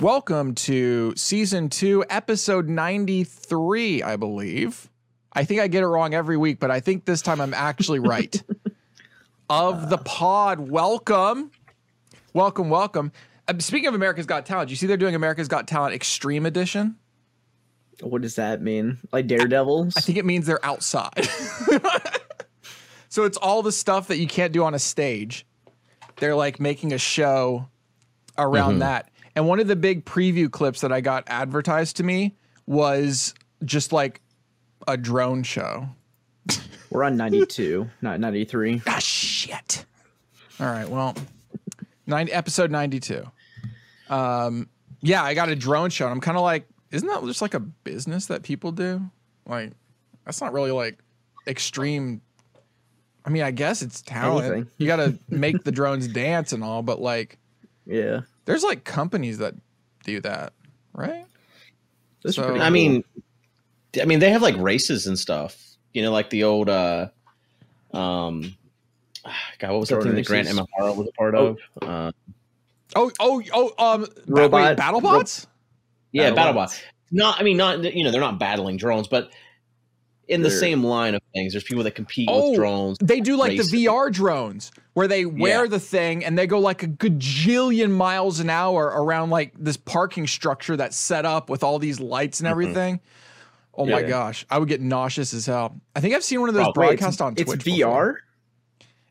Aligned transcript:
Welcome 0.00 0.54
to 0.56 1.14
season 1.16 1.70
two, 1.70 2.04
episode 2.10 2.68
93, 2.68 4.02
I 4.02 4.16
believe. 4.16 4.90
I 5.32 5.44
think 5.44 5.60
I 5.60 5.68
get 5.68 5.82
it 5.82 5.86
wrong 5.86 6.12
every 6.12 6.36
week, 6.36 6.60
but 6.60 6.70
I 6.70 6.80
think 6.80 7.06
this 7.06 7.22
time 7.22 7.40
I'm 7.40 7.54
actually 7.54 7.98
right. 8.00 8.42
of 9.50 9.88
the 9.88 9.96
pod, 9.98 10.60
welcome. 10.60 11.50
Welcome, 12.34 12.68
welcome. 12.68 13.10
Uh, 13.48 13.54
speaking 13.58 13.88
of 13.88 13.94
America's 13.94 14.26
Got 14.26 14.44
Talent, 14.44 14.68
you 14.68 14.76
see 14.76 14.86
they're 14.86 14.96
doing 14.98 15.14
America's 15.14 15.48
Got 15.48 15.66
Talent 15.66 15.94
Extreme 15.94 16.44
Edition? 16.44 16.96
What 18.02 18.20
does 18.20 18.34
that 18.34 18.60
mean? 18.60 18.98
Like 19.12 19.26
Daredevils? 19.26 19.94
I 19.96 20.00
think 20.02 20.18
it 20.18 20.26
means 20.26 20.44
they're 20.46 20.64
outside. 20.64 21.24
so 23.08 23.24
it's 23.24 23.38
all 23.38 23.62
the 23.62 23.72
stuff 23.72 24.08
that 24.08 24.18
you 24.18 24.26
can't 24.26 24.52
do 24.52 24.62
on 24.64 24.74
a 24.74 24.78
stage. 24.78 25.46
They're 26.16 26.34
like 26.36 26.60
making 26.60 26.92
a 26.92 26.98
show 26.98 27.68
around 28.36 28.72
Mm-hmm. 28.72 28.78
that. 28.80 29.10
And 29.36 29.46
one 29.46 29.60
of 29.60 29.68
the 29.68 29.76
big 29.76 30.06
preview 30.06 30.50
clips 30.50 30.80
that 30.80 30.90
I 30.92 31.02
got 31.02 31.24
advertised 31.26 31.98
to 31.98 32.02
me 32.02 32.34
was 32.66 33.34
just 33.64 33.92
like 33.92 34.22
a 34.88 34.96
drone 34.96 35.42
show. 35.42 35.88
We're 36.90 37.04
on 37.04 37.16
92, 37.18 37.88
not 38.00 38.18
93. 38.18 38.82
Ah, 38.86 38.98
shit. 38.98 39.84
All 40.58 40.66
right. 40.66 40.88
Well, 40.88 41.14
nine, 42.06 42.28
episode 42.32 42.70
92. 42.70 43.24
Um, 44.08 44.68
yeah, 45.02 45.22
I 45.22 45.34
got 45.34 45.50
a 45.50 45.56
drone 45.56 45.90
show. 45.90 46.06
And 46.06 46.12
I'm 46.12 46.20
kind 46.20 46.38
of 46.38 46.42
like, 46.42 46.66
isn't 46.90 47.06
that 47.06 47.22
just 47.24 47.42
like 47.42 47.52
a 47.52 47.60
business 47.60 48.26
that 48.26 48.42
people 48.42 48.72
do? 48.72 49.02
Like, 49.46 49.72
that's 50.24 50.40
not 50.40 50.54
really 50.54 50.70
like 50.70 50.98
extreme. 51.46 52.22
I 53.24 53.28
mean, 53.30 53.42
I 53.42 53.50
guess 53.50 53.82
it's 53.82 54.00
talent. 54.00 54.46
Anything. 54.46 54.70
You 54.78 54.86
got 54.86 54.96
to 54.96 55.18
make 55.28 55.62
the 55.64 55.72
drones 55.72 56.08
dance 56.08 56.52
and 56.54 56.64
all, 56.64 56.82
but 56.82 57.02
like, 57.02 57.38
Yeah. 57.84 58.20
There's 58.46 58.64
like 58.64 58.84
companies 58.84 59.38
that 59.38 59.54
do 60.04 60.20
that, 60.22 60.52
right? 60.94 61.26
That's 62.22 62.36
So- 62.36 62.44
pretty 62.44 62.60
I 62.60 62.70
mean, 62.70 63.04
I 64.00 64.04
mean, 64.06 64.18
they 64.18 64.30
have 64.30 64.42
like 64.42 64.56
races 64.56 65.06
and 65.06 65.18
stuff. 65.18 65.56
You 65.92 66.02
know, 66.02 66.12
like 66.12 66.30
the 66.30 66.44
old, 66.44 66.68
uh, 66.68 67.08
um, 67.92 68.54
God, 69.58 69.70
what 69.72 69.80
was 69.80 69.88
that 69.90 69.96
Drone 69.96 70.06
thing 70.08 70.14
that 70.16 70.26
Grant 70.26 70.46
races? 70.48 70.60
Imahara 70.60 70.96
was 70.96 71.08
a 71.08 71.12
part 71.12 71.34
Oh. 71.34 71.46
of? 71.46 71.58
Uh, 71.82 72.12
Oh, 72.94 73.10
oh, 73.20 73.42
oh, 73.52 73.74
um, 73.94 74.06
Robot- 74.26 74.52
wait, 74.52 74.78
BattleBots? 74.78 75.46
yeah, 76.12 76.30
BattleBots. 76.30 76.36
BattleBot. 76.54 76.82
Not, 77.10 77.38
I 77.40 77.42
mean, 77.42 77.56
not 77.56 77.94
you 77.94 78.04
know, 78.04 78.10
they're 78.10 78.20
not 78.20 78.38
battling 78.38 78.76
drones, 78.78 79.06
but 79.08 79.30
in 80.28 80.42
the 80.42 80.48
They're- 80.48 80.58
same 80.58 80.82
line 80.84 81.14
of 81.14 81.22
things, 81.34 81.52
there's 81.52 81.64
people 81.64 81.84
that 81.84 81.94
compete 81.94 82.28
Oh, 82.30 82.50
with 82.50 82.58
drones. 82.58 82.98
They 83.00 83.20
do 83.20 83.36
like 83.36 83.50
Racing. 83.52 83.70
the 83.80 83.86
VR 83.86 84.10
drones 84.10 84.72
where 84.94 85.06
they 85.06 85.24
wear 85.24 85.64
Yeah. 85.64 85.70
the 85.70 85.78
thing 85.80 86.24
and 86.24 86.36
they 86.38 86.46
go 86.46 86.58
like 86.58 86.82
a 86.82 86.88
gajillion 86.88 87.90
miles 87.90 88.40
an 88.40 88.50
hour 88.50 88.86
around 88.86 89.30
like 89.30 89.52
this 89.58 89.76
parking 89.76 90.26
structure 90.26 90.76
that's 90.76 90.96
set 90.96 91.24
up 91.24 91.48
with 91.48 91.62
all 91.62 91.78
these 91.78 92.00
lights 92.00 92.40
and 92.40 92.46
mm-hmm. 92.46 92.50
everything. 92.52 93.00
Oh 93.78 93.84
my 93.86 94.00
Yeah. 94.00 94.08
gosh, 94.08 94.46
I 94.50 94.58
would 94.58 94.68
get 94.68 94.80
nauseous 94.80 95.34
as 95.34 95.46
hell. 95.46 95.76
I 95.94 96.00
think 96.00 96.14
I've 96.14 96.24
seen 96.24 96.40
one 96.40 96.48
of 96.48 96.54
those 96.54 96.64
Oh, 96.66 96.72
wait, 96.76 96.88
broadcasts 96.98 97.20
on 97.20 97.34
it's 97.36 97.44
Twitch. 97.44 97.60
VR? 97.64 97.76
before. 98.14 98.20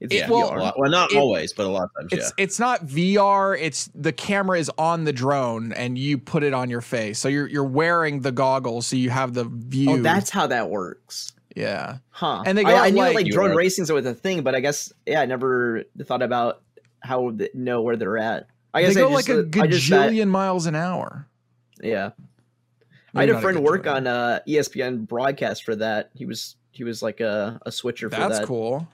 It's 0.02 0.14
It- 0.14 0.18
Yeah, 0.18 0.30
well, 0.30 0.50
a 0.50 0.74
well, 0.78 0.92
not 0.92 1.12
it- 1.14 1.18
always, 1.18 1.54
but 1.54 1.66
a 1.66 1.70
lot 1.70 1.84
of 1.84 1.90
times, 2.00 2.10
It's 2.12 2.34
yeah. 2.38 2.44
it's 2.44 2.60
not 2.60 2.86
VR. 2.86 3.58
It's 3.60 3.90
the 3.96 4.12
camera 4.12 4.60
is 4.60 4.70
on 4.78 5.06
the 5.06 5.14
drone 5.14 5.72
and 5.74 5.98
you 5.98 6.18
put 6.18 6.44
it 6.44 6.54
on 6.54 6.70
your 6.70 6.82
face. 6.82 7.18
So 7.20 7.30
you're 7.30 7.48
you're 7.48 7.64
wearing 7.64 8.20
the 8.22 8.32
goggles, 8.34 8.88
so 8.88 8.96
you 8.98 9.10
have 9.10 9.34
the 9.34 9.46
view. 9.46 9.92
Oh, 9.92 9.98
that's 10.02 10.30
how 10.30 10.48
that 10.48 10.70
works. 10.70 11.32
yeah. 11.56 11.98
Huh. 12.10 12.44
And 12.46 12.58
they 12.58 12.64
go 12.64 12.70
I, 12.72 12.74
out 12.74 12.84
I 12.86 12.90
knew 12.90 12.98
like- 13.00 13.16
like, 13.16 13.26
You 13.26 13.32
drone 13.32 13.52
are- 13.52 13.56
racing's 13.56 13.90
was 13.92 14.06
a 14.06 14.14
thing, 14.14 14.42
but 14.44 14.54
I 14.56 14.60
guess 14.60 14.92
yeah, 15.06 15.22
I 15.22 15.26
never 15.26 15.84
thought 16.04 16.22
about 16.22 16.62
how 17.02 17.32
they 17.32 17.50
know 17.54 17.82
where 17.82 17.96
they're 17.96 18.18
at. 18.18 18.48
I 18.74 18.82
guess 18.82 18.96
They 18.96 19.02
guess 19.02 19.10
go 19.10 19.16
I 19.16 19.18
just, 19.22 19.30
like 19.30 19.38
a 19.56 19.64
I 19.64 19.68
just 19.68 19.88
thought- 19.90 20.10
gajillion 20.10 20.28
miles 20.28 20.66
an 20.66 20.76
hour. 20.76 21.28
yeah. 21.82 22.12
I 23.18 23.22
had 23.22 23.30
a 23.30 23.40
friend 23.40 23.64
work 23.64 23.88
on 23.88 24.08
uh, 24.08 24.40
ESPN 24.46 25.08
broadcast 25.08 25.64
for 25.64 25.74
that. 25.78 26.10
He 26.16 26.26
was 26.26 26.58
he 26.72 26.84
was 26.84 27.02
like 27.02 27.22
a, 27.22 27.58
a 27.66 27.72
switcher 27.72 28.10
for 28.10 28.18
That's 28.18 28.40
that. 28.40 28.46
cool. 28.48 28.86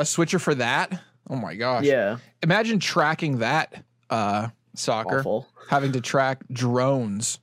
A 0.00 0.04
switcher 0.06 0.38
for 0.38 0.54
that? 0.54 0.98
Oh 1.28 1.36
my 1.36 1.54
gosh. 1.54 1.84
Yeah, 1.84 2.16
Imagine 2.42 2.80
tracking 2.80 3.38
that 3.38 3.84
uh 4.08 4.48
soccer. 4.74 5.20
awful. 5.20 5.46
Having 5.68 5.92
to 5.92 6.00
track 6.00 6.42
drones. 6.50 7.38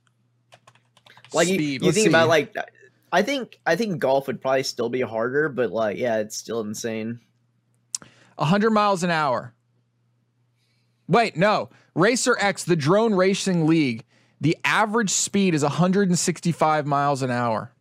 Like 1.32 1.46
you, 1.48 1.54
Speed. 1.54 1.80
you 1.82 1.86
Let's 1.86 1.94
think 1.94 2.06
see. 2.06 2.10
about 2.10 2.28
like, 2.28 2.54
I 3.12 3.22
think 3.22 3.60
I 3.64 3.76
think 3.76 3.98
golf 4.00 4.26
would 4.26 4.40
probably 4.40 4.64
still 4.64 4.88
be 4.88 5.00
harder, 5.02 5.48
but 5.48 5.70
like 5.70 5.98
yeah, 5.98 6.18
it's 6.18 6.36
still 6.36 6.60
insane. 6.60 7.20
100 8.36 8.70
miles 8.70 9.02
an 9.04 9.10
hour. 9.10 9.54
Wait, 11.06 11.36
no. 11.36 11.70
Racer 11.94 12.36
X, 12.40 12.64
the 12.64 12.76
drone 12.76 13.14
racing 13.14 13.66
league, 13.66 14.04
the 14.40 14.56
average 14.64 15.10
speed 15.10 15.54
is 15.54 15.62
165 15.62 16.86
miles 16.86 17.22
an 17.22 17.30
hour. 17.30 17.72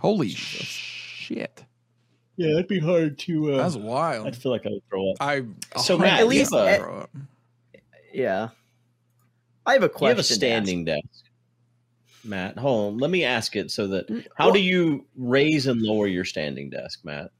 Holy 0.00 0.28
shit. 0.30 1.64
Yeah, 2.38 2.52
that'd 2.54 2.68
be 2.68 2.78
hard 2.78 3.18
to. 3.20 3.54
Uh, 3.54 3.56
That's 3.58 3.74
wild. 3.76 4.28
I'd 4.28 4.36
feel 4.36 4.52
like 4.52 4.64
I 4.64 4.70
would 4.70 4.88
throw 4.88 5.10
up. 5.10 5.16
I 5.20 5.40
So, 5.80 5.98
100% 5.98 6.00
Matt, 6.00 6.20
At 6.20 6.28
least- 6.28 6.52
would 6.52 6.68
eh, 6.68 6.78
throw 6.78 6.98
up. 7.00 7.10
Yeah, 8.14 8.48
I 9.66 9.72
have 9.72 9.82
a 9.82 9.88
question. 9.88 10.04
You 10.06 10.08
have 10.10 10.18
a 10.20 10.22
standing 10.22 10.84
desk, 10.84 11.24
Matt. 12.24 12.56
Hold 12.56 12.94
on. 12.94 12.98
Let 12.98 13.10
me 13.10 13.24
ask 13.24 13.56
it 13.56 13.70
so 13.72 13.88
that 13.88 14.08
Mm, 14.08 14.24
how 14.36 14.46
well- 14.46 14.54
do 14.54 14.60
you 14.60 15.04
raise 15.16 15.66
and 15.66 15.82
lower 15.82 16.06
your 16.06 16.24
standing 16.24 16.70
desk, 16.70 17.00
Matt? 17.04 17.30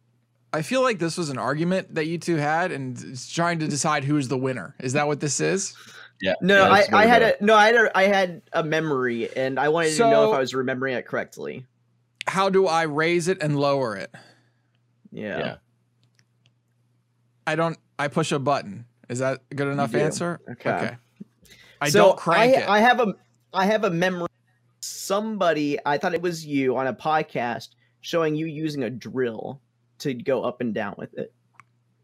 I 0.52 0.62
feel 0.62 0.82
like 0.82 0.98
this 0.98 1.16
was 1.16 1.28
an 1.30 1.38
argument 1.38 1.94
that 1.94 2.06
you 2.06 2.18
two 2.18 2.36
had 2.36 2.72
and 2.72 2.98
it's 2.98 3.30
trying 3.32 3.58
to 3.60 3.68
decide 3.68 4.02
who's 4.04 4.28
the 4.28 4.36
winner. 4.38 4.74
Is 4.80 4.94
that 4.94 5.06
what 5.06 5.20
this 5.20 5.40
is? 5.40 5.74
Yeah. 6.20 6.34
No, 6.40 6.64
yeah, 6.64 6.70
I, 6.92 7.02
I 7.02 7.06
had 7.06 7.22
it 7.22 7.36
a 7.40 7.44
no, 7.44 7.54
I 7.54 7.66
had 7.66 7.74
a 7.76 7.96
I 7.96 8.02
had 8.04 8.42
a 8.52 8.64
memory, 8.64 9.28
and 9.36 9.60
I 9.60 9.68
wanted 9.68 9.92
to 9.98 10.10
know 10.10 10.32
if 10.32 10.36
I 10.36 10.40
was 10.40 10.54
remembering 10.54 10.94
it 10.96 11.06
correctly. 11.06 11.66
How 12.26 12.48
do 12.50 12.66
I 12.66 12.82
raise 12.82 13.28
it 13.28 13.38
and 13.40 13.58
lower 13.60 13.94
it? 13.94 14.10
Yeah. 15.12 15.38
Yeah. 15.38 15.56
I 17.46 17.54
don't 17.56 17.78
I 17.98 18.08
push 18.08 18.32
a 18.32 18.38
button. 18.38 18.84
Is 19.08 19.20
that 19.20 19.40
a 19.50 19.54
good 19.54 19.68
enough 19.68 19.94
answer? 19.94 20.40
Okay. 20.50 20.96
I 21.80 21.88
so 21.88 21.98
don't 22.00 22.18
crank 22.18 22.56
I, 22.56 22.60
it. 22.60 22.68
I 22.68 22.80
have 22.80 23.00
a 23.00 23.14
I 23.52 23.66
have 23.66 23.84
a 23.84 23.90
memory. 23.90 24.28
Somebody, 24.80 25.78
I 25.84 25.98
thought 25.98 26.14
it 26.14 26.22
was 26.22 26.44
you 26.44 26.76
on 26.76 26.86
a 26.86 26.94
podcast 26.94 27.68
showing 28.00 28.34
you 28.34 28.46
using 28.46 28.82
a 28.84 28.90
drill 28.90 29.60
to 30.00 30.14
go 30.14 30.42
up 30.44 30.60
and 30.60 30.74
down 30.74 30.94
with 30.98 31.16
it. 31.18 31.32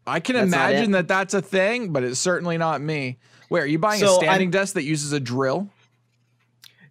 I 0.07 0.19
can 0.19 0.35
That's 0.35 0.47
imagine 0.47 0.91
that 0.91 1.07
that's 1.07 1.33
a 1.33 1.41
thing, 1.41 1.93
but 1.93 2.03
it's 2.03 2.19
certainly 2.19 2.57
not 2.57 2.81
me. 2.81 3.17
Wait, 3.49 3.61
are 3.61 3.65
you 3.65 3.79
buying 3.79 4.03
a 4.03 4.07
standing 4.07 4.47
I'm- 4.47 4.51
desk 4.51 4.73
that 4.73 4.83
uses 4.83 5.13
a 5.13 5.19
drill? 5.19 5.69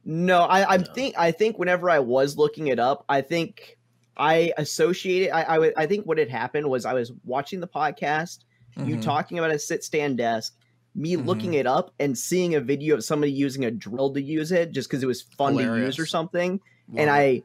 No, 0.04 0.42
I, 0.42 0.74
I 0.74 0.76
No. 0.78 0.84
think 0.94 1.14
I 1.18 1.32
think 1.32 1.58
whenever 1.58 1.88
I 1.90 1.98
was 1.98 2.36
looking 2.36 2.68
it 2.68 2.78
up, 2.78 3.04
I 3.08 3.20
think 3.22 3.78
I 4.16 4.52
associated. 4.58 5.30
I 5.34 5.42
I, 5.42 5.58
would- 5.58 5.74
I 5.76 5.86
think 5.86 6.06
what 6.06 6.18
had 6.18 6.28
happened 6.28 6.68
was 6.68 6.84
I 6.86 6.92
was 6.92 7.12
watching 7.24 7.60
the 7.60 7.68
podcast, 7.68 8.40
you 8.76 8.96
Mhm. 8.96 9.02
talking 9.02 9.38
about 9.38 9.50
a 9.50 9.58
sit 9.58 9.82
stand 9.84 10.18
desk, 10.18 10.54
me 10.94 11.16
Mhm. 11.16 11.26
looking 11.26 11.54
it 11.54 11.66
up 11.66 11.92
and 11.98 12.16
seeing 12.16 12.54
a 12.54 12.60
video 12.60 12.94
of 12.94 13.04
somebody 13.04 13.32
using 13.32 13.64
a 13.64 13.70
drill 13.70 14.12
to 14.14 14.22
use 14.22 14.52
it 14.52 14.70
just 14.72 14.88
because 14.88 15.02
it 15.02 15.06
was 15.06 15.22
fun 15.22 15.56
to 15.56 15.62
use 15.62 15.98
or 15.98 16.06
something, 16.06 16.60
and. 16.96 17.10
I 17.10 17.42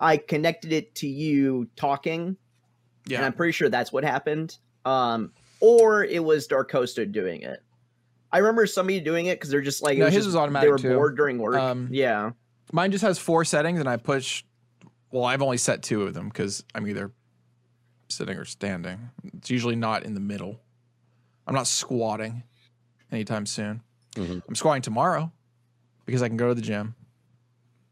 I 0.00 0.16
connected 0.16 0.72
it 0.72 0.92
to 0.96 1.06
you 1.06 1.68
talking, 1.76 2.20
and 2.26 2.36
yeah, 3.06 3.24
I'm 3.24 3.32
pretty 3.32 3.52
sure 3.52 3.68
that's 3.68 3.92
what 3.92 4.02
happened. 4.02 4.56
Um, 4.84 5.30
or 5.60 6.02
it 6.04 6.22
was 6.22 6.48
Darkosta 6.48 7.10
doing 7.10 7.42
it. 7.42 7.62
I 8.32 8.38
remember 8.38 8.66
somebody 8.66 8.98
doing 9.00 9.26
it 9.26 9.36
because 9.36 9.50
they're 9.50 9.60
just 9.62 9.84
like 9.84 9.96
it 9.96 10.00
No, 10.00 10.06
was 10.06 10.14
his 10.14 10.24
just- 10.24 10.34
was 10.34 10.36
automatic 10.36 10.66
They 10.66 10.72
were 10.72 10.78
too. 10.78 10.94
bored 10.96 11.16
during 11.16 11.38
work. 11.38 11.54
Um, 11.54 11.88
yeah. 11.92 12.32
mine 12.72 12.90
just 12.90 13.02
has 13.02 13.20
four 13.20 13.44
settings, 13.44 13.78
and 13.78 13.88
I 13.88 13.96
push. 13.96 14.42
Well, 15.14 15.22
I've 15.26 15.42
only 15.42 15.58
set 15.58 15.84
two 15.84 16.02
of 16.02 16.12
them 16.12 16.28
because 16.28 16.64
I'm 16.74 16.88
either 16.88 17.12
sitting 18.08 18.36
or 18.36 18.44
standing. 18.44 19.10
It's 19.36 19.48
usually 19.48 19.76
not 19.76 20.02
in 20.02 20.14
the 20.14 20.20
middle. 20.20 20.58
I'm 21.46 21.54
not 21.54 21.68
squatting 21.68 22.42
anytime 23.12 23.46
soon. 23.46 23.80
Mhm. 24.16 24.42
I'm 24.48 24.56
squatting 24.56 24.82
tomorrow 24.82 25.30
because 26.04 26.20
I 26.20 26.26
can 26.26 26.36
go 26.36 26.48
to 26.48 26.54
the 26.54 26.60
gym 26.60 26.96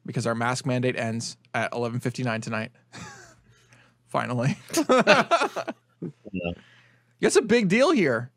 because 0.05 0.27
our 0.27 0.35
mask 0.35 0.67
mandate 0.67 0.97
ends 0.97 1.37
at 1.55 1.71
11:59 1.71 2.41
tonight. 2.43 2.73
Finally. 4.09 4.59
Yeah. 4.89 5.65
It's 7.21 7.37
a 7.37 7.43
big 7.43 7.69
deal 7.69 7.93
here. 7.93 8.33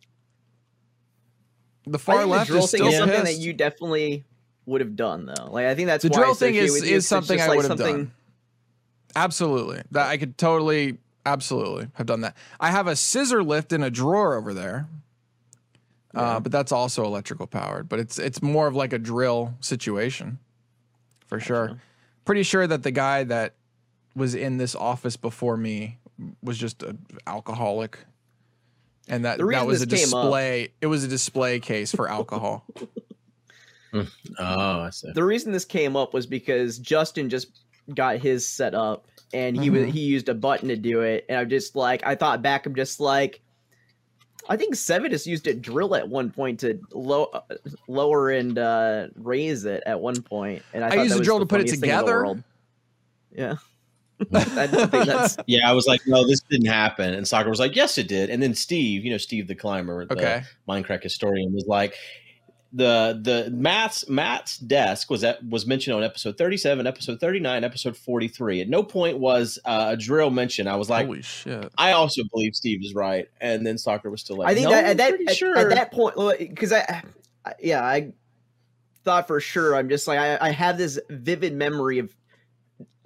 The 1.87 1.97
far 1.97 2.19
I 2.19 2.23
left 2.25 2.49
the 2.49 2.53
drill 2.53 2.65
is 2.65 2.71
thing 2.71 2.77
still 2.81 2.89
is 2.89 2.97
something 2.99 3.23
that 3.23 3.37
you 3.37 3.51
definitely 3.51 4.25
would 4.67 4.79
have 4.81 4.95
done 4.95 5.25
though. 5.25 5.49
Like 5.49 5.65
I 5.65 5.73
think 5.73 5.87
that's 5.87 6.03
the 6.03 6.09
why 6.09 6.17
I 6.19 6.21
drill 6.25 6.35
thing 6.35 6.55
associate 6.55 6.65
is 6.65 6.71
with 6.71 6.81
you, 6.83 6.85
is 6.85 6.91
'cause 6.91 6.97
it's 6.97 7.07
something 7.07 7.37
just 7.39 7.45
I 7.45 7.49
like 7.49 7.57
would 7.57 7.65
have 7.71 7.79
done. 7.79 8.11
Absolutely, 9.15 9.81
that 9.91 10.07
I 10.07 10.17
could 10.17 10.37
totally, 10.37 10.97
absolutely 11.25 11.87
have 11.93 12.05
done 12.05 12.21
that. 12.21 12.35
I 12.59 12.71
have 12.71 12.87
a 12.87 12.95
scissor 12.95 13.43
lift 13.43 13.71
in 13.71 13.81
a 13.83 13.89
drawer 13.89 14.35
over 14.35 14.53
there, 14.53 14.87
Yeah. 16.13 16.21
uh, 16.21 16.39
but 16.41 16.51
that's 16.51 16.71
also 16.71 17.05
electrical 17.05 17.47
powered. 17.47 17.87
But 17.87 17.99
it's 17.99 18.19
it's 18.19 18.41
more 18.41 18.67
of 18.67 18.75
like 18.75 18.91
a 18.93 18.99
drill 18.99 19.53
situation, 19.61 20.39
for 21.27 21.39
sure. 21.39 21.79
Pretty 22.25 22.43
sure 22.43 22.67
that 22.67 22.83
the 22.83 22.91
guy 22.91 23.23
that 23.23 23.53
was 24.15 24.35
in 24.35 24.57
this 24.57 24.75
office 24.75 25.15
before 25.15 25.55
me 25.57 25.97
was 26.41 26.57
just 26.57 26.83
an 26.83 26.97
alcoholic, 27.27 27.99
and 29.07 29.23
that 29.25 29.37
that 29.37 29.65
was 29.65 29.81
a 29.81 29.85
this 29.85 30.05
came 30.05 30.13
up- 30.17 30.23
display. 30.23 30.69
It 30.81 30.87
was 30.87 31.03
a 31.03 31.07
display 31.07 31.59
case 31.61 31.91
for 31.93 32.09
alcohol. 32.09 32.65
Oh, 33.93 34.05
I 34.81 34.89
see. 34.89 35.09
The 35.13 35.23
reason 35.23 35.53
this 35.53 35.63
came 35.63 35.95
up 35.95 36.13
was 36.13 36.25
because 36.25 36.79
Justin 36.79 37.29
just 37.29 37.61
got 37.93 38.17
his 38.17 38.47
set 38.47 38.73
up 38.73 39.07
and 39.33 39.55
he 39.57 39.69
was 39.69 39.83
Mhm. 39.83 39.91
he 39.91 39.99
used 40.01 40.29
a 40.29 40.33
button 40.33 40.69
to 40.69 40.75
do 40.77 41.01
it, 41.01 41.25
and 41.29 41.37
I'm 41.37 41.49
just 41.49 41.75
like 41.75 42.05
I 42.05 42.15
thought 42.15 42.41
back, 42.41 42.65
I'm 42.65 42.75
just 42.75 42.99
like. 42.99 43.41
I 44.47 44.57
think 44.57 44.75
Sevidus 44.75 45.25
used 45.25 45.47
a 45.47 45.55
drill 45.55 45.95
at 45.95 46.07
one 46.07 46.29
point 46.29 46.59
to 46.59 46.79
low, 46.93 47.23
uh, 47.33 47.41
lower 47.87 48.29
and 48.29 48.59
uh, 48.59 49.07
raise 49.15 49.65
it 49.65 49.81
at 49.87 49.99
one 49.99 50.21
point, 50.21 50.61
and 50.71 50.83
I, 50.83 50.89
I 50.89 50.95
used 51.01 51.19
a 51.19 51.23
drill 51.23 51.39
to 51.39 51.47
put 51.47 51.61
it 51.61 51.63
funniest 51.63 51.81
thing 51.81 51.89
in 51.89 51.95
the 51.95 52.01
together. 52.03 52.43
Yeah, 53.35 53.55
I 54.55 54.67
that's 54.67 55.37
Yeah, 55.47 55.67
I 55.67 55.73
was 55.73 55.87
like, 55.87 55.99
no, 56.05 56.27
this 56.27 56.41
didn't 56.49 56.67
happen. 56.67 57.15
And 57.15 57.27
Soccer 57.27 57.49
was 57.49 57.59
like, 57.59 57.75
yes, 57.75 57.97
it 57.97 58.07
did. 58.07 58.29
And 58.29 58.41
then 58.41 58.53
Steve, 58.53 59.03
you 59.03 59.09
know, 59.09 59.17
Steve 59.17 59.47
the 59.47 59.55
climber, 59.55 60.05
the 60.05 60.13
Okay. 60.13 60.43
Minecraft 60.69 61.01
historian, 61.01 61.51
was 61.51 61.65
like, 61.65 61.95
the 62.75 63.17
the 63.21 63.49
Matt's 63.51 64.07
Matt's 64.09 64.57
desk 64.57 65.09
was 65.09 65.23
at 65.23 65.41
was 65.45 65.65
mentioned 65.65 65.95
on 65.95 66.03
episode 66.03 66.37
37, 66.37 66.85
episode 66.85 67.21
39, 67.21 67.63
episode 67.63 67.95
43. 67.95 68.61
At 68.61 68.69
no 68.69 68.83
point 68.83 69.17
was 69.17 69.57
uh, 69.63 69.91
a 69.91 69.97
drill 69.97 70.29
mentioned. 70.29 70.67
I 70.67 70.75
was 70.75 70.89
like, 70.89 71.05
Holy 71.05 71.21
shit. 71.21 71.71
I 71.77 71.93
also 71.93 72.23
believe 72.33 72.53
Steve 72.53 72.83
is 72.83 72.93
right. 72.93 73.29
And 73.39 73.65
then 73.65 73.77
Soccer 73.77 74.11
was 74.11 74.19
still 74.19 74.35
like, 74.37 74.49
I 74.49 74.53
think 74.55 74.65
no, 74.65 74.71
that, 74.71 74.83
at 74.85 74.97
that 74.97 75.13
at, 75.29 75.37
sure. 75.37 75.57
at 75.57 75.69
that 75.69 75.93
point, 75.93 76.15
because 76.37 76.73
I, 76.73 77.01
I, 77.45 77.53
yeah, 77.61 77.81
I 77.81 78.11
thought 79.05 79.27
for 79.27 79.39
sure. 79.39 79.73
I'm 79.73 79.87
just 79.87 80.05
like 80.05 80.19
I, 80.19 80.37
I 80.41 80.49
have 80.51 80.77
this 80.77 80.99
vivid 81.09 81.53
memory 81.53 81.99
of 81.99 82.13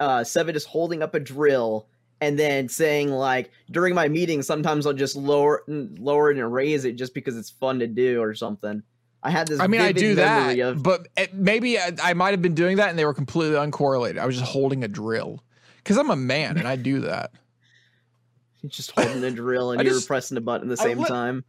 uh 0.00 0.24
Sevidus 0.24 0.64
holding 0.64 1.00
up 1.00 1.14
a 1.14 1.20
drill 1.20 1.86
and 2.20 2.36
then 2.36 2.68
saying 2.68 3.10
like 3.10 3.52
during 3.70 3.94
my 3.94 4.08
meeting, 4.08 4.42
sometimes 4.42 4.84
I'll 4.84 4.94
just 4.94 5.14
lower 5.14 5.62
lower 5.68 6.32
it 6.32 6.38
and 6.38 6.52
raise 6.52 6.84
it 6.84 6.96
just 6.96 7.14
because 7.14 7.36
it's 7.36 7.50
fun 7.50 7.78
to 7.78 7.86
do 7.86 8.20
or 8.20 8.34
something. 8.34 8.82
I 9.22 9.30
had 9.30 9.48
this. 9.48 9.60
I 9.60 9.66
mean, 9.66 9.80
I 9.82 9.92
do 9.92 10.14
that, 10.14 10.58
Of, 10.58 10.82
but 10.82 11.08
it, 11.16 11.34
maybe 11.34 11.78
I, 11.78 11.92
I 12.02 12.14
might 12.14 12.30
have 12.30 12.40
been 12.40 12.54
doing 12.54 12.78
that 12.78 12.88
and 12.88 12.98
they 12.98 13.04
were 13.04 13.12
completely 13.14 13.56
uncorrelated. 13.56 14.18
I 14.18 14.24
was 14.26 14.38
just 14.38 14.50
holding 14.50 14.82
a 14.82 14.88
drill 14.88 15.42
because 15.76 15.98
I'm 15.98 16.10
a 16.10 16.16
man 16.16 16.56
and 16.56 16.66
I 16.66 16.76
do 16.76 17.00
that. 17.00 17.32
You're 18.62 18.70
just 18.70 18.92
holding 18.92 19.22
a 19.24 19.30
drill 19.30 19.72
and 19.72 19.80
I 19.80 19.84
you're 19.84 19.94
just- 19.94 20.06
pressing 20.06 20.36
a 20.36 20.40
button 20.40 20.70
at 20.70 20.76
the 20.76 20.82
I 20.82 20.86
same 20.86 20.98
lit- 20.98 21.08
time. 21.08 21.44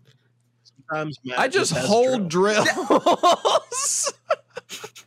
Sometimes 0.89 1.18
Matt 1.23 1.39
I 1.39 1.47
just 1.47 1.73
has 1.73 1.85
hold 1.85 2.29
drill. 2.29 2.63
drills. 2.65 4.13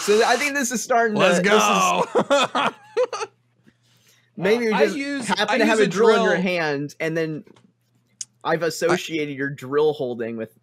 So 0.00 0.20
I 0.26 0.34
think 0.36 0.54
this 0.54 0.72
is 0.72 0.82
starting. 0.82 1.16
Let's 1.16 1.36
to, 1.36 1.42
this 1.44 1.52
is- 1.54 1.60
go. 1.62 2.70
Maybe 4.36 4.64
you 4.64 4.72
uh, 4.74 4.76
I 4.78 4.84
just 4.86 4.96
use- 4.96 5.28
happen 5.28 5.46
I 5.48 5.58
to 5.58 5.64
have 5.66 5.78
a 5.78 5.82
a 5.82 5.86
drill, 5.86 6.16
in 6.16 6.22
your 6.24 6.34
hand, 6.36 6.96
and 6.98 7.16
then 7.16 7.44
I've 8.42 8.62
associated 8.64 9.36
your 9.36 9.50
drill 9.50 9.92
holding 9.92 10.36
with 10.36 10.58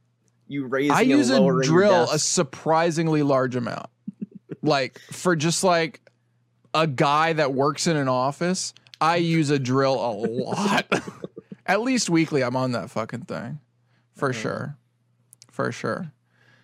you 0.49 0.65
raising 0.65 0.91
I 0.91 1.01
use 1.01 1.29
a 1.29 1.39
drill 1.63 2.09
a 2.11 2.19
surprisingly 2.19 3.23
large 3.23 3.55
amount. 3.55 3.87
like 4.61 4.99
for 5.11 5.35
just 5.37 5.63
like 5.63 6.01
a 6.73 6.85
guy 6.87 7.31
that 7.33 7.53
works 7.53 7.87
in 7.87 7.95
an 7.95 8.09
office, 8.09 8.73
I 8.99 9.15
use 9.17 9.49
a 9.49 9.57
drill 9.59 9.95
a 9.95 10.11
lot. 10.11 10.85
At 11.65 11.81
least 11.81 12.09
weekly, 12.09 12.43
I'm 12.43 12.55
on 12.57 12.73
that 12.73 12.89
fucking 12.89 13.21
thing. 13.21 13.59
For 14.15 14.33
sure. 14.33 14.75
For 15.51 15.71
sure. 15.71 16.11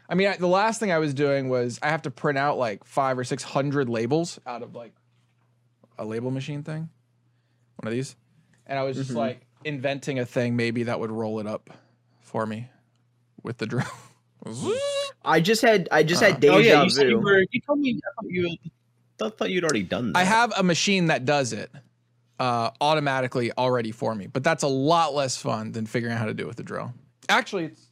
I 0.10 0.16
mean, 0.16 0.28
I, 0.28 0.36
the 0.38 0.48
last 0.48 0.80
thing 0.80 0.92
I 0.92 0.98
was 1.00 1.14
doing 1.14 1.48
was 1.50 1.80
I 1.82 1.88
have 1.90 2.02
to 2.04 2.12
print 2.12 2.38
out 2.38 2.58
like 2.58 2.84
five 2.84 3.18
or 3.18 3.24
six 3.24 3.42
hundred 3.44 3.88
labels 3.90 4.40
out 4.46 4.62
of 4.62 4.76
like 4.76 4.94
a 5.98 6.06
label 6.06 6.30
machine 6.32 6.62
thing, 6.64 6.90
one 7.78 7.88
of 7.88 7.92
these, 7.94 8.16
and 8.68 8.78
I 8.78 8.84
was 8.84 8.98
just 8.98 9.12
Mhm. 9.12 9.16
like 9.16 9.42
inventing 9.64 10.20
a 10.20 10.26
thing 10.26 10.56
maybe 10.56 10.84
that 10.84 11.00
would 11.00 11.10
roll 11.12 11.40
it 11.40 11.48
up 11.48 11.70
for 12.22 12.46
me 12.46 12.68
with 13.46 13.58
the 13.60 13.66
drill. 13.66 13.86
I 15.24 15.40
just 15.40 15.62
had 15.62 15.88
I 15.92 16.04
just 16.04 16.22
Uh, 16.22 16.28
had 16.32 16.40
deja 16.40 16.54
Oh 16.54 16.58
yeah, 16.60 16.84
you 16.84 16.90
said 16.90 17.10
you 17.10 17.20
were. 17.20 17.44
You 17.52 17.62
told 17.62 17.80
me. 17.80 18.00
I 18.06 18.22
thought 18.22 18.30
you. 18.32 18.58
I 19.22 19.30
thought 19.30 19.50
you'd 19.50 19.64
already 19.64 19.84
done 19.84 20.12
that. 20.12 20.20
I 20.20 20.24
have 20.24 20.52
a 20.58 20.62
machine 20.64 21.08
that 21.08 21.24
does 21.26 21.54
it 21.54 21.72
uh, 22.38 22.72
automatically 22.82 23.52
already 23.58 23.92
for 23.92 24.14
me, 24.14 24.28
but 24.28 24.44
that's 24.44 24.64
a 24.64 24.68
lot 24.68 25.14
less 25.14 25.38
fun 25.38 25.72
than 25.72 25.86
figuring 25.86 26.14
out 26.14 26.20
how 26.20 26.26
to 26.26 26.34
do 26.34 26.44
it 26.44 26.48
with 26.48 26.58
the 26.58 26.64
drill. 26.64 26.94
Actually, 27.30 27.66
it's 27.66 27.88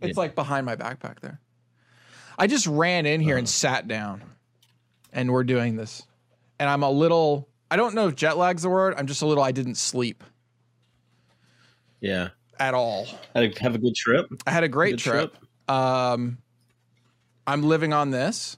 it's 0.00 0.16
like 0.16 0.34
behind 0.36 0.64
my 0.64 0.76
backpack 0.76 1.18
there. 1.20 1.40
I 2.38 2.46
just 2.46 2.66
ran 2.68 3.04
in 3.06 3.20
here 3.20 3.36
and 3.36 3.46
Uh-huh. 3.46 3.50
sat 3.50 3.88
down, 3.88 4.22
and 5.12 5.32
we're 5.32 5.42
doing 5.44 5.74
this, 5.76 6.04
and 6.60 6.70
I'm 6.70 6.84
a 6.84 6.90
little. 6.90 7.48
I 7.70 7.76
don't 7.76 7.94
know 7.94 8.06
if 8.08 8.14
jet 8.14 8.38
lag's 8.38 8.62
the 8.62 8.70
word. 8.70 8.94
I'm 8.96 9.06
just 9.06 9.20
a 9.20 9.26
little. 9.26 9.42
I 9.44 9.52
didn't 9.52 9.74
sleep 9.76 10.22
Yeah. 12.00 12.28
At 12.58 12.74
all. 12.74 13.06
Had 13.34 13.44
a, 13.44 13.60
have 13.60 13.74
a 13.74 13.78
good 13.78 13.94
trip. 13.94 14.26
I 14.46 14.50
had 14.50 14.64
a 14.64 14.68
great 14.68 14.92
Good 14.92 15.10
trip. 15.10 15.36
Um, 15.68 16.38
I'm 17.46 17.62
living 17.62 17.92
on 17.92 18.10
this. 18.10 18.56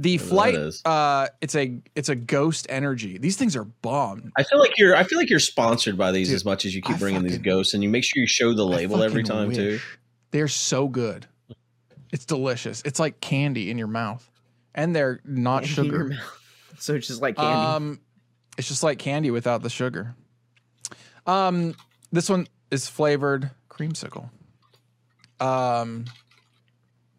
The 0.00 0.18
Whatever 0.18 0.70
flight, 0.70 0.80
uh, 0.84 1.28
it's 1.40 1.56
a 1.56 1.80
it's 1.96 2.08
a 2.08 2.14
ghost 2.14 2.68
energy. 2.70 3.18
These 3.18 3.36
things 3.36 3.56
are 3.56 3.64
bomb. 3.64 4.30
I 4.36 4.44
feel 4.44 4.60
like 4.60 4.78
you're. 4.78 4.94
I 4.94 5.02
feel 5.02 5.18
like 5.18 5.28
you're 5.28 5.40
sponsored 5.40 5.98
by 5.98 6.12
these 6.12 6.28
Dude, 6.28 6.36
as 6.36 6.44
much 6.44 6.64
as 6.64 6.74
you 6.74 6.80
keep 6.80 6.96
I 6.96 6.98
bringing 7.00 7.24
these 7.24 7.38
ghosts, 7.38 7.74
and 7.74 7.82
you 7.82 7.88
make 7.88 8.04
sure 8.04 8.20
you 8.20 8.26
show 8.28 8.54
the 8.54 8.64
label 8.64 9.02
every 9.02 9.24
fucking 9.24 9.36
time 9.36 9.52
too. 9.52 9.80
They're 10.30 10.46
so 10.46 10.86
good. 10.86 11.26
It's 12.12 12.24
delicious. 12.24 12.80
It's 12.84 13.00
like 13.00 13.20
candy 13.20 13.70
in 13.70 13.78
your 13.78 13.88
mouth, 13.88 14.30
and 14.72 14.94
they're 14.94 15.20
not 15.24 15.64
in 15.64 15.68
your 15.68 15.84
sugar. 15.84 16.18
So 16.80 16.94
it's 16.94 17.08
just 17.08 17.20
like 17.20 17.34
candy. 17.34 17.52
Um, 17.52 18.00
it's 18.56 18.68
just 18.68 18.84
like 18.84 19.00
candy 19.00 19.32
without 19.32 19.62
the 19.62 19.70
sugar. 19.70 20.14
Um, 21.26 21.74
this 22.12 22.28
one 22.28 22.46
is 22.70 22.88
flavored 22.88 23.50
creamsicle. 23.68 24.30
Um, 25.40 26.06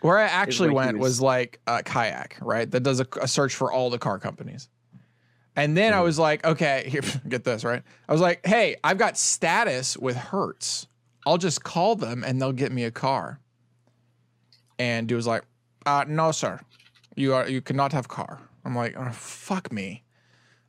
Where 0.00 0.18
I 0.18 0.24
actually 0.24 0.68
where 0.70 0.86
went 0.86 0.98
was- 0.98 1.10
was 1.14 1.20
like 1.20 1.60
a 1.66 1.82
kayak, 1.82 2.38
right? 2.40 2.70
That 2.70 2.84
does 2.84 3.00
a, 3.00 3.06
a 3.20 3.26
search 3.28 3.54
for 3.54 3.72
all 3.72 3.90
the 3.90 3.98
car 3.98 4.18
companies. 4.18 4.68
And 5.56 5.76
then 5.76 5.92
I 5.94 5.98
Hmm. 5.98 6.04
was 6.04 6.18
like, 6.18 6.44
okay, 6.44 6.84
here, 6.88 7.00
get 7.28 7.42
this, 7.44 7.64
right? 7.64 7.82
I 8.08 8.12
was 8.12 8.20
like, 8.20 8.44
hey, 8.46 8.76
I've 8.84 8.98
got 8.98 9.16
status 9.18 9.96
with 9.96 10.16
Hertz. 10.16 10.86
I'll 11.26 11.38
just 11.38 11.64
call 11.64 11.96
them 11.96 12.22
and 12.22 12.40
they'll 12.40 12.52
get 12.52 12.70
me 12.70 12.84
a 12.84 12.90
car. 12.90 13.40
And 14.78 15.06
dude 15.06 15.16
was 15.16 15.26
like, 15.26 15.42
uh, 15.86 16.04
no, 16.08 16.32
sir. 16.32 16.60
You 17.16 17.34
are 17.34 17.48
you 17.48 17.60
cannot 17.60 17.92
have 17.92 18.08
car. 18.08 18.40
I'm 18.64 18.74
like, 18.74 18.96
oh, 18.96 19.10
fuck 19.10 19.70
me. 19.72 20.02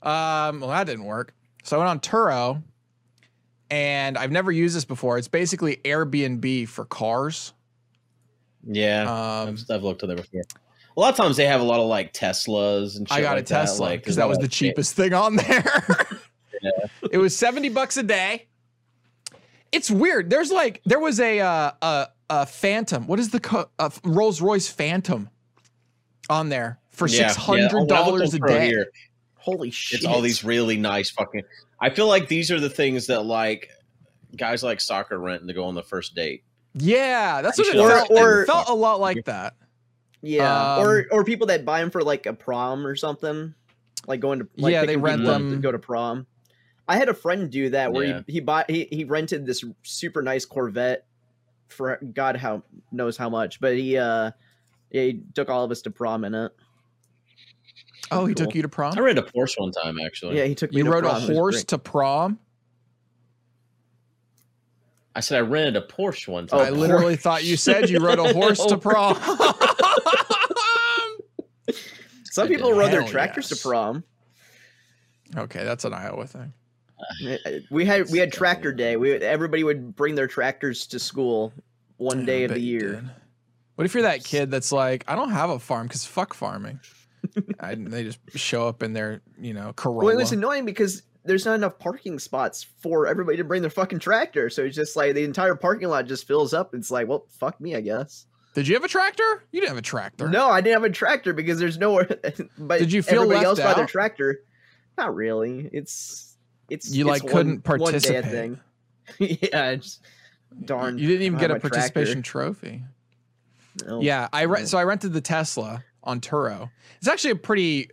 Um, 0.02 0.60
well, 0.60 0.70
that 0.70 0.86
didn't 0.86 1.06
work. 1.06 1.34
So 1.64 1.78
I 1.78 1.80
went 1.80 1.90
on 1.90 2.00
Turo 2.00 2.62
and 3.72 4.18
I've 4.18 4.32
never 4.32 4.52
used 4.52 4.76
this 4.76 4.86
before. 4.86 5.18
It's 5.18 5.28
basically 5.28 5.78
Airbnb 5.78 6.68
for 6.68 6.86
cars. 6.86 7.54
Yeah, 8.68 9.04
Um, 9.04 9.50
I've, 9.50 9.76
I've 9.76 9.84
looked 9.84 10.04
at 10.04 10.08
there 10.08 10.18
before. 10.18 10.42
A 10.98 11.00
lot 11.00 11.10
of 11.10 11.18
times 11.18 11.38
they 11.38 11.46
have 11.46 11.62
a 11.62 11.64
lot 11.64 11.80
of 11.80 11.88
like 11.88 12.14
Teslas 12.14 12.98
and 12.98 13.08
shit 13.08 13.18
I 13.18 13.22
got 13.22 13.36
like 13.36 13.44
a 13.44 13.46
Tesla 13.46 13.78
That. 13.78 13.92
Like, 13.92 14.00
because 14.02 14.16
that 14.16 14.30
was 14.30 14.38
the 14.38 14.48
cheapest 14.48 14.96
thing 14.96 15.14
on 15.14 15.36
there. 15.38 15.84
It 17.12 17.18
was 17.18 17.36
70 17.36 17.70
bucks 17.70 17.98
a 17.98 18.04
day. 18.04 18.48
It's 19.72 19.92
weird. 19.92 20.30
There's 20.30 20.52
like 20.52 20.82
there 20.86 21.00
was 21.00 21.20
a 21.20 21.40
uh, 21.40 21.72
a, 21.82 22.08
a 22.30 22.46
Phantom. 22.46 23.08
What 23.08 23.20
is 23.20 23.30
the 23.30 23.40
co- 23.40 23.70
uh, 23.80 23.90
Rolls 24.04 24.42
Royce 24.42 24.68
Phantom 24.68 25.30
on 26.30 26.50
there 26.50 26.80
for 26.90 27.08
Yeah, 27.08 27.28
six 27.28 27.38
yeah. 27.38 27.44
hundred 27.44 27.72
Oh, 27.74 27.78
I 27.78 27.80
looked 27.80 27.90
dollars 27.90 28.34
on 28.36 28.44
a 28.44 28.48
day? 28.48 28.66
Here. 28.68 28.88
Holy 29.36 29.70
shit! 29.70 30.00
It's 30.00 30.06
all 30.08 30.22
these 30.22 30.44
really 30.44 30.78
nice 30.78 31.12
fucking. 31.12 31.44
I 31.80 31.90
feel 31.92 32.08
like 32.08 32.28
these 32.28 32.50
are 32.52 32.60
the 32.60 32.70
things 32.70 33.08
that 33.08 33.22
like 33.26 33.70
guys 34.36 34.64
like 34.64 34.82
soccer 34.82 35.20
rent 35.20 35.48
to 35.48 35.54
go 35.54 35.66
on 35.66 35.76
the 35.76 35.84
first 35.84 36.16
date. 36.16 36.44
Yeah, 36.74 37.42
that's 37.42 37.58
You 37.60 37.64
what 37.64 37.68
it 37.68 37.72
should 37.72 37.88
felt. 38.08 38.12
also- 38.12 38.42
it 38.42 38.46
felt 38.48 38.70
a 38.70 38.74
lot 38.74 39.00
like 39.00 39.26
that. 39.26 39.54
Yeah, 40.22 40.76
Um, 40.78 40.84
or 40.84 41.06
or 41.12 41.24
people 41.24 41.48
that 41.48 41.64
buy 41.64 41.80
them 41.82 41.92
for 41.92 42.04
like 42.04 42.26
a 42.26 42.34
prom 42.34 42.88
or 42.88 42.96
something, 42.96 43.54
like 44.08 44.20
going 44.20 44.40
to 44.40 44.48
like 44.58 44.72
Yeah, 44.72 44.82
they 44.82 44.88
picking 44.88 45.02
rent 45.04 45.24
them- 45.26 45.52
to 45.52 45.58
go 45.58 45.72
to 45.72 45.78
prom. 45.80 46.26
I 46.88 46.98
had 46.98 47.10
a 47.10 47.14
friend 47.14 47.52
do 47.52 47.70
that 47.70 47.94
where 47.94 48.06
Yeah. 48.06 48.22
he 48.26 48.34
he 48.34 48.40
bought 48.40 48.70
he 48.70 48.88
he 48.92 49.04
rented 49.04 49.46
this 49.46 49.64
super 49.84 50.24
nice 50.24 50.46
Corvette 50.46 51.06
for 51.68 51.98
God 52.14 52.38
how 52.38 52.64
knows 52.92 53.18
how 53.18 53.30
much, 53.30 53.60
but 53.60 53.76
he 53.76 53.98
uh 53.98 54.32
he 54.92 55.22
took 55.34 55.50
all 55.50 55.64
of 55.64 55.72
us 55.72 55.82
to 55.84 55.92
prom 55.92 56.24
in 56.26 56.36
it. 56.36 56.52
Oh, 58.12 58.26
he 58.28 58.34
Cool. 58.36 58.46
took 58.46 58.56
you 58.56 58.62
to 58.62 58.70
prom. 58.70 58.94
I 58.98 59.02
rented 59.02 59.26
a 59.26 59.28
Porsche 59.28 59.60
one 59.60 59.72
time 59.72 59.98
actually. 60.06 60.38
Yeah, 60.38 60.46
he 60.46 60.54
took 60.56 60.72
me. 60.72 60.78
You 60.78 60.84
to 60.86 60.92
rode 60.92 61.06
a 61.06 61.10
prom. 61.10 61.24
It 61.24 61.28
was 61.30 61.38
horse 61.38 61.64
to 61.66 61.78
prom. 61.80 62.40
I 65.16 65.22
said 65.22 65.38
I 65.38 65.42
rented 65.42 65.82
a 65.82 65.88
Porsche 65.88 66.28
one 66.28 66.46
time. 66.48 66.60
I 66.60 66.70
literally 66.70 67.16
thought 67.16 67.44
you 67.44 67.58
said 67.58 67.90
you 67.90 68.00
rode 68.00 68.20
a 68.20 68.34
horse 68.34 68.64
to 68.66 68.76
Oh. 68.76 68.78
prom. 68.78 69.16
Some 72.32 72.48
people 72.50 72.74
rode 72.74 72.92
their 72.92 73.04
tractors 73.08 73.50
yes. 73.50 73.62
to 73.62 73.68
prom. 73.68 74.04
okay, 75.38 75.64
that's 75.64 75.86
an 75.86 75.94
Iowa 75.94 76.28
thing. 76.28 76.52
Eh, 77.46 77.60
we 77.70 77.86
had 77.86 78.10
we 78.10 78.18
had 78.20 78.32
tractor 78.32 78.72
day. 78.72 78.98
We 78.98 79.14
everybody 79.14 79.64
would 79.64 79.96
bring 79.96 80.16
their 80.16 80.28
tractors 80.28 80.88
to 80.88 81.00
school 81.00 81.54
one 81.98 82.22
Yeah, 82.22 82.26
day 82.26 82.44
of 82.46 82.52
the 82.52 82.60
year. 82.60 83.04
What 83.76 83.86
if 83.86 83.94
you're 83.94 84.04
that 84.04 84.24
kid 84.24 84.52
that's 84.52 84.72
like, 84.72 85.04
I 85.08 85.16
don't 85.16 85.32
have 85.32 85.50
a 85.50 85.60
farm 85.60 85.88
because 85.88 86.06
fuck 86.06 86.34
farming. 86.34 86.80
I, 87.60 87.76
they 87.76 88.04
just 88.04 88.20
show 88.36 88.68
up 88.68 88.84
in 88.84 88.94
their, 88.94 89.22
you 89.40 89.54
know, 89.54 89.74
Corolla. 89.76 90.06
Well, 90.06 90.14
it 90.14 90.18
was 90.18 90.32
annoying 90.32 90.66
because 90.66 91.04
there's 91.26 91.46
not 91.46 91.56
enough 91.56 91.78
parking 91.80 92.20
spots 92.20 92.64
for 92.64 93.08
everybody 93.08 93.38
to 93.38 93.44
bring 93.44 93.62
their 93.62 93.72
fucking 93.72 94.00
tractor. 94.00 94.50
So 94.50 94.64
it's 94.64 94.76
just 94.76 94.96
like 94.96 95.16
the 95.16 95.24
entire 95.24 95.56
parking 95.56 95.90
lot 95.90 96.06
just 96.06 96.26
fills 96.28 96.54
up. 96.54 96.74
It's 96.74 96.92
like, 96.92 97.08
well, 97.08 97.26
fuck 97.30 97.60
me, 97.60 97.76
I 97.76 97.82
guess. 97.82 98.28
Did 98.54 98.68
you 98.70 98.76
have 98.76 98.86
a 98.86 98.88
tractor? 98.90 99.44
You 99.52 99.60
didn't 99.60 99.72
have 99.72 99.78
a 99.78 99.82
tractor. 99.82 100.30
No, 100.30 100.50
I 100.50 100.62
didn't 100.62 100.82
have 100.82 100.90
a 100.90 100.94
tractor 100.94 101.34
because 101.34 101.60
there's 101.60 101.78
nowhere. 101.78 102.08
but 102.58 102.80
Did 102.80 102.94
you 102.94 103.02
feel 103.02 103.24
everybody 103.24 103.46
left 103.46 103.46
else 103.46 103.60
bought 103.60 103.76
their 103.76 103.86
tractor? 103.86 104.40
Not 104.98 105.14
really. 105.14 105.70
It's 105.74 106.35
it's 106.70 106.90
You, 106.94 107.10
it's 107.12 107.24
like, 107.24 107.32
couldn't 107.32 107.68
one, 107.68 107.80
one 107.80 107.90
a 107.90 107.92
participate. 107.92 108.26
thing. 108.32 108.60
yeah, 109.20 109.70
it's 109.72 110.00
darn. 110.66 110.98
You 110.98 111.08
didn't 111.08 111.24
even 111.24 111.40
get 111.40 111.52
a 111.52 111.56
have 111.56 111.64
a 111.66 111.70
tractor. 111.70 111.92
participation 111.94 112.22
trophy. 112.22 112.84
No. 113.86 114.02
Yeah, 114.02 114.30
I 114.32 114.44
re- 114.44 114.60
No. 114.62 114.66
so 114.66 114.78
I 114.78 114.84
rented 114.84 115.14
the 115.14 115.22
Tesla 115.22 115.84
on 116.04 116.22
Turo. 116.22 116.70
It's 116.98 117.08
actually 117.08 117.32
a 117.32 117.36
pretty 117.36 117.90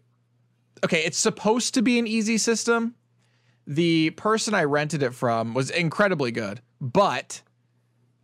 okay. 0.84 1.04
It's 1.04 1.18
supposed 1.18 1.74
to 1.74 1.82
be 1.82 1.98
an 1.98 2.06
easy 2.06 2.38
system. 2.38 2.94
The 3.66 4.10
person 4.10 4.54
I 4.54 4.64
rented 4.64 5.02
it 5.02 5.12
from 5.14 5.54
was 5.54 5.70
incredibly 5.70 6.30
good, 6.30 6.60
but 6.80 7.42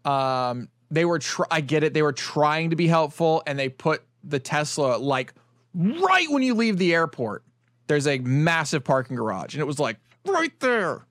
um, 0.05 0.69
they 0.91 1.05
were. 1.05 1.19
Tr- 1.19 1.45
I 1.51 1.61
get 1.61 1.83
it. 1.85 1.95
They 1.95 2.03
were 2.03 2.13
trying 2.13 2.71
to 2.71 2.77
be 2.77 2.87
helpful, 2.87 3.43
and 3.47 3.59
they 3.59 3.69
put 3.69 4.03
the 4.25 4.39
Tesla 4.39 4.97
like 4.97 5.35
right 5.75 6.27
when 6.31 6.43
you 6.43 6.55
leave 6.55 6.79
the 6.79 6.95
airport. 6.95 7.45
There's 7.89 8.07
a 8.07 8.19
massive 8.19 8.85
parking 8.85 9.17
garage, 9.17 9.55
and 9.55 9.61
it 9.61 9.67
was 9.67 9.79
like 9.79 9.97
right 10.27 10.53
there 10.61 11.07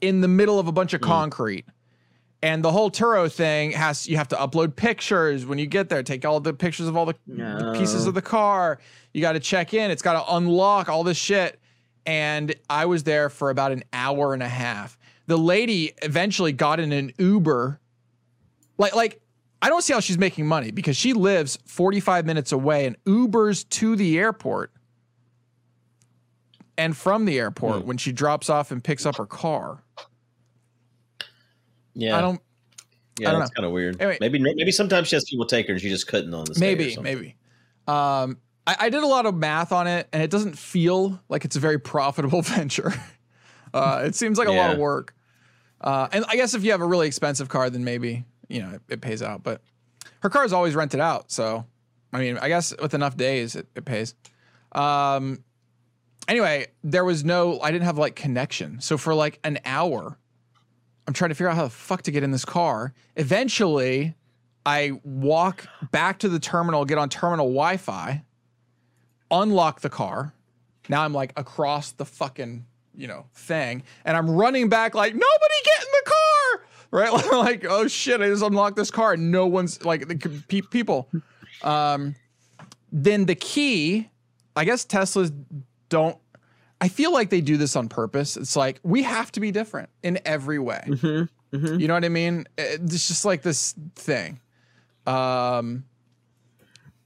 in 0.00 0.20
the 0.20 0.28
middle 0.28 0.58
of 0.58 0.68
a 0.68 0.72
bunch 0.72 0.92
of 0.94 1.00
Mm. 1.00 1.04
concrete. 1.06 1.64
And 2.42 2.62
the 2.62 2.70
whole 2.70 2.90
Turo 2.90 3.32
thing 3.32 3.72
has 3.72 4.06
you 4.06 4.16
have 4.18 4.28
to 4.28 4.36
upload 4.36 4.76
pictures 4.76 5.46
when 5.46 5.58
you 5.58 5.66
get 5.66 5.88
there. 5.88 6.02
Take 6.02 6.24
all 6.24 6.38
the 6.38 6.52
pictures 6.52 6.86
of 6.86 6.96
all 6.96 7.06
the, 7.06 7.14
the 7.26 7.74
pieces 7.76 8.06
of 8.06 8.14
the 8.14 8.22
car. 8.22 8.78
You 9.14 9.20
got 9.22 9.32
to 9.32 9.40
check 9.40 9.72
in. 9.74 9.90
It's 9.90 10.02
got 10.02 10.22
to 10.24 10.34
unlock 10.34 10.88
all 10.88 11.02
this 11.02 11.16
shit. 11.16 11.58
And 12.04 12.54
I 12.70 12.84
was 12.84 13.02
there 13.04 13.30
for 13.30 13.50
about 13.50 13.72
an 13.72 13.82
hour 13.92 14.34
and 14.34 14.42
a 14.42 14.48
half. 14.48 14.96
The 15.26 15.38
lady 15.38 15.92
eventually 16.02 16.52
got 16.52 16.78
in 16.78 16.92
an 16.92 17.12
Uber. 17.18 17.80
Like 18.78 18.94
like 18.94 19.20
I 19.62 19.70
don't 19.70 19.82
see 19.82 19.94
how 19.94 20.00
she's 20.00 20.18
making 20.18 20.46
money 20.46 20.70
because 20.70 20.96
she 20.96 21.14
lives 21.14 21.58
45 21.64 22.26
minutes 22.26 22.52
away 22.52 22.86
and 22.86 23.02
Ubers 23.04 23.66
to 23.70 23.96
the 23.96 24.18
airport 24.18 24.70
and 26.78 26.96
from 26.96 27.24
the 27.24 27.38
airport 27.38 27.82
Hmm. 27.82 27.88
when 27.88 27.96
she 27.98 28.12
drops 28.12 28.48
off 28.50 28.70
and 28.70 28.82
picks 28.82 29.06
up 29.06 29.16
her 29.16 29.26
car. 29.26 29.82
yeah, 31.94 32.16
I 32.16 32.20
don't 32.20 32.40
yeah, 33.18 33.28
I 33.28 33.32
don't 33.32 33.40
that's 33.40 33.50
kind 33.52 33.64
of 33.66 33.72
weird. 33.72 34.00
Anyway. 34.00 34.18
maybe 34.20 34.38
maybe 34.38 34.70
sometimes 34.70 35.08
she 35.08 35.16
has 35.16 35.24
people 35.24 35.46
take 35.46 35.66
her 35.68 35.72
and 35.72 35.80
she 35.80 35.88
just 35.88 36.06
couldn't 36.06 36.32
on 36.34 36.44
the 36.44 36.54
day 36.54 36.60
maybe 36.60 36.96
maybe 37.00 37.36
um 37.88 38.38
I, 38.66 38.76
I 38.80 38.90
did 38.90 39.02
a 39.02 39.06
lot 39.06 39.26
of 39.26 39.34
math 39.34 39.72
on 39.72 39.86
it 39.86 40.08
and 40.12 40.22
it 40.22 40.30
doesn't 40.30 40.58
feel 40.58 41.20
like 41.28 41.44
it's 41.44 41.56
a 41.56 41.60
very 41.60 41.78
profitable 41.78 42.42
venture 42.42 42.92
uh 43.72 44.02
it 44.04 44.14
seems 44.14 44.38
like 44.38 44.48
a 44.48 44.52
lot 44.52 44.72
of 44.72 44.78
work 44.78 45.14
uh 45.80 46.08
and 46.12 46.24
i 46.28 46.36
guess 46.36 46.52
if 46.54 46.62
you 46.64 46.72
have 46.72 46.80
a 46.82 46.86
really 46.86 47.06
expensive 47.06 47.48
car 47.48 47.70
then 47.70 47.84
maybe 47.84 48.24
you 48.48 48.60
know 48.60 48.70
it, 48.74 48.82
it 48.88 49.00
pays 49.00 49.22
out 49.22 49.42
but 49.42 49.62
her 50.20 50.28
car 50.28 50.44
is 50.44 50.52
always 50.52 50.74
rented 50.74 51.00
out 51.00 51.30
so 51.30 51.64
i 52.12 52.18
mean 52.18 52.36
i 52.38 52.48
guess 52.48 52.74
with 52.82 52.92
enough 52.92 53.16
days 53.16 53.56
it, 53.56 53.66
it 53.74 53.84
pays 53.86 54.14
um 54.72 55.42
anyway 56.28 56.66
there 56.84 57.04
was 57.04 57.24
no 57.24 57.60
i 57.60 57.70
didn't 57.70 57.84
have 57.84 57.98
like 57.98 58.16
connection 58.16 58.80
so 58.80 58.98
for 58.98 59.14
like 59.14 59.38
an 59.44 59.58
hour 59.64 60.18
i'm 61.06 61.14
trying 61.14 61.28
to 61.30 61.34
figure 61.34 61.48
out 61.48 61.56
how 61.56 61.64
the 61.64 61.70
fuck 61.70 62.02
to 62.02 62.10
get 62.10 62.22
in 62.22 62.30
this 62.30 62.44
car 62.44 62.92
eventually 63.16 64.14
I 64.66 65.00
walk 65.04 65.68
back 65.92 66.18
to 66.18 66.28
the 66.28 66.40
terminal, 66.40 66.84
get 66.84 66.98
on 66.98 67.08
terminal 67.08 67.46
Wi 67.46 67.76
Fi, 67.76 68.24
unlock 69.30 69.80
the 69.80 69.88
car. 69.88 70.34
Now 70.88 71.04
I'm 71.04 71.12
like 71.12 71.32
across 71.36 71.92
the 71.92 72.04
fucking, 72.04 72.66
you 72.92 73.06
know, 73.06 73.26
thing. 73.32 73.84
And 74.04 74.16
I'm 74.16 74.28
running 74.28 74.68
back 74.68 74.96
like, 74.96 75.14
nobody 75.14 75.54
get 75.64 75.82
in 75.82 75.88
the 75.92 76.10
car. 76.10 76.66
Right? 76.90 77.32
like, 77.32 77.64
oh 77.68 77.86
shit, 77.86 78.20
I 78.20 78.26
just 78.26 78.42
unlocked 78.42 78.74
this 78.76 78.90
car 78.90 79.12
and 79.12 79.30
no 79.30 79.46
one's 79.46 79.84
like 79.84 80.08
the 80.08 80.16
pe- 80.48 80.62
people. 80.62 81.08
Um, 81.62 82.16
then 82.90 83.26
the 83.26 83.36
key, 83.36 84.10
I 84.56 84.64
guess 84.64 84.84
Teslas 84.84 85.32
don't, 85.88 86.16
I 86.80 86.88
feel 86.88 87.12
like 87.12 87.30
they 87.30 87.40
do 87.40 87.56
this 87.56 87.76
on 87.76 87.88
purpose. 87.88 88.36
It's 88.36 88.56
like, 88.56 88.80
we 88.82 89.02
have 89.02 89.32
to 89.32 89.40
be 89.40 89.50
different 89.50 89.88
in 90.02 90.18
every 90.24 90.58
way. 90.58 90.84
Mm-hmm. 90.86 91.56
Mm-hmm. 91.56 91.80
You 91.80 91.88
know 91.88 91.94
what 91.94 92.04
I 92.04 92.08
mean? 92.08 92.44
It's 92.58 93.08
just 93.08 93.24
like 93.24 93.42
this 93.42 93.74
thing. 93.94 94.40
Um, 95.06 95.84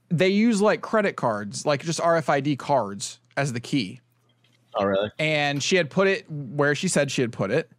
they 0.09 0.29
use 0.29 0.61
like 0.61 0.81
credit 0.81 1.15
cards, 1.15 1.65
like 1.65 1.83
just 1.83 1.99
RFID 1.99 2.57
cards 2.57 3.19
as 3.37 3.53
the 3.53 3.59
key. 3.59 4.01
Oh, 4.75 4.85
really? 4.85 5.11
And 5.19 5.61
she 5.61 5.75
had 5.75 5.89
put 5.89 6.07
it 6.07 6.29
where 6.29 6.75
she 6.75 6.87
said 6.87 7.11
she 7.11 7.21
had 7.21 7.31
put 7.31 7.51
it. 7.51 7.69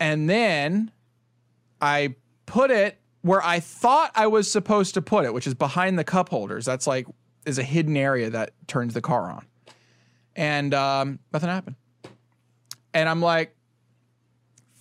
And 0.00 0.28
then 0.28 0.90
I 1.80 2.16
put 2.46 2.70
it 2.70 2.98
where 3.22 3.42
I 3.42 3.60
thought 3.60 4.10
I 4.14 4.26
was 4.26 4.50
supposed 4.50 4.94
to 4.94 5.02
put 5.02 5.24
it, 5.24 5.32
which 5.32 5.46
is 5.46 5.54
behind 5.54 5.98
the 5.98 6.04
cup 6.04 6.28
holders. 6.28 6.64
That's 6.64 6.86
like 6.86 7.06
is 7.46 7.58
a 7.58 7.62
hidden 7.62 7.96
area 7.96 8.30
that 8.30 8.52
turns 8.66 8.94
the 8.94 9.00
car 9.00 9.30
on. 9.30 9.46
And 10.36 10.72
um, 10.74 11.18
nothing 11.32 11.48
happened. 11.50 11.76
And 12.94 13.08
I'm 13.08 13.20
like, 13.20 13.54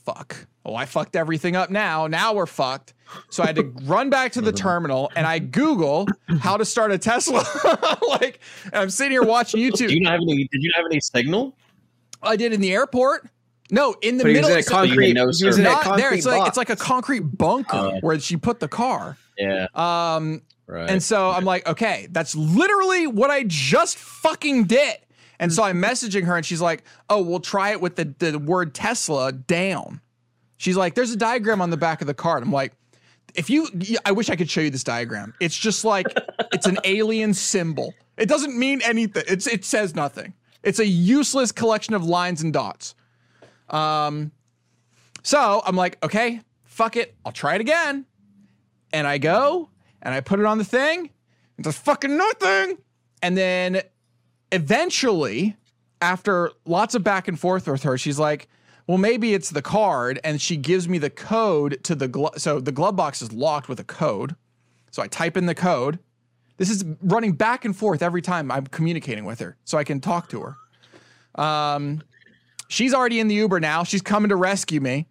fuck. 0.06 0.48
Oh, 0.64 0.76
I 0.76 0.86
fucked 0.86 1.16
everything 1.16 1.56
up 1.56 1.70
now. 1.70 2.08
Now 2.08 2.34
we're 2.34 2.46
fucked. 2.46 2.94
So 3.30 3.42
I 3.44 3.48
had 3.48 3.56
to 3.56 3.64
run 3.84 4.10
back 4.10 4.32
to 4.34 4.42
the 4.42 4.52
terminal 4.52 5.12
and 5.16 5.26
I 5.26 5.40
Google 5.40 6.08
how 6.40 6.56
to 6.58 6.66
start 6.66 6.92
a 6.92 6.98
Tesla. 6.98 7.44
like, 8.10 8.40
and 8.66 8.76
I'm 8.76 8.90
sitting 8.90 9.12
here 9.12 9.24
watching 9.24 9.60
YouTube. 9.72 9.88
Do 9.88 9.94
you 9.96 10.02
not 10.02 10.14
have 10.14 10.22
any? 10.22 10.48
Did 10.52 10.62
you 10.62 10.70
not 10.70 10.78
have 10.84 10.86
any 10.92 11.00
signal? 11.02 11.58
I 12.22 12.36
did 12.36 12.54
in 12.54 12.62
the 12.62 12.72
airport. 12.74 13.28
No, 13.72 13.96
in 14.02 14.18
the 14.18 14.24
But 14.26 14.34
middle. 14.34 14.50
in 14.50 14.56
a 14.58 14.60
it's 14.60 14.70
concrete. 14.70 15.14
no 15.14 15.30
he 15.32 15.46
was 15.46 15.58
in 15.58 15.66
a 15.66 15.70
not 15.70 15.82
concrete 15.84 16.02
there. 16.02 16.14
It's 16.14 16.26
like 16.26 16.48
it's 16.48 16.58
like 16.58 16.70
a 16.70 16.76
concrete 16.76 17.22
bunker 17.22 17.78
Oh. 17.78 17.98
where 18.02 18.20
she 18.20 18.36
put 18.38 18.60
the 18.60 18.68
car. 18.68 19.18
Yeah, 19.38 19.68
Um, 19.74 20.42
right. 20.68 20.90
and 20.90 21.02
so 21.02 21.32
I'm 21.32 21.46
like, 21.46 21.66
okay, 21.68 22.08
that's 22.12 22.36
literally 22.36 23.08
what 23.08 23.32
I 23.32 23.46
just 23.48 23.98
fucking 23.98 24.66
did. 24.66 24.98
And 25.42 25.52
so 25.52 25.64
I'm 25.64 25.82
messaging 25.82 26.24
her, 26.26 26.38
and 26.38 26.46
she's 26.46 26.62
like, 26.62 26.84
oh, 27.10 27.22
we'll 27.22 27.40
try 27.42 27.72
it 27.72 27.82
with 27.82 27.98
the 27.98 28.06
the 28.20 28.40
word 28.40 28.74
Tesla 28.74 29.34
down. 29.34 30.00
She's 30.58 30.78
like, 30.78 30.94
there's 30.94 31.12
a 31.12 31.18
diagram 31.18 31.62
on 31.62 31.72
the 31.72 31.78
back 31.78 32.00
of 32.00 32.08
the 32.08 32.14
card. 32.14 32.44
I'm 32.44 32.52
like, 32.52 32.74
if 33.34 33.50
you, 33.50 33.68
I 34.06 34.12
wish 34.12 34.30
I 34.30 34.36
could 34.36 34.50
show 34.50 34.62
you 34.62 34.70
this 34.70 34.84
diagram. 34.84 35.34
It's 35.40 35.58
just 35.58 35.84
like 35.84 36.06
it's 36.54 36.68
an 36.68 36.78
alien 36.84 37.34
symbol. 37.34 37.96
It 38.18 38.30
doesn't 38.30 38.58
mean 38.58 38.82
anything. 38.84 39.24
It's 39.28 39.48
it 39.48 39.66
says 39.66 39.96
nothing. 39.96 40.36
It's 40.64 40.78
a 40.78 40.86
useless 40.86 41.52
collection 41.52 41.96
of 41.96 42.06
lines 42.06 42.44
and 42.44 42.54
dots. 42.54 42.94
Um, 43.70 44.32
so 45.24 45.64
I'm 45.66 45.76
like, 45.76 45.98
okay, 46.04 46.42
fuck 46.66 46.96
it, 46.98 47.16
I'll 47.26 47.32
try 47.32 47.56
it 47.56 47.62
again. 47.62 48.06
And 48.94 49.08
I 49.08 49.18
go 49.18 49.70
and 50.04 50.14
I 50.14 50.22
put 50.22 50.40
it 50.40 50.46
on 50.46 50.60
the 50.60 50.66
thing. 50.66 51.10
It's 51.58 51.68
a 51.68 51.72
fucking 51.72 52.16
nothing. 52.16 52.78
And 53.24 53.36
then 53.36 53.82
eventually, 54.52 55.56
after 56.02 56.52
lots 56.66 56.96
of 56.96 57.04
back 57.04 57.28
and 57.28 57.40
forth 57.40 57.68
with 57.68 57.84
her, 57.84 57.98
she's 57.98 58.20
like, 58.20 58.48
well, 58.88 58.98
maybe 58.98 59.34
it's 59.34 59.50
the 59.50 59.62
card. 59.62 60.20
And 60.24 60.42
she 60.42 60.58
gives 60.58 60.88
me 60.88 60.98
the 60.98 61.10
code 61.10 61.84
to 61.84 61.96
the 61.96 62.08
glove. 62.08 62.34
So 62.38 62.60
the 62.60 62.72
glove 62.72 62.96
box 62.96 63.22
is 63.22 63.32
locked 63.32 63.70
with 63.70 63.80
a 63.80 63.84
code. 63.84 64.36
So 64.92 65.02
I 65.02 65.08
type 65.08 65.38
in 65.38 65.46
the 65.46 65.56
code. 65.56 66.00
This 66.58 66.70
is 66.70 66.84
running 67.02 67.34
back 67.34 67.66
and 67.66 67.76
forth 67.76 68.02
every 68.02 68.22
time 68.22 68.52
I'm 68.52 68.68
communicating 68.68 69.26
with 69.26 69.40
her 69.40 69.58
so 69.64 69.78
I 69.78 69.84
can 69.84 70.00
talk 70.00 70.30
to 70.30 70.42
her. 70.42 71.42
Um, 71.42 72.04
she's 72.68 72.94
already 72.94 73.20
in 73.20 73.28
the 73.28 73.36
Uber 73.36 73.60
now. 73.60 73.84
She's 73.84 74.02
coming 74.02 74.30
to 74.30 74.36
rescue 74.36 74.82
me. 74.82 75.08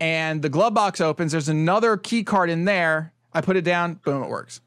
And 0.00 0.42
the 0.42 0.48
glove 0.48 0.74
box 0.74 1.00
opens. 1.00 1.32
There's 1.32 1.48
another 1.48 1.96
key 1.96 2.24
card 2.24 2.50
in 2.50 2.64
there. 2.64 3.12
I 3.32 3.40
put 3.40 3.56
it 3.56 3.62
down. 3.62 3.94
Boom, 4.04 4.22
it 4.22 4.28
works. 4.28 4.60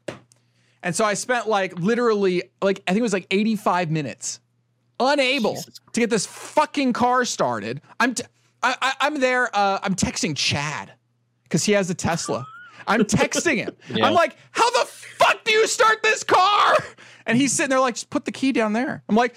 And 0.82 0.94
so 0.94 1.04
I 1.04 1.14
spent 1.14 1.48
like 1.48 1.78
literally 1.78 2.44
like 2.62 2.82
I 2.86 2.92
think 2.92 3.00
it 3.00 3.02
was 3.02 3.12
like 3.12 3.26
85 3.30 3.90
minutes 3.90 4.40
unable 5.00 5.54
Jesus. 5.54 5.80
to 5.92 6.00
get 6.00 6.10
this 6.10 6.26
fucking 6.26 6.92
car 6.92 7.24
started. 7.24 7.80
I'm 8.00 8.14
t- 8.14 8.24
I, 8.62 8.76
I, 8.80 8.92
I'm 9.00 9.20
there. 9.20 9.54
Uh, 9.54 9.78
I'm 9.82 9.94
texting 9.94 10.36
Chad 10.36 10.92
because 11.44 11.64
he 11.64 11.72
has 11.72 11.90
a 11.90 11.94
Tesla. 11.94 12.46
I'm 12.86 13.02
texting 13.02 13.56
him. 13.56 13.76
Yeah. 13.94 14.06
I'm 14.06 14.14
like, 14.14 14.36
how 14.50 14.68
the 14.70 14.86
fuck 14.86 15.44
do 15.44 15.52
you 15.52 15.66
start 15.66 16.02
this 16.02 16.24
car? 16.24 16.76
And 17.26 17.38
he's 17.38 17.52
sitting 17.52 17.70
there 17.70 17.80
like, 17.80 17.94
just 17.94 18.10
put 18.10 18.24
the 18.24 18.32
key 18.32 18.52
down 18.52 18.72
there. 18.72 19.02
I'm 19.08 19.16
like, 19.16 19.34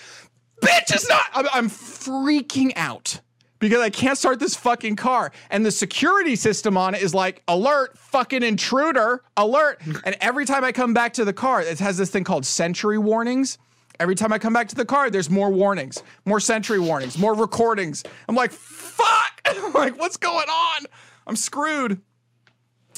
bitch, 0.61 0.93
it's 0.93 1.07
not. 1.09 1.23
I'm, 1.33 1.47
I'm 1.53 1.69
freaking 1.69 2.71
out 2.75 3.19
because 3.61 3.79
I 3.79 3.91
can't 3.91 4.17
start 4.17 4.39
this 4.39 4.55
fucking 4.55 4.97
car. 4.97 5.31
And 5.51 5.65
the 5.65 5.71
security 5.71 6.35
system 6.35 6.75
on 6.75 6.95
it 6.95 7.01
is 7.01 7.13
like, 7.13 7.43
alert, 7.47 7.97
fucking 7.97 8.43
intruder, 8.43 9.23
alert. 9.37 9.79
and 10.03 10.17
every 10.19 10.45
time 10.45 10.65
I 10.65 10.73
come 10.73 10.93
back 10.93 11.13
to 11.13 11.23
the 11.23 11.31
car, 11.31 11.61
it 11.61 11.79
has 11.79 11.95
this 11.95 12.09
thing 12.09 12.25
called 12.25 12.45
Sentry 12.45 12.97
warnings. 12.97 13.59
Every 13.99 14.15
time 14.15 14.33
I 14.33 14.39
come 14.39 14.51
back 14.51 14.67
to 14.69 14.75
the 14.75 14.83
car, 14.83 15.11
there's 15.11 15.29
more 15.29 15.51
warnings, 15.51 16.01
more 16.25 16.39
Sentry 16.39 16.79
warnings, 16.79 17.19
more 17.19 17.35
recordings. 17.35 18.03
I'm 18.27 18.35
like, 18.35 18.51
fuck. 18.51 19.41
I'm 19.45 19.73
like, 19.73 19.97
what's 19.97 20.17
going 20.17 20.49
on? 20.49 20.85
I'm 21.27 21.35
screwed. 21.35 22.01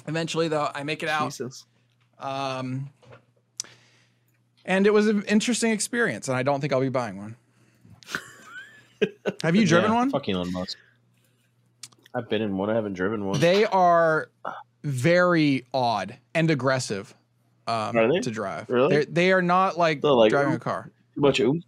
Eventually, 0.07 0.47
though, 0.47 0.71
I 0.73 0.83
make 0.83 1.03
it 1.03 1.09
out. 1.09 1.25
Jesus. 1.25 1.65
Um, 2.19 2.89
and 4.63 4.87
it 4.87 4.93
was 4.93 5.07
an 5.07 5.23
interesting 5.23 5.71
experience, 5.71 6.29
and 6.29 6.37
I 6.37 6.43
don't 6.43 6.61
think 6.61 6.71
I'll 6.71 6.79
be 6.79 6.87
buying 6.87 7.17
one. 7.17 7.35
Have 9.43 9.55
you 9.55 9.65
driven 9.65 9.91
Yeah, 9.91 9.97
one? 9.97 10.09
Fuck 10.11 10.27
Elon 10.29 10.51
Musk. 10.51 10.77
I've 12.15 12.29
been 12.29 12.41
in 12.41 12.57
one. 12.57 12.69
I 12.69 12.75
haven't 12.75 12.93
driven 12.93 13.25
one. 13.25 13.39
They 13.39 13.65
are 13.65 14.29
very 14.83 15.65
odd 15.73 16.17
and 16.35 16.49
aggressive 16.51 17.13
um, 17.67 17.95
to 17.95 18.31
drive. 18.31 18.69
Really? 18.69 18.89
They're, 18.95 19.05
they 19.05 19.31
are 19.31 19.41
not 19.41 19.77
like, 19.77 20.03
like- 20.03 20.29
driving 20.29 20.53
a 20.53 20.59
car. 20.59 20.91
Too 21.15 21.21
much 21.21 21.39
ooh. 21.39 21.61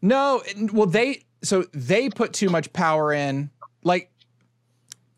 No, 0.00 0.42
well 0.72 0.86
they 0.86 1.24
so 1.42 1.64
they 1.72 2.08
put 2.08 2.32
too 2.32 2.48
much 2.48 2.72
power 2.72 3.12
in. 3.12 3.50
Like 3.82 4.10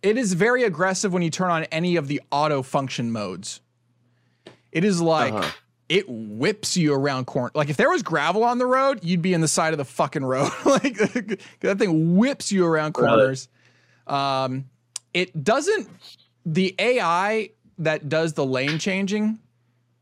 it 0.02 0.16
is 0.16 0.32
very 0.32 0.64
aggressive 0.64 1.12
when 1.12 1.22
you 1.22 1.28
turn 1.30 1.50
on 1.50 1.64
any 1.64 1.96
of 1.96 2.08
the 2.08 2.22
auto 2.30 2.62
function 2.62 3.12
modes. 3.12 3.60
It 4.72 4.84
is 4.84 5.00
like 5.00 5.32
Uh-huh. 5.34 5.50
It 5.90 6.08
whips 6.08 6.76
you 6.76 6.94
around 6.94 7.26
corner. 7.26 7.50
Like 7.52 7.68
if 7.68 7.76
there 7.76 7.90
was 7.90 8.04
gravel 8.04 8.44
on 8.44 8.58
the 8.58 8.64
road, 8.64 9.00
you'd 9.02 9.22
be 9.22 9.34
in 9.34 9.40
the 9.40 9.48
side 9.48 9.74
of 9.74 9.78
the 9.78 9.84
fucking 9.84 10.24
road. 10.24 10.50
like 10.64 10.96
that 11.60 11.78
thing 11.78 12.16
whips 12.16 12.52
you 12.52 12.64
around 12.64 12.92
corners. 12.94 13.48
Um, 14.06 14.66
it 15.12 15.42
doesn't. 15.42 15.88
The 16.46 16.76
AI 16.78 17.50
that 17.78 18.08
does 18.08 18.34
the 18.34 18.46
lane 18.46 18.78
changing 18.78 19.40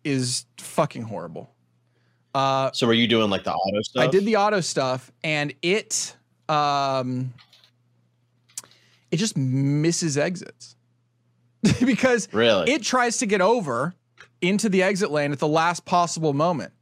is 0.04 0.44
fucking 0.58 1.02
horrible. 1.02 1.50
Uh, 2.34 2.70
So 2.72 2.86
were 2.86 2.92
you 2.92 3.08
doing 3.08 3.30
like 3.30 3.44
the 3.44 3.54
auto 3.54 3.80
stuff? 3.80 4.02
I 4.02 4.06
did 4.08 4.26
the 4.26 4.36
auto 4.36 4.60
stuff 4.60 5.10
and 5.24 5.54
it 5.62 6.14
um 6.50 7.32
it 9.10 9.16
just 9.16 9.38
misses 9.38 10.18
exits. 10.18 10.76
because 11.84 12.28
Really? 12.30 12.70
it 12.70 12.82
tries 12.82 13.16
to 13.18 13.26
get 13.26 13.40
over 13.40 13.94
into 14.40 14.68
the 14.68 14.82
exit 14.82 15.10
lane 15.10 15.32
at 15.32 15.38
the 15.38 15.48
last 15.48 15.84
possible 15.84 16.32
moment. 16.32 16.72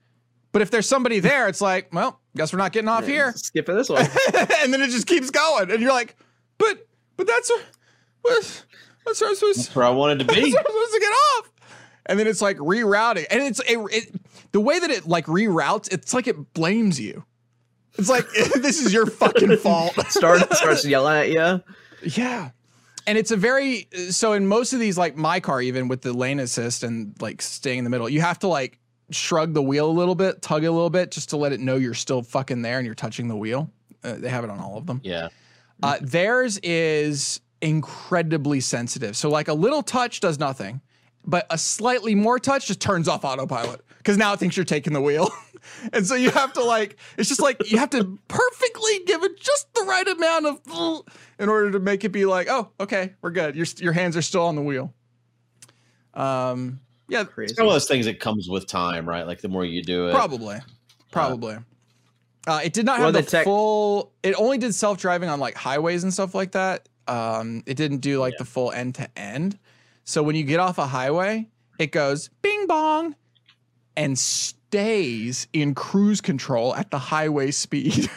But 0.52 0.62
if 0.62 0.70
there's 0.70 0.88
somebody 0.88 1.20
there, 1.20 1.48
it's 1.48 1.60
like, 1.60 1.92
well, 1.92 2.20
guess 2.36 2.52
we're 2.52 2.58
not 2.58 2.72
getting 2.72 2.88
off 2.88 3.06
here. 3.06 3.32
Skipping 3.36 3.76
this 3.76 3.88
one. 3.88 4.06
and 4.34 4.72
then 4.72 4.80
it 4.80 4.90
just 4.90 5.06
keeps 5.06 5.30
going. 5.30 5.70
And 5.70 5.80
you're 5.80 5.92
like, 5.92 6.16
but 6.58 6.86
but 7.16 7.26
that's 7.26 7.50
what 8.22 8.64
that's 9.04 9.20
where 9.20 9.30
I'm 9.30 9.36
supposed 9.36 9.58
That's 9.58 9.76
where 9.76 9.84
I 9.84 9.90
wanted 9.90 10.20
to 10.20 10.24
be. 10.34 10.40
Where 10.40 10.60
I'm 10.60 10.66
supposed 10.66 10.92
to 10.92 11.00
get 11.00 11.08
off. 11.08 11.52
And 12.06 12.18
then 12.18 12.26
it's 12.26 12.40
like 12.40 12.56
rerouting, 12.58 13.26
and 13.30 13.42
it's 13.42 13.60
it, 13.60 13.78
it 13.90 14.20
the 14.52 14.60
way 14.60 14.78
that 14.78 14.90
it 14.90 15.06
like 15.08 15.26
reroutes. 15.26 15.92
It's 15.92 16.14
like 16.14 16.28
it 16.28 16.52
blames 16.54 17.00
you. 17.00 17.24
It's 17.98 18.08
like 18.08 18.26
this 18.60 18.80
is 18.80 18.92
your 18.92 19.06
fucking 19.06 19.56
fault. 19.56 19.94
Start 20.08 20.52
starts 20.54 20.84
yelling 20.84 21.16
at 21.16 21.30
you. 21.30 21.62
yeah, 22.16 22.50
and 23.06 23.16
it's 23.16 23.30
a 23.30 23.36
very 23.36 23.88
so 24.10 24.32
in 24.32 24.46
most 24.46 24.72
of 24.72 24.80
these 24.80 24.98
like 24.98 25.16
my 25.16 25.40
car 25.40 25.62
even 25.62 25.88
with 25.88 26.02
the 26.02 26.12
lane 26.12 26.40
assist 26.40 26.82
and 26.82 27.14
like 27.20 27.40
staying 27.42 27.78
in 27.78 27.84
the 27.84 27.90
middle, 27.90 28.08
you 28.08 28.20
have 28.20 28.38
to 28.40 28.48
like 28.48 28.78
shrug 29.10 29.54
the 29.54 29.62
wheel 29.62 29.88
a 29.88 29.92
little 29.92 30.14
bit, 30.14 30.42
tug 30.42 30.64
it 30.64 30.66
a 30.66 30.72
little 30.72 30.90
bit, 30.90 31.10
just 31.10 31.30
to 31.30 31.36
let 31.36 31.52
it 31.52 31.60
know 31.60 31.76
you're 31.76 31.94
still 31.94 32.22
fucking 32.22 32.62
there 32.62 32.78
and 32.78 32.86
you're 32.86 32.94
touching 32.94 33.28
the 33.28 33.36
wheel. 33.36 33.70
Uh, 34.02 34.14
they 34.14 34.28
have 34.28 34.44
it 34.44 34.50
on 34.50 34.58
all 34.58 34.76
of 34.76 34.86
them. 34.86 35.00
Yeah. 35.04 35.28
Uh, 35.82 35.98
theirs 36.00 36.58
is 36.62 37.40
incredibly 37.60 38.60
sensitive. 38.60 39.16
So 39.16 39.28
like 39.28 39.48
a 39.48 39.54
little 39.54 39.82
touch 39.82 40.20
does 40.20 40.38
nothing, 40.38 40.80
but 41.24 41.46
a 41.50 41.58
slightly 41.58 42.14
more 42.14 42.38
touch 42.38 42.66
just 42.66 42.80
turns 42.80 43.08
off 43.08 43.24
autopilot 43.24 43.82
because 43.98 44.16
now 44.16 44.32
it 44.32 44.38
thinks 44.38 44.56
you're 44.56 44.64
taking 44.64 44.92
the 44.92 45.02
wheel. 45.02 45.30
and 45.92 46.06
so 46.06 46.14
you 46.14 46.30
have 46.30 46.52
to 46.54 46.62
like, 46.64 46.96
it's 47.18 47.28
just 47.28 47.40
like 47.40 47.70
you 47.70 47.78
have 47.78 47.90
to 47.90 48.18
perfectly 48.28 49.00
give 49.06 49.22
it 49.22 49.38
just 49.40 49.72
the 49.74 49.82
right 49.82 50.06
amount 50.06 50.46
of 50.46 51.02
in 51.38 51.48
order 51.48 51.70
to 51.70 51.78
make 51.80 52.04
it 52.04 52.10
be 52.10 52.24
like, 52.24 52.48
oh, 52.50 52.70
okay, 52.80 53.14
we're 53.22 53.30
good. 53.30 53.54
Your 53.56 53.66
your 53.78 53.92
hands 53.92 54.16
are 54.16 54.22
still 54.22 54.44
on 54.46 54.56
the 54.56 54.62
wheel. 54.62 54.92
Um, 56.14 56.80
yeah, 57.08 57.24
Crazy. 57.24 57.52
It's 57.52 57.58
one 57.60 57.68
of 57.68 57.72
those 57.74 57.86
things 57.86 58.06
that 58.06 58.20
comes 58.20 58.48
with 58.48 58.66
time, 58.66 59.08
right? 59.08 59.26
Like 59.26 59.40
the 59.40 59.48
more 59.48 59.64
you 59.64 59.82
do 59.82 60.08
it. 60.08 60.12
Probably, 60.12 60.58
probably. 61.12 61.56
Uh, 62.46 62.60
it 62.64 62.72
did 62.72 62.86
not 62.86 62.98
Well, 62.98 63.06
have 63.06 63.14
the, 63.14 63.22
the 63.22 63.30
tech- 63.30 63.44
full. 63.44 64.12
It 64.22 64.34
only 64.38 64.58
did 64.58 64.74
self 64.74 64.98
driving 64.98 65.28
on 65.28 65.40
like 65.40 65.54
highways 65.54 66.04
and 66.04 66.12
stuff 66.12 66.34
like 66.34 66.52
that. 66.52 66.88
Um, 67.08 67.62
it 67.66 67.74
didn't 67.76 67.98
do 67.98 68.18
like 68.18 68.32
Yeah. 68.34 68.38
the 68.38 68.44
full 68.44 68.72
end 68.72 68.94
to 68.96 69.08
end. 69.18 69.58
So 70.04 70.22
when 70.22 70.36
you 70.36 70.44
get 70.44 70.60
off 70.60 70.78
a 70.78 70.86
highway, 70.86 71.46
it 71.78 71.92
goes 71.92 72.28
bing 72.42 72.66
bong, 72.66 73.14
and 73.96 74.16
stays 74.68 75.46
in 75.52 75.74
cruise 75.74 76.20
control 76.20 76.74
at 76.74 76.90
the 76.90 76.98
highway 76.98 77.50
speed. 77.50 78.10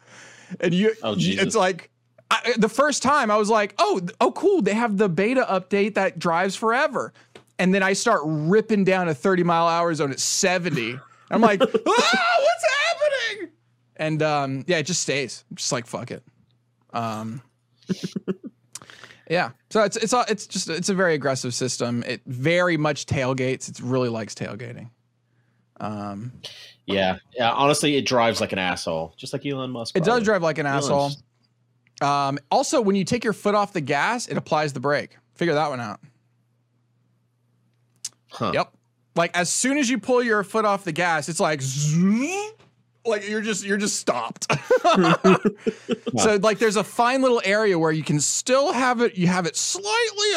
and 0.60 0.72
you, 0.72 0.94
oh, 1.02 1.14
it's 1.18 1.54
like 1.54 1.90
I, 2.30 2.54
the 2.56 2.68
first 2.68 3.02
time 3.02 3.30
I 3.30 3.36
was 3.36 3.50
like, 3.50 3.74
oh, 3.78 4.00
oh, 4.20 4.32
cool. 4.32 4.62
They 4.62 4.74
have 4.74 4.96
the 4.96 5.08
beta 5.08 5.46
update 5.50 5.94
that 5.94 6.18
drives 6.18 6.56
forever. 6.56 7.12
And 7.58 7.74
then 7.74 7.82
I 7.82 7.92
start 7.92 8.22
ripping 8.24 8.84
down 8.84 9.08
a 9.08 9.14
30 9.14 9.42
mile 9.42 9.66
hour 9.66 9.92
zone 9.94 10.10
at 10.10 10.20
70. 10.20 10.98
I'm 11.30 11.40
like, 11.40 11.60
ah, 11.64 11.66
what's 11.66 11.86
happening? 11.86 13.50
And 13.96 14.22
um, 14.22 14.64
yeah, 14.66 14.78
it 14.78 14.84
just 14.84 15.02
stays. 15.02 15.44
I'm 15.50 15.56
just 15.56 15.72
like, 15.72 15.86
fuck 15.86 16.10
it. 16.10 16.24
Um, 16.92 17.42
yeah. 19.30 19.50
So 19.68 19.82
it's 19.82 19.96
it's 19.96 20.14
it's 20.28 20.46
just 20.46 20.70
it's 20.70 20.88
a 20.88 20.94
very 20.94 21.14
aggressive 21.14 21.52
system. 21.52 22.02
It 22.04 22.22
very 22.26 22.76
much 22.78 23.04
tailgates. 23.06 23.68
It 23.68 23.80
really 23.80 24.08
likes 24.08 24.34
tailgating. 24.34 24.90
Um, 25.80 26.32
Yeah. 26.86 27.16
Yeah. 27.36 27.50
Honestly, 27.52 27.96
it 27.96 28.06
drives 28.06 28.40
like 28.40 28.52
an 28.52 28.58
asshole, 28.58 29.14
just 29.16 29.32
like 29.32 29.44
Elon 29.46 29.70
Musk. 29.70 29.96
it 29.96 30.04
does 30.04 30.22
drive 30.22 30.42
like 30.42 30.58
an 30.58 30.66
Elon's- 30.66 30.84
asshole. 30.86 31.10
Um, 32.02 32.38
also, 32.50 32.80
when 32.80 32.96
you 32.96 33.04
take 33.04 33.24
your 33.24 33.32
foot 33.34 33.54
off 33.54 33.72
the 33.72 33.80
gas, 33.80 34.26
it 34.28 34.36
applies 34.36 34.72
the 34.72 34.80
brake. 34.80 35.16
Figure 35.34 35.54
that 35.54 35.68
one 35.68 35.80
out. 35.80 36.00
Huh. 38.30 38.52
Yep. 38.54 38.72
Like 39.16 39.36
as 39.36 39.52
soon 39.52 39.76
as 39.76 39.90
you 39.90 39.98
pull 39.98 40.22
your 40.22 40.44
foot 40.44 40.64
off 40.64 40.84
the 40.84 40.92
gas, 40.92 41.28
it's 41.28 41.40
like 41.40 41.60
like 43.04 43.28
you're 43.28 43.40
just 43.40 43.64
you're 43.64 43.76
just 43.76 43.96
stopped. 43.98 44.46
so 46.16 46.36
like 46.42 46.58
there's 46.58 46.76
a 46.76 46.84
fine 46.84 47.20
little 47.22 47.42
area 47.44 47.78
where 47.78 47.90
you 47.92 48.04
can 48.04 48.20
still 48.20 48.72
have 48.72 49.00
it, 49.00 49.16
you 49.16 49.26
have 49.26 49.46
it 49.46 49.56
slightly 49.56 49.88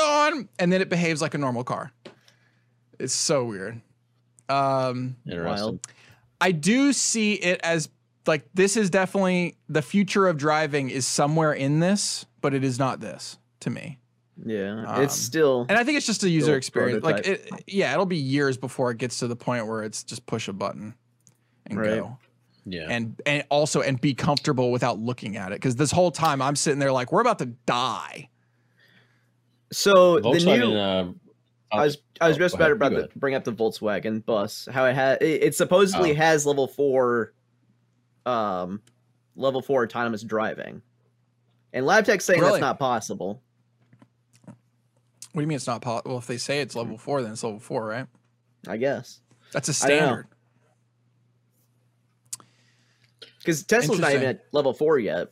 on, 0.02 0.50
and 0.60 0.72
then 0.74 0.82
it 0.82 0.90
behaves 0.90 1.22
like 1.22 1.34
a 1.34 1.38
normal 1.38 1.64
car. 1.64 1.92
It's 3.00 3.14
so 3.14 3.46
weird. 3.46 3.80
Um 4.54 5.16
Interesting. 5.26 5.66
Wild. 5.66 5.88
I 6.42 6.52
do 6.52 6.94
see 6.94 7.34
it 7.34 7.60
as 7.64 7.90
like 8.28 8.46
this 8.54 8.78
is 8.78 8.90
definitely 8.90 9.58
the 9.70 9.82
future 9.82 10.28
of 10.28 10.38
driving 10.38 10.90
is 10.90 11.08
somewhere 11.08 11.54
in 11.54 11.80
this, 11.80 12.26
but 12.42 12.54
it 12.54 12.64
is 12.64 12.78
not 12.80 13.00
this 13.00 13.38
to 13.62 13.70
me. 13.70 14.00
Yeah, 14.46 14.84
Um, 14.88 15.04
it's 15.04 15.14
still. 15.16 15.66
And 15.70 15.78
I 15.78 15.84
think 15.84 15.98
it's 15.98 16.08
just 16.08 16.24
a 16.24 16.30
user 16.30 16.46
Still 16.46 16.56
experience. 16.56 17.04
Like, 17.04 17.28
it, 17.28 17.50
yeah, 17.68 17.94
it'll 17.94 18.08
be 18.08 18.18
years 18.18 18.58
before 18.58 18.90
it 18.92 18.98
gets 18.98 19.20
to 19.20 19.28
the 19.28 19.36
point 19.36 19.68
where 19.68 19.84
it's 19.84 20.04
just 20.04 20.26
push 20.26 20.48
a 20.48 20.54
button 20.54 20.96
and 21.68 21.80
Right. 21.80 22.00
go, 22.00 22.18
Yeah. 22.66 22.88
and 22.90 23.22
and 23.26 23.46
also 23.50 23.82
and 23.82 24.02
be 24.02 24.14
comfortable 24.16 24.72
without 24.72 24.98
looking 25.00 25.38
at 25.38 25.52
it. 25.52 25.56
Because 25.56 25.76
this 25.76 25.92
whole 25.92 26.12
time 26.12 26.42
I'm 26.42 26.56
sitting 26.56 26.80
there 26.80 26.92
like 26.92 27.12
we're 27.12 27.22
about 27.22 27.40
to 27.40 27.48
die. 27.68 28.30
So 29.72 30.20
the 30.20 30.40
new. 30.40 30.76
uh, 30.76 31.08
I 31.74 31.84
was 31.84 31.98
I 32.22 32.28
was 32.28 32.38
oh, 32.38 32.40
just 32.40 32.58
go 32.58 32.72
about 32.72 32.94
ahead, 32.94 33.12
to 33.12 33.20
bring 33.20 33.36
up 33.36 33.44
the 33.44 33.52
Volkswagen 33.54 34.24
bus. 34.26 34.68
How 34.72 34.86
it 34.86 34.94
had 34.94 35.22
it, 35.22 35.44
it 35.44 35.56
supposedly 35.56 36.12
Oh. 36.12 36.16
has 36.16 36.46
level 36.46 36.68
four, 36.68 37.34
um, 38.26 38.82
level 39.36 39.62
four 39.62 39.84
autonomous 39.84 40.24
driving, 40.24 40.82
and 41.74 41.86
LabTech's 41.86 42.26
saying 42.26 42.40
Really? 42.40 42.54
that's 42.54 42.62
not 42.62 42.80
possible. 42.80 43.42
What 44.46 44.54
do 45.40 45.42
you 45.42 45.48
mean 45.48 45.56
it's 45.56 45.66
not 45.68 45.82
possible? 45.82 46.12
Well, 46.12 46.20
if 46.20 46.28
they 46.28 46.38
say 46.38 46.60
it's 46.60 46.76
level 46.76 46.98
four, 46.98 47.24
then 47.24 47.32
it's 47.32 47.44
level 47.44 47.60
four, 47.60 47.88
right? 47.88 48.06
I 48.68 48.78
guess 48.78 49.20
That's 49.52 49.68
a 49.68 49.74
standard. 49.74 50.28
because 53.40 53.64
Tesla's 53.64 54.00
not 54.00 54.14
even 54.14 54.28
at 54.28 54.46
level 54.52 54.74
four 54.74 55.00
yet, 55.00 55.30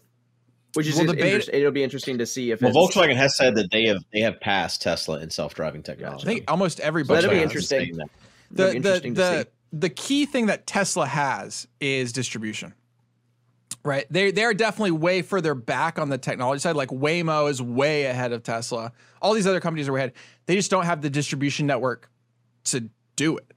which 0.74 0.88
is 0.88 0.96
Well, 0.96 1.06
the 1.08 1.14
beta- 1.14 1.26
interest- 1.28 1.50
it'll 1.54 1.72
be 1.72 1.84
interesting 1.84 2.18
to 2.18 2.26
see 2.26 2.52
if 2.52 2.62
Well, 2.62 2.70
it's, 2.76 2.96
Volkswagen 2.96 3.16
has 3.16 3.36
said 3.38 3.56
that 3.56 3.72
they 3.72 3.86
have 3.86 4.04
they 4.14 4.22
have 4.22 4.40
passed 4.40 4.82
Tesla 4.82 5.20
in 5.20 5.30
self 5.30 5.54
driving 5.54 5.84
technology. 5.84 6.24
I 6.24 6.26
think 6.34 6.52
almost 6.52 6.78
So 6.78 6.84
everybody. 6.84 7.22
that'll 7.22 7.36
be 7.38 7.42
interesting. 7.44 7.98
that. 7.98 8.08
The 8.52 8.64
It'll 8.70 8.74
be 8.74 8.80
the 8.80 8.88
interesting 8.96 9.16
to 9.16 9.22
the 9.22 9.42
see. 9.44 9.48
the 9.74 9.90
key 9.90 10.26
thing 10.26 10.46
that 10.48 10.68
Tesla 10.68 11.06
has 11.06 11.68
is 11.80 12.12
distribution. 12.14 12.74
Right? 13.84 14.06
They 14.12 14.32
they're 14.32 14.54
definitely 14.54 14.92
way 14.92 15.22
further 15.24 15.56
back 15.56 15.98
on 15.98 16.10
the 16.10 16.18
technology 16.18 16.60
side. 16.60 16.76
Like 16.76 16.90
Waymo 16.90 17.50
is 17.50 17.62
way 17.62 18.06
ahead 18.06 18.32
of 18.32 18.44
Tesla. 18.44 18.92
All 19.22 19.34
these 19.34 19.48
other 19.48 19.60
companies 19.60 19.88
are 19.88 19.94
way 19.94 20.00
ahead. 20.02 20.14
They 20.46 20.56
just 20.56 20.70
don't 20.70 20.86
have 20.86 21.02
the 21.02 21.10
distribution 21.10 21.66
network 21.66 22.10
to 22.66 22.90
do 23.16 23.38
it. 23.38 23.52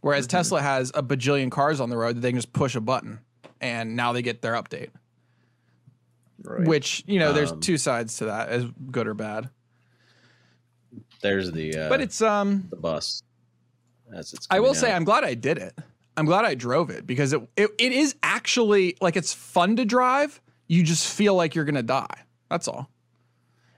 Whereas 0.00 0.26
Mm-hmm. 0.26 0.36
Tesla 0.38 0.62
has 0.62 0.90
a 0.94 1.02
bajillion 1.02 1.50
cars 1.52 1.78
on 1.80 1.88
the 1.90 1.96
road 1.96 2.16
that 2.16 2.20
they 2.20 2.30
can 2.30 2.38
just 2.38 2.52
push 2.52 2.74
a 2.74 2.80
button 2.80 3.20
and 3.60 3.94
now 3.94 4.12
they 4.12 4.22
get 4.22 4.42
their 4.42 4.54
update. 4.54 4.88
Right. 6.42 6.66
Which, 6.66 7.04
you 7.06 7.18
know, 7.18 7.32
there's 7.32 7.52
Um, 7.52 7.60
two 7.60 7.76
sides 7.76 8.16
to 8.18 8.26
that, 8.26 8.48
as 8.48 8.64
good 8.90 9.06
or 9.06 9.14
bad. 9.14 9.50
There's 11.22 11.52
the 11.52 11.76
uh, 11.76 11.88
But 11.88 12.00
it's 12.00 12.20
um 12.22 12.66
the 12.70 12.76
bus. 12.76 13.22
As 14.14 14.32
it's 14.32 14.46
I 14.50 14.60
will 14.60 14.68
coming 14.70 14.80
say. 14.80 14.92
I'm 14.92 15.04
glad 15.04 15.22
I 15.24 15.34
did 15.34 15.58
it. 15.58 15.78
I'm 16.16 16.26
glad 16.26 16.44
I 16.44 16.54
drove 16.54 16.90
it 16.90 17.06
because 17.06 17.32
it, 17.32 17.42
it 17.56 17.70
it 17.78 17.92
is 17.92 18.14
actually 18.22 18.96
like 19.00 19.16
it's 19.16 19.32
fun 19.32 19.76
to 19.76 19.84
drive. 19.84 20.40
You 20.66 20.82
just 20.82 21.12
feel 21.12 21.34
like 21.34 21.54
you're 21.54 21.64
gonna 21.64 21.82
die. 21.82 22.24
That's 22.48 22.68
all. 22.68 22.90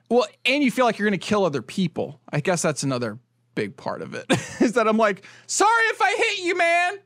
Well, 0.09 0.27
and 0.45 0.63
you 0.63 0.71
feel 0.71 0.85
like 0.85 0.99
you're 0.99 1.07
gonna 1.09 1.19
kill 1.19 1.45
other 1.45 1.63
people. 1.63 2.21
I 2.33 2.41
guess 2.41 2.63
that's 2.63 2.83
another 2.83 3.19
big 3.55 3.77
part 3.77 4.03
of 4.03 4.15
it. 4.15 4.27
is 4.61 4.73
that 4.73 4.89
I'm 4.89 4.97
like, 4.97 5.27
sorry 5.47 5.85
if 5.87 6.01
I 6.01 6.15
hit 6.17 6.45
you, 6.45 6.57
man. 6.57 6.99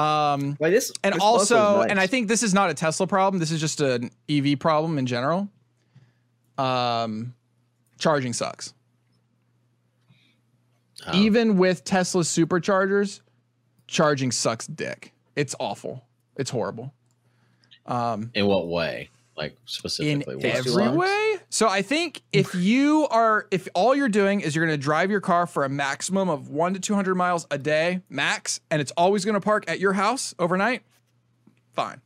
Um 0.00 0.56
this, 0.60 0.92
and 1.02 1.14
this 1.14 1.22
also, 1.22 1.80
nice. 1.80 1.90
and 1.90 2.00
I 2.00 2.06
think 2.06 2.28
this 2.28 2.42
is 2.42 2.54
not 2.54 2.70
a 2.70 2.74
Tesla 2.74 3.06
problem. 3.06 3.40
This 3.40 3.50
is 3.50 3.60
just 3.60 3.80
an 3.80 4.10
EV 4.28 4.58
problem 4.58 4.98
in 4.98 5.06
general. 5.06 5.48
Um, 6.58 7.34
charging 7.98 8.32
sucks. 8.32 8.74
Oh. 11.06 11.16
Even 11.16 11.56
with 11.56 11.84
Tesla 11.84 12.22
superchargers, 12.22 13.20
charging 13.86 14.30
sucks 14.30 14.66
dick. 14.66 15.12
It's 15.36 15.54
awful. 15.58 16.04
It's 16.36 16.50
horrible. 16.50 16.92
Um, 17.86 18.30
in 18.34 18.46
what 18.46 18.68
way? 18.68 19.08
Like 19.36 19.56
specifically, 19.64 20.36
too 20.40 20.46
every 20.48 20.88
way. 20.98 21.36
So 21.48 21.68
I 21.68 21.80
think 21.82 22.22
if 22.32 22.54
you 22.54 23.06
are, 23.10 23.46
if 23.50 23.68
all 23.74 23.94
you're 23.94 24.08
doing 24.08 24.40
is 24.40 24.54
you're 24.54 24.66
going 24.66 24.78
to 24.78 24.82
drive 24.82 25.10
your 25.10 25.20
car 25.20 25.46
for 25.46 25.64
a 25.64 25.68
maximum 25.68 26.28
of 26.28 26.48
one 26.50 26.74
to 26.74 26.80
200 26.80 27.14
miles 27.14 27.46
a 27.50 27.56
day, 27.56 28.02
max, 28.10 28.60
and 28.70 28.82
it's 28.82 28.92
always 28.98 29.24
going 29.24 29.34
to 29.34 29.40
park 29.40 29.64
at 29.68 29.80
your 29.80 29.94
house 29.94 30.34
overnight, 30.38 30.82
fine. 31.72 32.02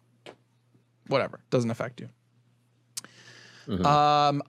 Whatever. 1.08 1.40
Doesn't 1.50 1.70
affect 1.70 2.00
you. 2.00 2.08
Mhm. 3.66 3.84
Um, 3.84 4.42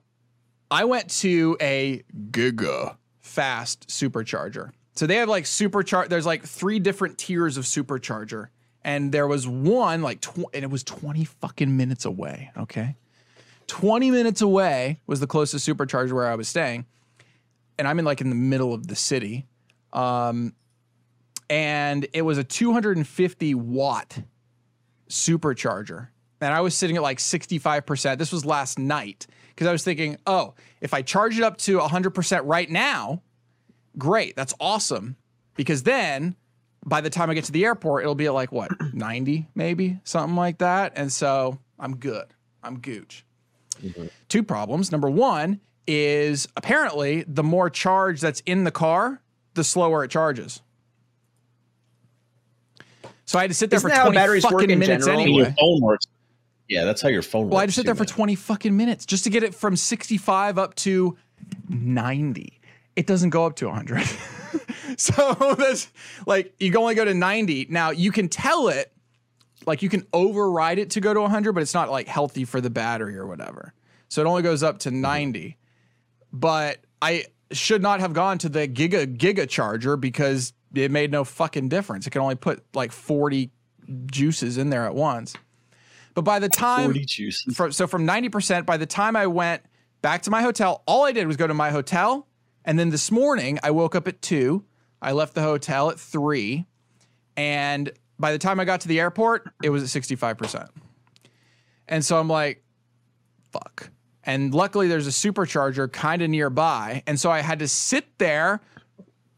I 0.70 0.84
went 0.84 1.10
to 1.20 1.56
a 1.60 2.02
Giga 2.30 2.96
Fast 3.20 3.88
supercharger. 3.88 4.70
So 4.94 5.06
they 5.06 5.16
have 5.16 5.28
like 5.28 5.44
supercharge. 5.44 6.08
There's 6.08 6.24
like 6.26 6.44
three 6.44 6.78
different 6.78 7.18
tiers 7.18 7.56
of 7.56 7.64
supercharger, 7.64 8.48
and 8.86 9.10
there 9.10 9.26
was 9.26 9.48
one 9.48 10.00
like, 10.00 10.20
tw- 10.20 10.46
and 10.54 10.62
it 10.62 10.70
was 10.70 10.84
20 10.84 11.24
fucking 11.24 11.76
minutes 11.76 12.04
away. 12.04 12.52
Okay, 12.56 12.96
20 13.66 14.12
minutes 14.12 14.40
away 14.40 15.00
was 15.08 15.18
the 15.18 15.26
closest 15.26 15.68
supercharger 15.68 16.12
where 16.12 16.28
I 16.28 16.36
was 16.36 16.48
staying, 16.48 16.86
and 17.78 17.88
I'm 17.88 17.98
in 17.98 18.04
like 18.04 18.20
in 18.20 18.30
the 18.30 18.36
middle 18.36 18.72
of 18.72 18.86
the 18.86 18.94
city. 18.94 19.46
Um, 19.92 20.54
and 21.50 22.06
it 22.12 22.22
was 22.22 22.38
a 22.38 22.44
250 22.44 23.54
watt 23.56 24.22
supercharger. 25.08 26.08
And 26.40 26.54
I 26.54 26.60
was 26.60 26.74
sitting 26.76 26.96
at 26.96 27.02
like 27.02 27.18
65%. 27.18 28.18
This 28.18 28.32
was 28.32 28.44
last 28.44 28.78
night 28.78 29.26
because 29.48 29.66
I 29.66 29.72
was 29.72 29.82
thinking, 29.82 30.16
oh, 30.26 30.54
if 30.80 30.92
I 30.94 31.02
charge 31.02 31.38
it 31.38 31.44
up 31.44 31.56
to 31.58 31.78
100% 31.78 32.40
right 32.44 32.70
now, 32.70 33.22
great. 33.96 34.36
That's 34.36 34.54
awesome. 34.60 35.16
Because 35.54 35.84
then 35.84 36.36
by 36.86 37.00
the 37.00 37.10
time 37.10 37.28
I 37.28 37.34
get 37.34 37.44
to 37.44 37.52
the 37.52 37.64
airport, 37.64 38.04
it'll 38.04 38.14
be 38.14 38.26
at 38.26 38.32
like 38.34 38.52
what, 38.52 38.70
90 38.94 39.48
maybe, 39.54 39.98
something 40.04 40.36
like 40.36 40.58
that. 40.58 40.92
And 40.96 41.12
so 41.12 41.58
I'm 41.78 41.96
good. 41.96 42.26
I'm 42.62 42.78
gooch. 42.78 43.24
Mhm. 43.82 44.08
Two 44.28 44.42
problems. 44.42 44.90
Number 44.90 45.10
one 45.10 45.60
is 45.86 46.48
apparently 46.56 47.24
the 47.26 47.42
more 47.42 47.68
charge 47.68 48.20
that's 48.20 48.40
in 48.46 48.64
the 48.64 48.70
car, 48.70 49.20
the 49.54 49.64
slower 49.64 50.04
it 50.04 50.10
charges. 50.10 50.62
So 53.24 53.38
I 53.38 53.42
had 53.42 53.50
to 53.50 53.54
sit 53.54 53.70
there 53.70 53.78
Isn't 53.78 53.90
for 53.90 53.96
20 53.96 54.14
batteries 54.14 54.44
fucking 54.44 54.78
minutes 54.78 55.04
general? 55.04 55.20
Anyway. 55.20 55.42
your 55.42 55.52
phone 55.58 55.80
works. 55.80 56.06
Yeah, 56.68 56.84
that's 56.84 57.02
how 57.02 57.08
your 57.08 57.22
phone 57.22 57.42
works. 57.44 57.50
Well, 57.50 57.58
I 57.58 57.62
had 57.62 57.68
to 57.70 57.74
sit 57.74 57.84
there 57.84 57.94
too, 57.94 57.98
for 57.98 58.04
20 58.04 58.34
fucking 58.36 58.76
minutes 58.76 59.04
just 59.06 59.24
to 59.24 59.30
get 59.30 59.42
it 59.42 59.54
from 59.54 59.76
65 59.76 60.58
up 60.58 60.74
to 60.76 61.16
90. 61.68 62.55
It 62.96 63.06
doesn't 63.06 63.30
go 63.30 63.46
up 63.46 63.56
to 63.56 63.66
100. 63.66 64.04
so 64.96 65.54
that's 65.58 65.88
like 66.26 66.54
you 66.58 66.70
can 66.70 66.80
only 66.80 66.94
go 66.94 67.04
to 67.04 67.14
90. 67.14 67.68
Now 67.70 67.90
you 67.90 68.10
can 68.10 68.28
tell 68.28 68.68
it, 68.68 68.92
like 69.66 69.82
you 69.82 69.88
can 69.88 70.06
override 70.12 70.78
it 70.78 70.90
to 70.90 71.00
go 71.00 71.14
to 71.14 71.20
100, 71.20 71.52
but 71.52 71.62
it's 71.62 71.74
not 71.74 71.90
like 71.90 72.08
healthy 72.08 72.44
for 72.44 72.60
the 72.60 72.70
battery 72.70 73.16
or 73.16 73.26
whatever. 73.26 73.72
So 74.08 74.22
it 74.22 74.26
only 74.26 74.42
goes 74.42 74.62
up 74.62 74.78
to 74.80 74.90
mm-hmm. 74.90 75.00
90. 75.00 75.56
But 76.32 76.78
I 77.00 77.26
should 77.52 77.82
not 77.82 78.00
have 78.00 78.12
gone 78.12 78.38
to 78.38 78.48
the 78.48 78.66
giga 78.66 79.16
giga 79.16 79.48
charger 79.48 79.96
because 79.96 80.52
it 80.74 80.90
made 80.90 81.10
no 81.10 81.24
fucking 81.24 81.68
difference. 81.68 82.06
It 82.06 82.10
can 82.10 82.22
only 82.22 82.34
put 82.34 82.64
like 82.74 82.92
40 82.92 83.50
juices 84.06 84.58
in 84.58 84.70
there 84.70 84.84
at 84.84 84.94
once. 84.94 85.34
But 86.14 86.22
by 86.22 86.38
the 86.38 86.48
time 86.48 86.86
40 86.86 87.04
juices. 87.04 87.56
from, 87.56 87.72
so 87.72 87.86
from 87.86 88.06
90% 88.06 88.64
by 88.64 88.76
the 88.76 88.86
time 88.86 89.16
I 89.16 89.26
went 89.26 89.62
back 90.02 90.22
to 90.22 90.30
my 90.30 90.42
hotel, 90.42 90.82
all 90.86 91.04
I 91.04 91.12
did 91.12 91.26
was 91.26 91.36
go 91.36 91.46
to 91.46 91.54
my 91.54 91.70
hotel. 91.70 92.26
And 92.66 92.78
then 92.78 92.90
this 92.90 93.10
morning 93.10 93.58
I 93.62 93.70
woke 93.70 93.94
up 93.94 94.06
at 94.08 94.20
two. 94.20 94.64
I 95.00 95.12
left 95.12 95.34
the 95.34 95.42
hotel 95.42 95.88
at 95.88 95.98
three. 95.98 96.66
And 97.36 97.92
by 98.18 98.32
the 98.32 98.38
time 98.38 98.58
I 98.58 98.64
got 98.64 98.80
to 98.82 98.88
the 98.88 98.98
airport, 98.98 99.48
it 99.62 99.70
was 99.70 99.82
at 99.82 100.02
65%. 100.02 100.68
And 101.88 102.04
so 102.04 102.18
I'm 102.18 102.28
like, 102.28 102.64
fuck. 103.52 103.90
And 104.24 104.52
luckily 104.52 104.88
there's 104.88 105.06
a 105.06 105.10
supercharger 105.10 105.90
kind 105.90 106.20
of 106.20 106.28
nearby. 106.28 107.04
And 107.06 107.20
so 107.20 107.30
I 107.30 107.40
had 107.40 107.60
to 107.60 107.68
sit 107.68 108.18
there. 108.18 108.60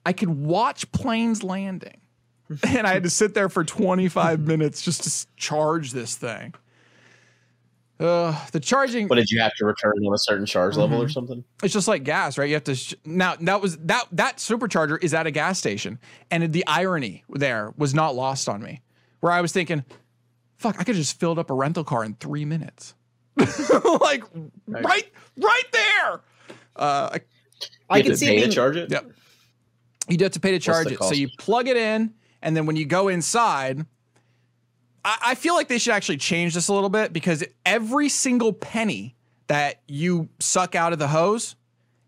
I 0.07 0.14
could 0.14 0.31
watch 0.31 0.91
planes 0.93 1.43
landing. 1.43 2.01
and 2.67 2.87
I 2.87 2.95
had 2.95 3.03
to 3.03 3.11
sit 3.11 3.35
there 3.35 3.51
for 3.51 3.62
25 3.62 4.41
minutes 4.41 4.81
just 4.81 5.05
to 5.05 5.27
charge 5.37 5.93
this 5.93 6.17
thing. 6.17 6.55
Uh, 8.01 8.47
the 8.53 8.61
charging 8.61 9.09
But 9.09 9.17
did 9.17 9.29
you 9.31 9.41
have 9.41 9.53
to 9.57 9.65
return 9.65 9.93
on 10.07 10.15
a 10.15 10.19
certain 10.19 10.47
charge 10.47 10.77
level 10.77 10.99
Mm-hmm. 10.99 11.07
or 11.07 11.09
something? 11.09 11.45
it's 11.65 11.73
just 11.75 11.89
like 11.89 12.05
gas, 12.05 12.39
right? 12.39 12.49
You 12.49 12.55
have 12.55 12.65
to 12.65 12.75
sh- 12.77 12.95
now 13.05 13.35
that 13.41 13.61
was 13.61 13.77
that 13.79 14.07
that 14.13 14.37
supercharger 14.37 15.03
is 15.03 15.15
at 15.15 15.27
a 15.27 15.33
gas 15.33 15.59
station, 15.59 15.99
and 16.31 16.53
the 16.53 16.65
irony 16.69 17.25
there 17.29 17.73
was 17.77 17.95
not 17.95 18.15
lost 18.15 18.49
on 18.49 18.63
me, 18.63 18.83
where 19.19 19.33
I 19.33 19.41
was 19.41 19.51
thinking, 19.53 19.85
"Fuck, 20.59 20.77
I 20.77 20.85
could 20.85 20.95
have 20.95 20.97
just 20.97 21.19
filled 21.19 21.41
up 21.41 21.51
a 21.51 21.55
rental 21.55 21.83
car 21.83 22.05
in 22.05 22.15
three 22.15 22.45
minutes, 22.45 22.95
like 24.01 24.23
right, 24.69 25.13
right 25.37 25.65
there." 25.73 26.21
Uh, 26.77 27.11
I- 27.15 27.21
I 27.91 27.97
You 27.97 28.03
can 28.05 28.11
have 28.13 28.13
to 28.13 28.17
see 28.19 28.27
pay 28.27 28.37
being, 28.37 28.49
to 28.51 28.55
charge 28.55 28.77
it. 28.77 28.91
Yep. 28.93 29.11
you 30.09 30.17
do 30.19 30.25
have 30.25 30.33
to 30.35 30.41
pay 30.41 30.53
to 30.53 30.61
charge 30.61 30.93
it, 30.93 31.03
so 31.03 31.15
you 31.15 31.29
plug 31.39 31.67
it 31.67 31.77
in, 31.77 32.15
and 32.43 32.57
then 32.57 32.65
when 32.67 32.77
you 32.77 32.85
go 32.87 33.09
inside. 33.09 33.85
I, 35.05 35.19
I 35.27 35.35
feel 35.35 35.55
like 35.55 35.69
they 35.69 35.79
should 35.79 35.93
actually 35.95 36.19
change 36.19 36.55
this 36.55 36.69
a 36.69 36.73
little 36.73 36.89
bit 36.89 37.13
because 37.13 37.45
every 37.65 38.09
single 38.09 38.53
penny 38.53 39.15
that 39.47 39.81
you 39.89 40.29
suck 40.41 40.75
out 40.75 40.93
of 40.93 40.99
the 40.99 41.09
hose, 41.09 41.57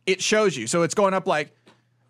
it 0.06 0.22
shows 0.22 0.56
you. 0.56 0.66
So 0.66 0.82
it's 0.82 0.94
going 0.94 1.14
up 1.14 1.26
like 1.26 1.54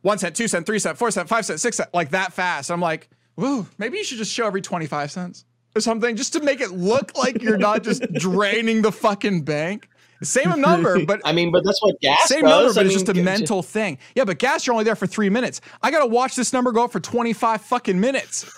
one 0.03 0.19
cent, 0.19 0.35
two 0.35 0.49
cent, 0.49 0.67
three 0.67 0.79
cent, 0.79 0.99
four 0.99 1.11
cent, 1.11 1.29
five 1.29 1.45
cent, 1.45 1.61
six 1.61 1.77
cent, 1.77 1.93
like 1.95 2.11
that 2.11 2.33
fast. 2.33 2.71
I'm 2.71 2.81
like, 2.81 3.09
whoa, 3.37 3.67
maybe 3.79 3.99
you 3.99 4.05
should 4.05 4.19
just 4.19 4.33
show 4.33 4.47
every 4.47 4.63
25 4.63 5.11
cents 5.11 5.45
or 5.77 5.81
something 5.81 6.17
just 6.17 6.33
to 6.33 6.41
make 6.41 6.61
it 6.61 6.73
look 6.73 7.17
like 7.17 7.43
you're 7.43 7.59
not 7.59 7.85
just 7.85 8.03
draining 8.15 8.83
the 8.83 8.93
fucking 8.93 9.43
bank. 9.43 9.89
Same 10.23 10.49
number, 10.61 11.05
but 11.07 11.21
I 11.25 11.33
mean, 11.33 11.51
but 11.51 11.65
that's 11.65 11.81
what 11.83 11.99
gas 12.01 12.29
same 12.29 12.43
does. 12.43 12.51
number, 12.51 12.75
but 12.75 12.81
I 12.81 12.87
it's 12.87 12.97
mean, 12.97 13.07
just 13.07 13.19
a 13.19 13.23
mental 13.23 13.63
thing. 13.63 13.99
Yeah, 14.15 14.25
but 14.25 14.39
gas, 14.39 14.67
you're 14.67 14.75
only 14.75 14.85
there 14.85 14.97
for 14.97 15.07
three 15.07 15.31
minutes. 15.31 15.61
I 15.83 15.91
gotta 15.91 16.07
watch 16.07 16.37
this 16.37 16.53
number 16.53 16.73
go 16.73 16.85
up 16.85 16.93
for 16.93 17.01
25 17.01 17.63
fucking 17.63 17.99
minutes. 17.99 18.51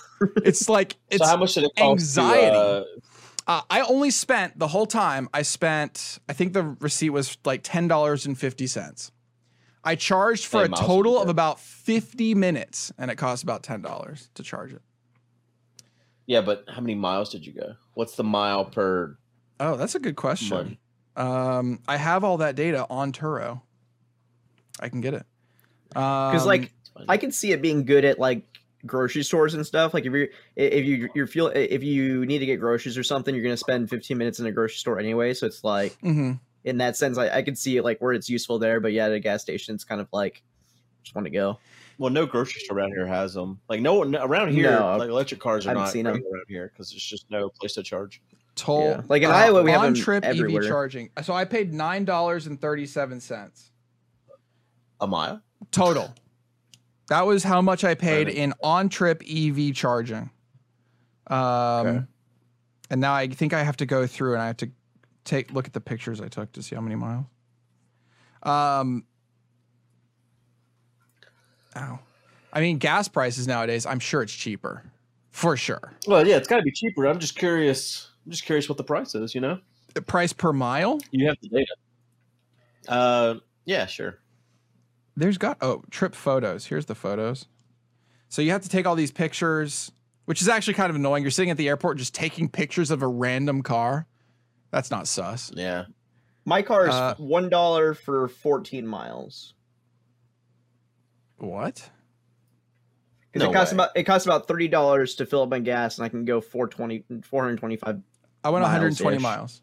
It's 0.44 0.68
like 0.68 0.96
it's 1.10 1.18
So 1.24 1.26
how 1.30 1.36
much 1.36 1.54
did 1.54 1.64
it 1.64 1.72
cost? 1.76 2.16
anxiety. 2.16 2.56
To, 2.58 2.58
uh, 2.58 2.84
uh, 3.46 3.62
I 3.70 3.80
only 3.82 4.10
spent 4.10 4.58
the 4.58 4.68
whole 4.68 4.86
time. 4.86 5.28
I 5.34 5.42
spent. 5.42 6.18
I 6.28 6.32
think 6.32 6.52
the 6.52 6.62
receipt 6.62 7.10
was 7.10 7.36
like 7.44 7.62
ten 7.62 7.88
dollars 7.88 8.26
and 8.26 8.38
fifty 8.38 8.66
cents. 8.66 9.10
I 9.84 9.96
charged 9.96 10.46
for 10.46 10.60
Hey, 10.60 10.66
a 10.66 10.68
miles 10.68 10.86
total 10.86 11.20
of 11.20 11.28
about 11.28 11.58
fifty 11.58 12.34
minutes, 12.34 12.92
and 12.98 13.10
it 13.10 13.16
cost 13.16 13.42
about 13.42 13.62
ten 13.62 13.82
dollars 13.82 14.30
to 14.34 14.42
charge 14.42 14.72
it. 14.72 14.82
yeah, 16.26 16.40
but 16.40 16.64
how 16.68 16.80
many 16.80 16.94
miles 16.94 17.30
did 17.30 17.44
you 17.44 17.52
go? 17.52 17.74
What's 17.94 18.14
the 18.16 18.24
mile 18.24 18.64
per 18.64 19.18
Oh, 19.58 19.76
that's 19.76 19.94
a 19.94 20.00
good 20.00 20.16
question. 20.16 20.78
Um, 21.16 21.80
I 21.86 21.96
have 21.96 22.24
all 22.24 22.38
that 22.38 22.54
data 22.56 22.86
on 22.88 23.12
Turo. 23.12 23.60
I 24.80 24.88
can 24.88 25.00
get 25.00 25.14
it. 25.14 25.26
because 25.88 26.42
Um, 26.44 26.48
like 26.48 26.72
I 27.08 27.16
can 27.16 27.30
see 27.32 27.52
it 27.52 27.60
being 27.60 27.84
good 27.84 28.04
at 28.04 28.18
like 28.18 28.46
grocery 28.86 29.22
stores 29.22 29.54
and 29.54 29.64
stuff. 29.66 29.94
Like 29.94 30.04
if 30.06 30.12
you're 30.12 30.28
if 30.56 30.84
you 30.84 31.08
you're 31.14 31.26
feel 31.26 31.48
if 31.48 31.82
you 31.82 32.26
need 32.26 32.38
to 32.40 32.46
get 32.46 32.56
groceries 32.56 32.98
or 32.98 33.02
something, 33.04 33.34
you're 33.34 33.44
gonna 33.44 33.56
spend 33.56 33.90
15 33.90 34.16
minutes 34.18 34.40
in 34.40 34.46
a 34.46 34.52
grocery 34.52 34.76
store 34.76 34.98
anyway. 34.98 35.34
So 35.34 35.46
it's 35.46 35.62
like 35.64 35.96
mhm. 36.02 36.38
in 36.64 36.78
that 36.78 36.96
sense, 36.96 37.18
I, 37.18 37.28
I 37.38 37.42
can 37.42 37.54
see 37.56 37.76
it 37.76 37.84
like 37.84 37.98
where 38.00 38.12
it's 38.12 38.28
useful 38.28 38.58
there. 38.58 38.80
But 38.80 38.92
yeah, 38.92 39.06
at 39.06 39.12
a 39.12 39.20
gas 39.20 39.42
station, 39.42 39.74
it's 39.74 39.84
kind 39.84 40.00
of 40.00 40.08
like 40.12 40.42
just 41.02 41.14
want 41.14 41.26
to 41.26 41.30
go. 41.30 41.58
Well, 41.98 42.10
no 42.10 42.26
grocery 42.26 42.62
store 42.62 42.78
around 42.78 42.92
here 42.92 43.06
has 43.06 43.34
them. 43.34 43.60
Like 43.68 43.80
no 43.80 43.94
one 43.94 44.16
around 44.16 44.52
here, 44.52 44.70
No. 44.70 44.96
like 44.96 45.08
electric 45.10 45.40
cars 45.40 45.66
are 45.66 45.70
Haven't 45.70 45.82
not 45.84 45.92
seen 45.92 46.06
'em. 46.06 46.14
regular 46.14 46.32
around 46.36 46.44
here 46.48 46.70
because 46.72 46.90
there's 46.90 47.02
just 47.04 47.30
no 47.30 47.48
place 47.50 47.74
to 47.74 47.82
charge. 47.82 48.20
Toll 48.56 48.88
Yeah. 48.90 49.02
Like 49.08 49.22
in 49.22 49.30
Iowa, 49.30 49.62
we 49.62 49.70
have 49.70 49.80
on 49.82 49.86
'em 49.88 49.94
trip 49.94 50.24
everywhere. 50.24 50.62
EV 50.62 50.68
charging. 50.68 51.10
So 51.22 51.32
I 51.34 51.44
paid 51.44 51.72
nine 51.72 52.04
dollars 52.04 52.46
and 52.46 52.60
thirty 52.60 52.86
seven 52.86 53.20
cents 53.20 53.70
A 55.00 55.06
mile? 55.06 55.40
total. 55.70 56.12
That 57.08 57.26
was 57.26 57.42
how 57.44 57.60
much 57.60 57.84
I 57.84 57.94
paid 57.94 58.28
Right. 58.28 58.36
in 58.36 58.54
on 58.62 58.88
trip 58.88 59.22
EV 59.28 59.72
charging. 59.74 60.30
Um, 61.26 61.36
Okay. 61.86 62.02
and 62.90 63.00
now 63.00 63.12
I 63.14 63.28
think 63.28 63.52
I 63.52 63.62
have 63.62 63.76
to 63.78 63.86
go 63.86 64.06
through 64.06 64.34
and 64.34 64.42
I 64.42 64.46
have 64.46 64.56
to 64.58 64.70
take 65.24 65.52
look 65.52 65.66
at 65.66 65.72
the 65.72 65.80
pictures 65.80 66.20
I 66.20 66.28
took 66.28 66.52
to 66.52 66.62
see 66.62 66.74
how 66.74 66.80
many 66.80 66.96
miles. 66.96 67.26
Um. 68.42 69.04
Ow. 71.76 71.98
I 72.52 72.60
mean, 72.60 72.78
gas 72.78 73.08
prices 73.08 73.46
nowadays. 73.46 73.86
I'm 73.86 73.98
sure 74.00 74.20
it's 74.22 74.32
cheaper, 74.34 74.82
for 75.30 75.56
sure. 75.56 75.94
Well, 76.06 76.26
yeah, 76.26 76.36
it's 76.36 76.48
got 76.48 76.56
to 76.58 76.62
be 76.62 76.70
cheaper. 76.72 77.06
I'm 77.06 77.18
just 77.18 77.36
curious. 77.38 78.10
I'm 78.26 78.30
just 78.32 78.44
curious 78.44 78.68
what 78.68 78.76
the 78.78 78.84
price 78.84 79.14
is. 79.14 79.34
You 79.34 79.40
know, 79.40 79.58
The 79.94 80.02
price 80.02 80.32
per 80.34 80.52
mile. 80.52 81.00
you 81.12 81.26
have 81.28 81.36
the 81.40 81.48
data. 81.48 81.74
Uh, 82.88 83.34
yeah, 83.64 83.86
sure. 83.86 84.18
There's 85.16 85.38
got 85.38 85.58
oh 85.60 85.82
trip 85.90 86.14
photos. 86.14 86.66
Here's 86.66 86.86
the 86.86 86.94
photos. 86.94 87.46
So 88.28 88.40
you 88.42 88.50
have 88.52 88.62
to 88.62 88.68
take 88.68 88.86
all 88.86 88.94
these 88.94 89.10
pictures, 89.12 89.92
which 90.24 90.40
is 90.40 90.48
actually 90.48 90.74
kind 90.74 90.88
of 90.90 90.96
annoying. 90.96 91.22
You're 91.22 91.30
sitting 91.30 91.50
at 91.50 91.56
the 91.58 91.68
airport 91.68 91.98
just 91.98 92.14
taking 92.14 92.48
pictures 92.48 92.90
of 92.90 93.02
a 93.02 93.06
random 93.06 93.62
car. 93.62 94.06
That's 94.70 94.90
not 94.90 95.06
sus. 95.06 95.52
Yeah. 95.54 95.84
My 96.46 96.62
car 96.62 96.88
is 96.88 96.94
Uh, 96.94 97.14
one 97.18 97.48
dollar 97.50 97.92
for 97.94 98.26
fourteen 98.28 98.86
miles. 98.86 99.54
What? 101.36 101.90
Because 103.32 103.46
No 103.46 103.50
it 103.50 103.54
costs 103.54 103.72
way. 103.72 103.76
about 103.76 103.90
it 103.96 104.04
costs 104.04 104.26
about 104.26 104.48
thirty 104.48 104.68
dollars 104.68 105.14
to 105.16 105.26
fill 105.26 105.42
up 105.42 105.48
my 105.50 105.58
gas, 105.58 105.98
and 105.98 106.04
I 106.04 106.08
can 106.08 106.24
go 106.24 106.40
420, 106.40 107.04
425. 107.22 108.00
I 108.44 108.50
went 108.50 108.62
120 108.62 109.18
Miles-ish. 109.18 109.22
miles. 109.22 109.62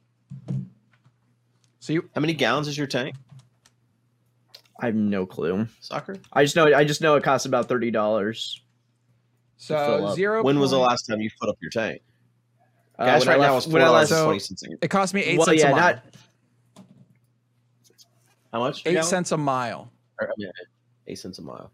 So 1.80 1.94
you 1.94 2.10
How 2.16 2.22
many 2.22 2.34
gallons 2.34 2.68
is 2.68 2.78
your 2.78 2.88
tank? 2.88 3.16
I 4.82 4.86
have 4.88 4.96
no 4.96 5.26
clue. 5.26 5.68
Soccer. 5.82 6.16
I 6.34 6.44
just 6.44 6.56
know 6.56 6.74
I 6.74 6.84
just 6.84 7.02
know 7.02 7.16
it 7.16 7.24
costs 7.24 7.46
about 7.46 7.68
thirty 7.68 7.92
dollars. 7.92 8.62
so 9.58 10.14
zero. 10.16 10.42
When 10.44 10.60
was 10.60 10.72
the 10.72 10.78
last 10.80 11.04
time 11.04 11.20
you 11.22 11.30
put 11.40 11.50
up 11.50 11.58
your 11.62 11.70
tank? 11.72 12.02
Uh, 12.98 13.06
Gas 13.06 13.22
when 13.22 13.30
I 13.30 13.32
right 13.34 13.42
now 13.48 13.54
left- 13.56 13.68
is 13.68 13.74
when 13.74 13.82
four 13.82 13.88
dollars 13.90 14.10
So- 14.10 14.24
twenty 14.26 14.40
cents. 14.40 14.64
a- 14.64 14.78
It 14.86 14.88
cost 14.90 15.14
me 15.14 15.22
eight 15.22 15.38
well, 15.38 15.46
cents 15.48 15.62
yeah, 15.62 15.68
a 15.70 15.72
mile. 15.72 15.80
not 15.94 16.04
How 18.54 18.60
much? 18.60 18.86
eight 18.86 18.94
gallon? 18.94 19.08
cents 19.08 19.32
a 19.32 19.38
mile. 19.38 19.92
Or, 20.20 20.28
I 20.28 20.32
mean, 20.38 20.52
eight 21.08 21.20
cents 21.20 21.40
a 21.40 21.42
mile. 21.42 21.72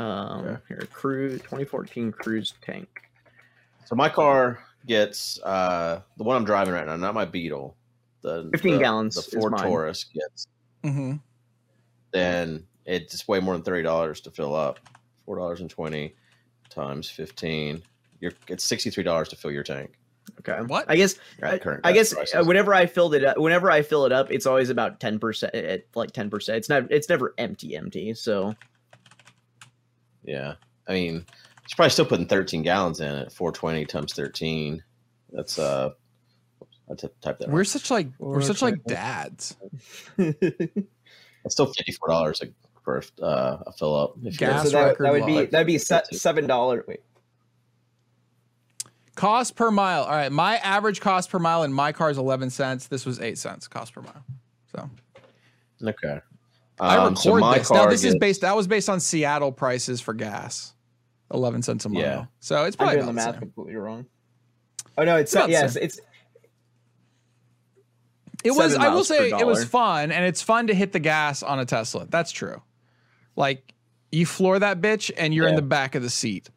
um 0.00 0.44
Okay. 0.46 0.62
here 0.68 0.88
cruise 0.92 1.40
2014 1.42 2.10
cruise 2.12 2.54
tank. 2.62 3.02
So 3.86 3.94
my 3.94 4.08
car 4.08 4.58
gets 4.86 5.40
uh 5.42 6.00
the 6.16 6.24
one 6.24 6.36
I'm 6.36 6.44
driving 6.44 6.74
right 6.74 6.86
now, 6.86 6.96
not 6.96 7.14
my 7.14 7.24
Beetle. 7.24 7.76
The 8.24 8.48
15 8.52 8.72
the- 8.74 8.78
gallons 8.80 9.14
The 9.14 9.38
Ford. 9.38 9.56
Taurus 9.58 10.04
gets. 10.04 10.48
Mm-hmm. 10.82 11.16
Then 12.10 12.66
it's 12.86 13.26
way 13.28 13.38
more 13.40 13.54
than 13.54 13.62
thirty 13.62 13.82
dollars 13.82 14.20
to 14.22 14.30
fill 14.30 14.54
up. 14.54 14.80
Four 15.24 15.36
dollars 15.36 15.60
and 15.60 15.70
twenty 15.70 16.14
times 16.70 17.08
fifteen. 17.10 17.82
You're 18.20 18.32
it's 18.48 18.64
sixty 18.64 18.90
three 18.90 19.02
dollars 19.04 19.28
to 19.30 19.36
fill 19.36 19.50
your 19.52 19.62
tank. 19.62 19.92
Okay. 20.40 20.58
What? 20.66 20.86
I 20.88 20.96
guess 20.96 21.16
At 21.42 21.54
I, 21.54 21.58
current 21.58 21.80
I 21.84 21.92
gas 21.92 22.10
guess 22.10 22.14
prices. 22.14 22.34
uh, 22.34 22.44
whenever 22.44 22.72
I 22.74 22.86
filled 22.86 23.14
it 23.14 23.24
up, 23.24 23.38
whenever 23.38 23.70
I 23.70 23.82
fill 23.82 24.06
it 24.06 24.12
up, 24.12 24.30
it's 24.30 24.46
always 24.46 24.70
about 24.70 25.00
ten 25.00 25.18
percent. 25.18 25.54
At 25.54 25.84
like 25.94 26.12
ten 26.12 26.30
percent, 26.30 26.58
it's 26.58 26.68
not. 26.68 26.90
It's 26.90 27.08
never 27.08 27.34
empty, 27.38 27.76
empty. 27.76 28.14
So 28.14 28.54
Yeah. 30.24 30.54
I 30.88 30.92
mean, 30.92 31.24
it's 31.64 31.74
probably 31.74 31.90
still 31.90 32.04
putting 32.06 32.26
13 32.26 32.62
gallons 32.62 33.00
in 33.00 33.06
at 33.06 33.32
420 33.32 33.86
times 33.86 34.12
13. 34.12 34.82
That's 35.32 35.58
uh 35.58 35.90
I 36.90 36.94
t- 36.94 37.08
type 37.22 37.38
that. 37.38 37.48
We're 37.48 37.54
We're 37.54 37.64
such 37.64 37.90
like 37.90 38.08
we're 38.18 38.40
such 38.42 38.60
like 38.62 38.82
dads. 38.84 39.56
It's 40.18 41.54
still 41.54 41.66
$54 41.72 42.42
a- 42.42 42.52
for 42.82 43.02
uh, 43.22 43.58
a 43.66 43.72
fill 43.72 43.94
up. 43.96 44.14
If 44.22 44.36
Gas 44.38 44.64
so 44.64 44.70
that, 44.70 44.82
record 44.84 45.06
that 45.06 45.12
would 45.12 45.26
be 45.26 45.32
low. 45.36 45.46
that'd 45.46 45.66
be 45.66 45.78
seven 45.78 46.46
dollar. 46.46 46.84
Wait, 46.86 47.00
Cost 49.14 49.54
per 49.56 49.70
mile. 49.70 50.02
All 50.02 50.10
right, 50.10 50.30
my 50.32 50.56
average 50.56 51.00
cost 51.00 51.30
per 51.30 51.38
mile 51.38 51.62
in 51.62 51.72
my 51.72 51.92
car 51.92 52.10
is 52.10 52.18
11 52.18 52.50
cents. 52.50 52.88
This 52.88 53.06
was 53.06 53.20
eight 53.20 53.38
cents 53.38 53.68
cost 53.68 53.94
per 53.94 54.02
mile. 54.02 54.24
So 54.74 54.90
Okay. 55.82 56.20
I 56.80 56.96
Um, 56.96 57.14
so 57.14 57.30
record 57.30 57.40
my 57.40 57.58
this. 57.58 57.70
Now 57.70 57.76
car 57.82 57.90
this 57.90 58.00
is 58.04 58.12
gets- 58.14 58.20
based. 58.20 58.40
That 58.40 58.56
was 58.56 58.66
based 58.66 58.88
on 58.90 58.98
Seattle 59.00 59.52
prices 59.52 60.00
for 60.00 60.12
gas, 60.14 60.74
11 61.32 61.62
cents 61.62 61.84
a 61.84 61.88
mile. 61.88 62.02
Yeah. 62.02 62.24
So 62.40 62.64
it's 62.64 62.74
I'm 62.74 62.78
probably 62.78 62.96
doing 62.96 63.06
the 63.06 63.12
about 63.12 63.20
the 63.22 63.26
math 63.26 63.34
same. 63.34 63.40
completely 63.40 63.76
wrong. 63.76 64.06
Oh 64.98 65.04
no, 65.04 65.16
it's 65.16 65.32
About 65.32 65.46
the 65.46 65.52
yes, 65.52 65.74
same. 65.74 65.84
it's 65.84 66.00
It 68.44 68.52
was. 68.52 68.74
I 68.74 68.88
will 68.94 69.04
say 69.04 69.30
it 69.30 69.46
was 69.46 69.64
fun, 69.64 70.12
and 70.12 70.24
it's 70.24 70.42
fun 70.42 70.66
to 70.68 70.74
hit 70.74 70.92
the 70.92 71.00
gas 71.00 71.42
on 71.42 71.58
a 71.58 71.64
Tesla. 71.64 72.06
That's 72.08 72.30
true. 72.30 72.62
Like 73.36 73.72
you 74.12 74.26
floor 74.26 74.58
that 74.58 74.80
bitch, 74.80 75.10
and 75.16 75.34
you're 75.34 75.48
in 75.48 75.56
the 75.56 75.62
back 75.62 75.94
of 75.94 76.02
the 76.02 76.10
seat. 76.10 76.50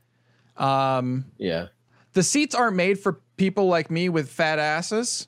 Um, 0.58 1.26
Yeah. 1.38 1.67
the 2.13 2.23
seats 2.23 2.54
aren't 2.56 2.76
made 2.76 3.00
for 3.00 3.19
people 3.38 3.67
like 3.67 3.89
me 3.91 4.10
with 4.10 4.30
fat 4.30 4.60
asses. 4.60 5.28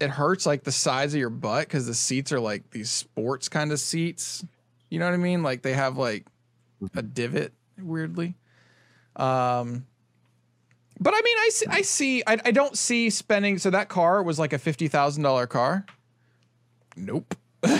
It 0.00 0.10
hurts 0.10 0.46
like 0.46 0.62
the 0.64 0.72
sides 0.72 1.14
of 1.14 1.20
your 1.20 1.30
butt 1.30 1.66
because 1.66 1.86
the 1.86 1.94
seats 1.94 2.32
are 2.32 2.38
like 2.40 2.70
these 2.70 2.90
sports 2.90 3.48
kind 3.48 3.70
of 3.72 3.80
seats. 3.80 4.44
You 4.90 4.98
know 5.00 5.04
what 5.06 5.14
I 5.14 5.18
mean? 5.18 5.42
Like 5.42 5.62
they 5.62 5.72
have 5.74 5.98
like 5.98 6.26
a 6.94 7.02
divot 7.02 7.52
weirdly. 7.80 8.34
Um, 9.16 9.86
but 11.00 11.14
I 11.14 11.20
mean, 11.22 11.36
I 11.38 11.48
see, 11.52 11.66
I 11.68 11.82
see, 11.82 12.22
I, 12.26 12.38
I 12.44 12.50
don't 12.52 12.76
see 12.78 13.10
spending. 13.10 13.58
So 13.58 13.70
that 13.70 13.88
car 13.88 14.22
was 14.22 14.38
like 14.38 14.52
a 14.52 14.58
fifty 14.58 14.86
thousand 14.88 15.22
dollar 15.24 15.46
car. 15.46 15.84
Nope. 16.98 17.34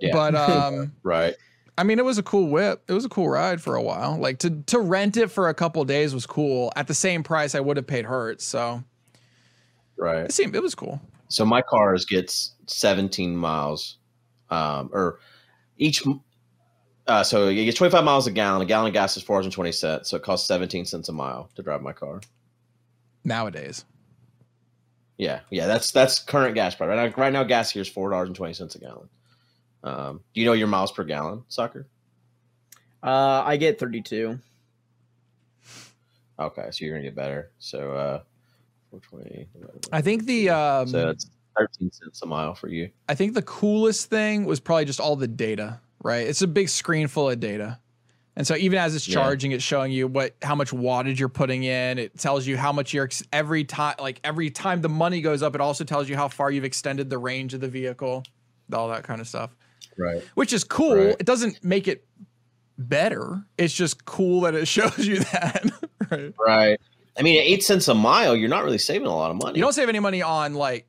Yeah. 0.00 0.10
But 0.12 0.34
um, 0.50 0.92
Right. 1.02 1.34
I 1.78 1.82
mean, 1.82 1.98
it 1.98 2.04
was 2.04 2.18
a 2.18 2.22
cool 2.22 2.48
whip. 2.50 2.82
It 2.88 2.92
was 2.92 3.04
a 3.04 3.08
cool 3.08 3.28
ride 3.28 3.60
for 3.62 3.74
a 3.74 3.82
while. 3.82 4.16
Like 4.18 4.38
to 4.40 4.50
to 4.66 4.78
rent 4.78 5.16
it 5.16 5.28
for 5.30 5.48
a 5.48 5.54
couple 5.54 5.80
of 5.80 5.88
days 5.88 6.12
was 6.14 6.26
cool. 6.26 6.72
At 6.76 6.88
the 6.88 6.94
same 6.94 7.22
price 7.22 7.54
I 7.54 7.60
would 7.60 7.76
have 7.78 7.86
paid 7.86 8.04
Hertz. 8.04 8.44
So 8.44 8.82
Right. 9.96 10.24
it 10.26 10.32
seemed 10.32 10.54
it 10.54 10.62
was 10.62 10.74
cool. 10.74 11.00
So 11.28 11.44
my 11.46 11.62
cars 11.62 12.04
gets 12.04 12.52
17 12.66 13.34
miles, 13.36 13.96
um, 14.50 14.90
or 14.92 15.20
each. 15.78 16.02
Uh, 17.06 17.22
so 17.24 17.48
it 17.48 17.54
gets 17.64 17.76
25 17.78 18.04
miles 18.04 18.26
a 18.26 18.30
gallon. 18.30 18.60
A 18.62 18.66
gallon 18.66 18.88
of 18.88 18.92
gas 18.92 19.16
is 19.16 19.22
four 19.22 19.42
cents. 19.42 19.56
cents. 19.78 20.10
So 20.10 20.16
it 20.16 20.22
costs 20.22 20.46
17 20.48 20.84
cents 20.84 21.08
a 21.08 21.12
mile 21.12 21.50
to 21.54 21.62
drive 21.62 21.80
my 21.82 21.92
car. 21.92 22.20
Nowadays, 23.24 23.84
Yeah, 25.16 25.40
yeah, 25.50 25.66
that's 25.66 25.92
that's 25.92 26.18
current 26.18 26.54
gas 26.54 26.74
price. 26.74 26.88
Right 26.88 27.10
now, 27.10 27.22
right 27.22 27.32
now 27.32 27.44
gas 27.44 27.70
here 27.70 27.82
is 27.82 27.88
four 27.88 28.10
dollars 28.10 28.28
and 28.28 28.36
twenty 28.36 28.54
cents 28.54 28.74
a 28.74 28.78
gallon. 28.78 29.08
Um, 29.84 30.20
do 30.34 30.40
you 30.40 30.46
know 30.46 30.54
your 30.54 30.66
miles 30.66 30.90
per 30.90 31.04
gallon, 31.04 31.44
soccer? 31.48 31.86
uh, 33.02 33.42
I 33.44 33.56
get 33.56 33.78
thirty 33.78 34.00
two. 34.00 34.38
Okay, 36.38 36.68
so 36.70 36.84
you're 36.84 36.94
gonna 36.94 37.04
get 37.04 37.14
better. 37.14 37.50
So 37.58 37.92
uh, 37.92 38.22
four 38.90 39.00
twenty. 39.00 39.46
I 39.92 40.00
think 40.00 40.26
the 40.26 40.50
um, 40.50 40.88
so 40.88 41.10
it's 41.10 41.30
thirteen 41.56 41.92
cents 41.92 42.22
a 42.22 42.26
mile 42.26 42.54
for 42.54 42.68
you. 42.68 42.90
I 43.08 43.14
think 43.14 43.34
the 43.34 43.42
coolest 43.42 44.10
thing 44.10 44.46
was 44.46 44.58
probably 44.58 44.86
just 44.86 45.00
all 45.00 45.16
the 45.16 45.28
data. 45.28 45.80
Right, 46.02 46.26
it's 46.26 46.42
a 46.42 46.48
big 46.48 46.68
screen 46.68 47.06
full 47.06 47.30
of 47.30 47.40
data, 47.40 47.78
and 48.36 48.46
so 48.46 48.56
even 48.56 48.78
as 48.78 48.94
it's 48.94 49.06
Yeah. 49.08 49.14
charging, 49.14 49.52
it's 49.52 49.62
showing 49.64 49.92
you 49.92 50.06
what 50.08 50.34
how 50.42 50.54
much 50.54 50.70
wattage 50.70 51.18
you're 51.18 51.28
putting 51.28 51.62
in. 51.64 51.98
It 51.98 52.18
tells 52.18 52.46
you 52.46 52.56
how 52.56 52.72
much 52.72 52.92
you're 52.92 53.04
ex- 53.04 53.22
every 53.32 53.64
time 53.64 53.94
like 54.00 54.20
every 54.24 54.50
time 54.50 54.80
the 54.80 54.88
money 54.88 55.20
goes 55.20 55.42
up. 55.42 55.54
It 55.54 55.60
also 55.60 55.84
tells 55.84 56.08
you 56.08 56.16
how 56.16 56.28
far 56.28 56.50
you've 56.50 56.64
extended 56.64 57.10
the 57.10 57.18
range 57.18 57.54
of 57.54 57.60
the 57.60 57.68
vehicle, 57.68 58.24
all 58.72 58.88
that 58.88 59.04
kind 59.04 59.20
of 59.20 59.28
stuff. 59.28 59.54
Right. 59.96 60.22
which 60.34 60.52
is 60.52 60.64
cool. 60.64 60.96
Right. 60.96 61.16
It 61.20 61.24
doesn't 61.26 61.62
make 61.62 61.86
it 61.86 62.04
better. 62.78 63.44
It's 63.56 63.72
just 63.74 64.04
cool 64.04 64.40
that 64.40 64.54
it 64.56 64.66
shows 64.76 64.98
you 65.06 65.20
that. 65.20 65.64
right. 66.10 66.34
Right. 66.38 66.80
I 67.16 67.22
mean, 67.22 67.38
at 67.38 67.44
eight 67.44 67.62
cents 67.62 67.86
a 67.86 67.94
mile, 67.94 68.34
you're 68.34 68.48
not 68.48 68.64
really 68.64 68.78
saving 68.78 69.06
a 69.06 69.14
lot 69.14 69.30
of 69.30 69.36
money. 69.36 69.56
You 69.58 69.62
don't 69.62 69.72
save 69.72 69.88
any 69.88 70.00
money 70.00 70.20
on 70.22 70.54
like 70.54 70.88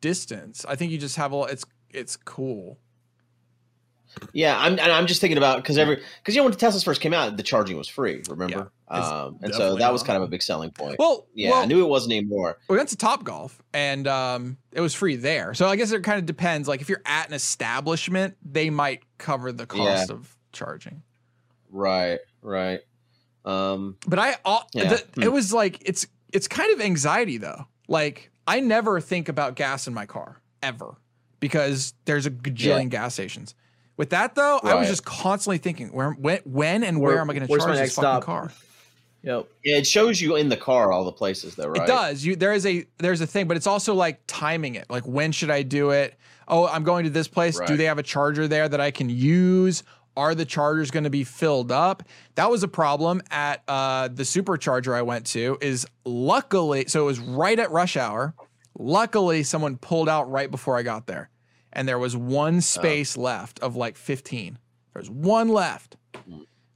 distance. 0.00 0.66
I 0.68 0.76
think 0.76 0.92
you 0.92 0.98
just 0.98 1.16
have 1.16 1.32
a 1.32 1.42
it's 1.44 1.64
it's 1.90 2.16
cool. 2.16 2.78
Yeah, 4.32 4.56
I'm 4.58 4.72
and 4.78 4.80
I'm 4.92 5.06
just 5.06 5.20
thinking 5.20 5.36
about 5.38 5.58
because 5.58 5.76
every 5.78 5.96
because 5.96 6.34
you 6.34 6.40
know 6.40 6.44
when 6.44 6.52
the 6.52 6.58
Teslas 6.58 6.84
first 6.84 7.00
came 7.00 7.12
out, 7.12 7.36
the 7.36 7.42
charging 7.42 7.76
was 7.76 7.88
free. 7.88 8.22
Remember? 8.28 8.70
it's 8.90 9.06
um, 9.08 9.38
and 9.42 9.54
so 9.54 9.76
that 9.76 9.92
was 9.92 10.02
kind 10.02 10.16
of 10.16 10.22
a 10.22 10.26
big 10.28 10.42
selling 10.42 10.70
point. 10.70 10.96
Well, 10.98 11.26
yeah, 11.34 11.50
well, 11.50 11.62
I 11.62 11.66
knew 11.66 11.84
it 11.84 11.88
wasn't 11.88 12.12
anymore. 12.12 12.58
we 12.68 12.76
went 12.76 12.88
to 12.90 12.96
Top 12.96 13.24
Golf 13.24 13.60
and 13.74 14.06
um, 14.06 14.56
it 14.72 14.80
was 14.80 14.94
free 14.94 15.16
there. 15.16 15.54
So 15.54 15.68
I 15.68 15.76
guess 15.76 15.90
it 15.92 16.02
kind 16.02 16.18
of 16.18 16.24
depends. 16.26 16.66
Like 16.68 16.80
if 16.80 16.88
you're 16.88 17.02
at 17.04 17.28
an 17.28 17.34
establishment, 17.34 18.36
they 18.42 18.70
might 18.70 19.02
cover 19.18 19.52
the 19.52 19.66
cost 19.66 20.10
of 20.10 20.36
charging. 20.52 21.02
Right. 21.70 22.20
Right. 22.42 22.80
Um, 23.44 23.96
But 24.06 24.18
I, 24.18 24.36
uh, 24.44 24.60
Yeah. 24.74 24.88
the- 24.94 25.04
Hmm. 25.16 25.22
it 25.24 25.32
was 25.32 25.52
like 25.52 25.78
it's 25.84 26.06
it's 26.32 26.48
kind 26.48 26.72
of 26.72 26.80
anxiety 26.80 27.38
though. 27.38 27.66
Like 27.88 28.30
I 28.46 28.60
never 28.60 29.00
think 29.00 29.28
about 29.28 29.56
gas 29.56 29.86
in 29.86 29.94
my 29.94 30.06
car 30.06 30.40
ever 30.62 30.96
because 31.40 31.92
there's 32.04 32.26
a 32.26 32.30
gajillion 32.30 32.88
gas 32.88 33.14
stations. 33.14 33.54
With 33.96 34.10
that 34.10 34.34
though, 34.34 34.60
I 34.62 34.74
was 34.74 34.88
just 34.88 35.04
constantly 35.04 35.58
thinking, 35.58 35.88
where, 35.88 36.10
when, 36.12 36.40
when, 36.44 36.84
and 36.84 37.00
where, 37.00 37.12
Where- 37.12 37.20
am 37.20 37.30
I 37.30 37.34
going 37.34 37.46
to 37.46 37.48
charge 37.48 37.62
my 37.62 37.72
this 37.72 37.80
next 37.80 37.94
fucking 37.94 38.22
stop? 38.22 38.24
car? 38.24 38.52
Yep. 39.22 39.48
Yeah, 39.64 39.78
it 39.78 39.86
shows 39.86 40.20
you 40.20 40.36
in 40.36 40.48
the 40.48 40.56
car 40.56 40.92
all 40.92 41.04
the 41.04 41.12
places 41.12 41.56
though, 41.56 41.68
right? 41.68 41.82
It 41.82 41.86
does. 41.86 42.24
You 42.24 42.36
there 42.36 42.52
is 42.52 42.64
a 42.64 42.86
there's 42.98 43.20
a 43.20 43.26
thing, 43.26 43.48
but 43.48 43.56
it's 43.56 43.66
also 43.66 43.92
like 43.92 44.20
timing 44.28 44.76
it. 44.76 44.88
Like 44.88 45.04
when 45.04 45.32
should 45.32 45.50
I 45.50 45.62
do 45.62 45.90
it? 45.90 46.14
Oh, 46.46 46.68
I'm 46.68 46.84
going 46.84 47.04
to 47.04 47.10
this 47.10 47.26
place. 47.26 47.58
Do 47.66 47.76
they 47.76 47.86
have 47.86 47.98
a 47.98 48.04
charger 48.04 48.46
there 48.46 48.68
that 48.68 48.80
I 48.80 48.92
can 48.92 49.08
use? 49.10 49.82
Are 50.16 50.34
the 50.34 50.44
chargers 50.44 50.92
going 50.92 51.04
to 51.04 51.10
be 51.10 51.24
filled 51.24 51.72
up? 51.72 52.04
That 52.36 52.50
was 52.50 52.62
a 52.62 52.68
problem 52.68 53.20
at 53.32 53.62
uh, 53.66 54.08
the 54.08 54.22
supercharger 54.22 54.94
I 54.94 55.02
went 55.02 55.26
to. 55.28 55.58
Is 55.60 55.86
luckily 56.04 56.84
so 56.86 57.02
it 57.02 57.06
was 57.06 57.18
right 57.18 57.58
at 57.58 57.70
rush 57.72 57.96
hour. 57.96 58.32
Luckily, 58.78 59.42
someone 59.42 59.76
pulled 59.76 60.08
out 60.08 60.30
right 60.30 60.50
before 60.50 60.76
I 60.78 60.82
got 60.82 61.06
there, 61.06 61.30
and 61.76 61.86
there 61.86 61.98
was 61.98 62.16
one 62.16 62.60
space 62.60 63.16
left 63.16 63.60
of 63.60 63.76
like 63.76 63.96
15. 63.96 64.58
There's 64.94 65.10
one 65.10 65.48
left. 65.50 65.96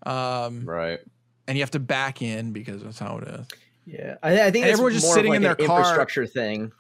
Um, 0.05 0.65
Right. 0.67 1.01
and 1.49 1.57
you 1.57 1.63
have 1.63 1.71
to 1.73 1.81
back 1.81 2.23
in 2.23 2.53
because 2.53 2.83
that's 2.85 2.99
how 2.99 3.19
it 3.19 3.27
is. 3.29 3.47
Yeah. 3.87 4.17
I, 4.23 4.33
I 4.43 4.51
think 4.51 4.65
And 4.65 4.73
everyone's 4.73 4.97
just 4.97 5.07
more 5.07 5.15
sitting 5.15 5.33
of 5.33 5.37
in 5.37 5.43
their 5.43 5.57
an 5.59 5.67
car. 5.67 5.79
infrastructure 5.81 6.27
thing. 6.27 6.71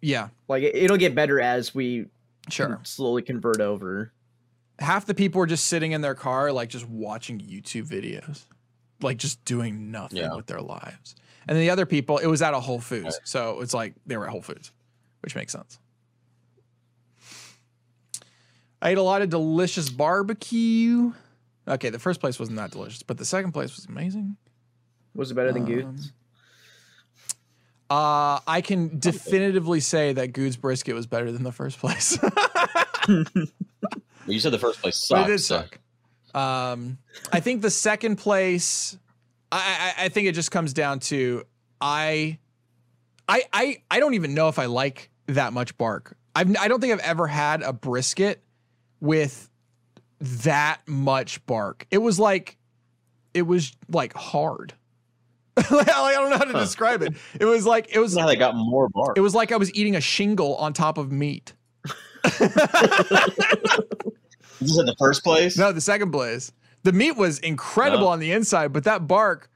Yeah, 0.00 0.28
Like 0.46 0.62
it, 0.62 0.76
it'll 0.76 0.96
get 0.96 1.14
better 1.16 1.40
as 1.40 1.74
we 1.74 2.06
sure. 2.48 2.78
slowly 2.84 3.22
convert 3.22 3.60
over. 3.60 4.12
half 4.78 5.04
the 5.06 5.14
people 5.14 5.42
are 5.42 5.46
just 5.46 5.64
sitting 5.64 5.90
in 5.90 6.00
their 6.02 6.14
car, 6.14 6.52
like 6.52 6.68
just 6.68 6.88
watching 6.88 7.40
YouTube 7.40 7.88
videos, 7.88 8.44
like 9.02 9.16
just 9.16 9.44
doing 9.44 9.90
nothing 9.90 10.18
Yeah. 10.18 10.34
with 10.36 10.46
their 10.46 10.60
lives. 10.60 11.16
And 11.48 11.56
then 11.56 11.62
the 11.64 11.70
other 11.70 11.84
people, 11.86 12.18
it 12.18 12.28
was 12.28 12.40
at 12.42 12.54
a 12.54 12.60
Whole 12.60 12.78
Foods. 12.78 13.18
So 13.24 13.60
it's 13.60 13.74
like 13.74 13.94
they 14.06 14.16
were 14.16 14.26
at 14.26 14.30
Whole 14.30 14.42
Foods, 14.42 14.70
which 15.22 15.34
makes 15.34 15.52
sense. 15.52 15.80
I 18.80 18.90
ate 18.90 18.98
a 18.98 19.02
lot 19.02 19.22
of 19.22 19.30
delicious 19.30 19.90
barbecue. 19.90 21.12
Okay, 21.66 21.90
the 21.90 21.98
first 21.98 22.20
place 22.20 22.38
wasn't 22.38 22.56
that 22.58 22.70
delicious, 22.70 23.02
but 23.02 23.18
the 23.18 23.24
second 23.24 23.52
place 23.52 23.74
was 23.76 23.86
amazing. 23.86 24.36
Was 25.14 25.30
it 25.30 25.34
better 25.34 25.52
than 25.52 25.62
Um, 25.62 25.68
Goose? 25.68 26.12
Uh, 27.90 28.38
I 28.46 28.60
can 28.62 28.98
definitively 28.98 29.80
say 29.80 30.12
that 30.12 30.32
Guude's 30.32 30.56
brisket 30.56 30.94
was 30.94 31.06
better 31.06 31.32
than 31.32 31.42
the 31.42 31.52
first 31.52 31.78
place. 31.78 32.18
Well, 33.08 34.34
you 34.34 34.40
said 34.40 34.52
the 34.52 34.58
first 34.58 34.82
place 34.82 35.08
but 35.08 35.16
sucked. 35.16 35.28
it 35.30 35.32
did 35.32 35.40
so- 35.40 35.56
suck. 35.60 35.78
Um, 36.38 36.98
I 37.32 37.40
think 37.40 37.62
the 37.62 37.70
second 37.70 38.16
place, 38.16 38.98
I, 39.50 39.94
I 39.98 40.04
I 40.04 40.08
think 40.10 40.28
it 40.28 40.34
just 40.34 40.50
comes 40.50 40.74
down 40.74 41.00
to 41.00 41.44
I, 41.80 42.36
I 43.26 43.44
I 43.54 43.82
I 43.90 43.98
don't 44.00 44.12
even 44.12 44.34
know 44.34 44.48
if 44.48 44.58
I 44.58 44.66
like 44.66 45.08
that 45.28 45.54
much 45.54 45.78
bark. 45.78 46.18
I've 46.36 46.54
I 46.58 46.68
don't 46.68 46.82
think 46.82 46.92
I've 46.92 46.98
ever 47.00 47.26
had 47.26 47.62
a 47.62 47.72
brisket 47.72 48.42
with 49.00 49.48
that 50.20 50.80
much 50.86 51.44
bark. 51.46 51.86
It 51.90 51.98
was 51.98 52.18
like, 52.18 52.56
it 53.34 53.42
was 53.42 53.72
like 53.88 54.14
hard. 54.14 54.74
like, 55.56 55.88
I 55.90 56.12
don't 56.12 56.30
know 56.30 56.38
how 56.38 56.44
to 56.44 56.52
describe 56.52 57.02
it. 57.02 57.14
It 57.40 57.44
was 57.44 57.66
like 57.66 57.88
it 57.94 57.98
was 57.98 58.14
Now 58.16 58.26
they 58.26 58.36
got 58.36 58.54
more 58.54 58.88
bark. 58.88 59.16
it 59.18 59.20
was 59.20 59.34
like 59.34 59.50
I 59.52 59.56
was 59.56 59.74
eating 59.74 59.96
a 59.96 60.00
shingle 60.00 60.54
on 60.56 60.72
top 60.72 60.98
of 60.98 61.10
meat. 61.12 61.52
This 64.60 64.72
is 64.72 64.78
in 64.78 64.86
the 64.86 64.96
first 64.98 65.22
place. 65.22 65.56
No, 65.56 65.70
the 65.70 65.80
second 65.80 66.10
place. 66.10 66.50
The 66.82 66.92
meat 66.92 67.16
was 67.16 67.38
incredible 67.38 68.06
No. 68.06 68.10
on 68.12 68.18
the 68.18 68.32
inside, 68.32 68.72
but 68.72 68.82
that 68.84 69.06
bark, 69.06 69.48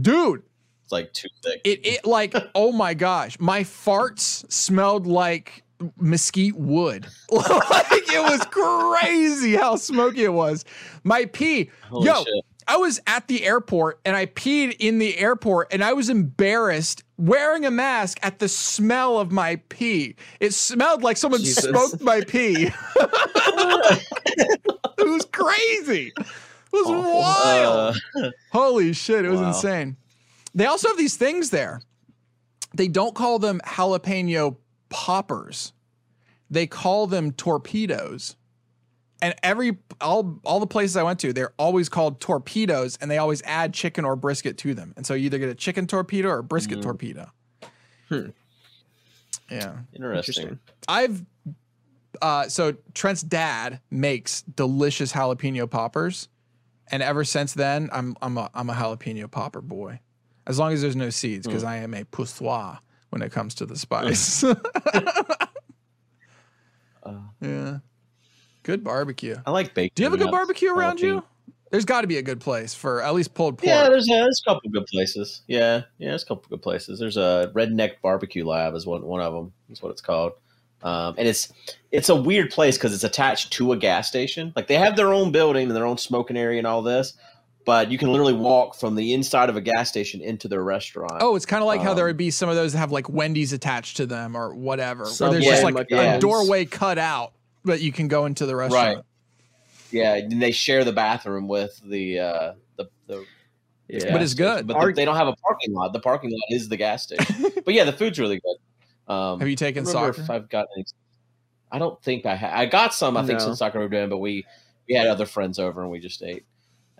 dude, 0.00 0.44
It's 0.84 0.92
like 0.92 1.12
too 1.12 1.26
thick. 1.42 1.60
it 1.64 1.84
it 1.84 2.06
like 2.06 2.34
oh 2.54 2.70
my 2.70 2.94
gosh, 2.94 3.36
my 3.40 3.62
farts 3.64 4.50
smelled 4.52 5.08
like 5.08 5.63
mesquite 5.98 6.56
wood. 6.56 7.06
like 7.30 8.12
it 8.12 8.22
was 8.22 8.44
crazy 8.46 9.54
how 9.56 9.76
smoky 9.76 10.24
it 10.24 10.32
was. 10.32 10.64
My 11.02 11.26
pee, 11.26 11.70
Holy 11.88 12.06
yo, 12.06 12.24
shit. 12.24 12.44
I 12.66 12.76
was 12.78 12.98
at 13.06 13.28
the 13.28 13.44
airport 13.44 14.00
and 14.06 14.16
I 14.16 14.24
peed 14.26 14.76
in 14.78 14.98
the 14.98 15.18
airport 15.18 15.68
and 15.72 15.84
I 15.84 15.92
was 15.92 16.08
embarrassed 16.08 17.02
wearing 17.18 17.66
a 17.66 17.70
mask 17.70 18.18
at 18.22 18.38
the 18.38 18.48
smell 18.48 19.18
of 19.18 19.30
my 19.30 19.56
pee. 19.68 20.16
It 20.40 20.54
smelled 20.54 21.02
like 21.02 21.18
someone 21.18 21.40
Jesus. 21.40 21.64
smoked 21.64 22.00
my 22.00 22.22
pee. 22.22 22.70
it 22.96 24.00
was 24.98 25.26
crazy. 25.26 26.12
It 26.16 26.26
was 26.72 26.86
Awful. 26.86 27.20
wild. 27.20 27.96
Uh, 28.16 28.30
Holy 28.52 28.92
shit, 28.94 29.24
it 29.24 29.28
was 29.30 29.40
Wow. 29.40 29.48
insane. 29.48 29.96
They 30.54 30.66
also 30.66 30.88
have 30.88 30.96
these 30.96 31.16
things 31.16 31.50
there. 31.50 31.82
They 32.74 32.88
don't 32.88 33.14
call 33.14 33.38
them 33.38 33.60
jalapeno 33.64 34.56
poppers. 34.94 35.72
They 36.48 36.68
call 36.68 37.08
them 37.08 37.32
torpedoes. 37.32 38.36
And 39.20 39.34
every 39.42 39.78
all 40.00 40.38
all 40.44 40.60
the 40.60 40.66
places 40.68 40.96
I 40.96 41.02
went 41.02 41.18
to, 41.20 41.32
they're 41.32 41.52
always 41.58 41.88
called 41.88 42.20
torpedoes 42.20 42.96
and 43.00 43.10
they 43.10 43.18
always 43.18 43.42
add 43.42 43.74
chicken 43.74 44.04
or 44.04 44.14
brisket 44.14 44.56
to 44.58 44.72
them. 44.74 44.92
And 44.96 45.04
so 45.04 45.14
you 45.14 45.26
either 45.26 45.38
get 45.38 45.48
a 45.48 45.54
chicken 45.54 45.86
torpedo 45.88 46.28
or 46.28 46.38
a 46.38 46.42
brisket 46.44 46.78
Mm. 46.78 46.82
torpedo. 46.82 47.30
Hmm. 48.08 48.26
Yeah. 49.50 49.78
interesting. 49.94 50.58
I've 50.86 51.24
uh 52.22 52.48
so 52.48 52.74
Trent's 52.92 53.22
dad 53.22 53.80
makes 53.90 54.42
delicious 54.42 55.12
jalapeno 55.12 55.68
poppers. 55.68 56.28
And 56.90 57.02
ever 57.02 57.24
since 57.24 57.54
then, 57.54 57.88
I'm 57.92 58.14
I'm 58.22 58.36
a 58.38 58.50
I'm 58.54 58.70
a 58.70 58.74
jalapeno 58.74 59.28
popper 59.30 59.60
boy. 59.62 60.00
As 60.46 60.58
long 60.58 60.72
as 60.72 60.82
there's 60.82 60.96
no 60.96 61.08
seeds, 61.10 61.46
because 61.46 61.64
I 61.64 61.76
am 61.78 61.94
a 61.94 62.04
poussoir 62.04 62.80
when 63.14 63.22
it 63.22 63.30
comes 63.30 63.54
to 63.54 63.64
the 63.64 63.76
spice. 63.76 64.44
Uh, 67.06 67.18
yeah. 67.42 67.78
Good 68.62 68.82
barbecue. 68.82 69.36
I 69.44 69.50
like 69.50 69.74
bacon. 69.74 69.92
Do 69.94 70.02
you 70.02 70.10
have 70.10 70.18
a 70.18 70.22
good 70.22 70.30
barbecue 70.30 70.74
around 70.74 70.98
you? 70.98 71.22
There's 71.70 71.84
got 71.84 72.00
to 72.00 72.06
be 72.06 72.16
a 72.16 72.22
good 72.22 72.40
place 72.40 72.72
for 72.72 73.02
at 73.02 73.12
least 73.14 73.34
pulled 73.34 73.58
pork. 73.58 73.66
Yeah, 73.66 73.90
there's 73.90 74.08
a, 74.08 74.14
there's 74.14 74.40
a 74.42 74.50
couple 74.50 74.70
good 74.70 74.86
places. 74.86 75.42
Yeah, 75.46 75.82
yeah, 75.98 76.08
there's 76.08 76.22
a 76.22 76.26
couple 76.26 76.44
good 76.48 76.62
places. 76.62 76.98
There's 76.98 77.18
a 77.18 77.52
Redneck 77.54 78.00
Barbecue 78.00 78.46
Lab 78.46 78.74
is 78.74 78.86
one 78.86 79.02
one 79.02 79.20
of 79.20 79.34
them. 79.34 79.52
Is 79.68 79.82
what 79.82 79.90
it's 79.90 80.00
called. 80.00 80.32
Um, 80.82 81.14
and 81.18 81.28
it's 81.28 81.52
it's 81.92 82.08
a 82.08 82.16
weird 82.16 82.50
place 82.50 82.78
because 82.78 82.94
it's 82.94 83.04
attached 83.04 83.52
to 83.52 83.72
a 83.72 83.76
gas 83.76 84.08
station. 84.08 84.54
Like 84.56 84.68
they 84.68 84.78
have 84.78 84.96
their 84.96 85.12
own 85.12 85.30
building 85.30 85.66
and 85.66 85.76
their 85.76 85.86
own 85.86 85.98
smoking 85.98 86.38
area 86.38 86.56
and 86.56 86.66
all 86.66 86.80
this, 86.80 87.18
but 87.64 87.90
you 87.90 87.98
can 87.98 88.10
literally 88.10 88.32
walk 88.34 88.74
from 88.74 88.94
the 88.94 89.12
inside 89.14 89.48
of 89.48 89.56
a 89.56 89.60
gas 89.60 89.88
station 89.88 90.20
into 90.20 90.48
their 90.48 90.62
restaurant. 90.62 91.14
Oh, 91.20 91.34
it's 91.36 91.46
kind 91.46 91.62
of 91.62 91.66
like 91.66 91.80
how 91.80 91.94
there 91.94 92.04
Um, 92.04 92.10
would 92.10 92.16
be 92.16 92.30
some 92.30 92.48
of 92.48 92.56
those 92.56 92.72
that 92.72 92.78
have 92.78 92.92
like 92.92 93.08
Wendy's 93.08 93.52
attached 93.52 93.96
to 93.98 94.06
them 94.06 94.36
or 94.36 94.54
whatever. 94.54 95.04
Where 95.04 95.12
Subway, 95.12 95.40
there's 95.40 95.60
just 95.60 95.62
like 95.64 95.90
a 95.90 96.18
doorway 96.20 96.64
cut 96.64 96.98
out, 96.98 97.32
but 97.64 97.80
you 97.80 97.92
can 97.92 98.08
go 98.08 98.26
into 98.26 98.46
the 98.46 98.54
restaurant. 98.56 98.96
Right. 98.96 99.04
yeah, 99.90 100.14
and 100.16 100.40
they 100.42 100.50
share 100.52 100.84
the 100.84 100.92
bathroom 100.92 101.48
with 101.48 101.80
the 101.84 102.18
uh, 102.18 102.52
the 102.76 102.88
the. 103.06 103.24
Yeah. 103.88 104.12
But 104.12 104.22
it's 104.22 104.32
good. 104.34 104.66
But 104.66 104.76
Our- 104.76 104.92
they 104.94 105.04
don't 105.04 105.16
have 105.16 105.28
a 105.28 105.36
parking 105.36 105.74
lot. 105.74 105.92
The 105.92 106.00
parking 106.00 106.30
lot 106.30 106.40
is 106.48 106.68
the 106.70 106.76
gas 106.78 107.02
station. 107.02 107.52
but 107.64 107.74
yeah, 107.74 107.84
the 107.84 107.92
food's 107.92 108.18
really 108.18 108.40
good. 108.40 109.12
Um, 109.12 109.38
Have 109.40 109.48
you 109.48 109.56
taken 109.56 109.84
don't 109.84 109.92
soccer? 109.92 110.22
if 110.22 110.30
I've 110.30 110.48
got 110.48 110.66
any. 110.74 110.86
I 111.70 111.78
don't 111.78 112.02
think 112.02 112.24
I 112.24 112.34
ha- 112.34 112.52
I 112.54 112.64
got 112.66 112.94
some. 112.94 113.16
I 113.18 113.26
think 113.26 113.40
No. 113.40 113.44
since 113.46 113.58
soccer 113.58 113.78
moved 113.80 113.92
in, 113.92 114.08
but 114.08 114.18
we 114.18 114.46
we 114.88 114.94
had 114.94 115.06
other 115.06 115.26
friends 115.26 115.58
over 115.58 115.82
and 115.82 115.90
we 115.90 115.98
just 116.00 116.22
ate 116.22 116.44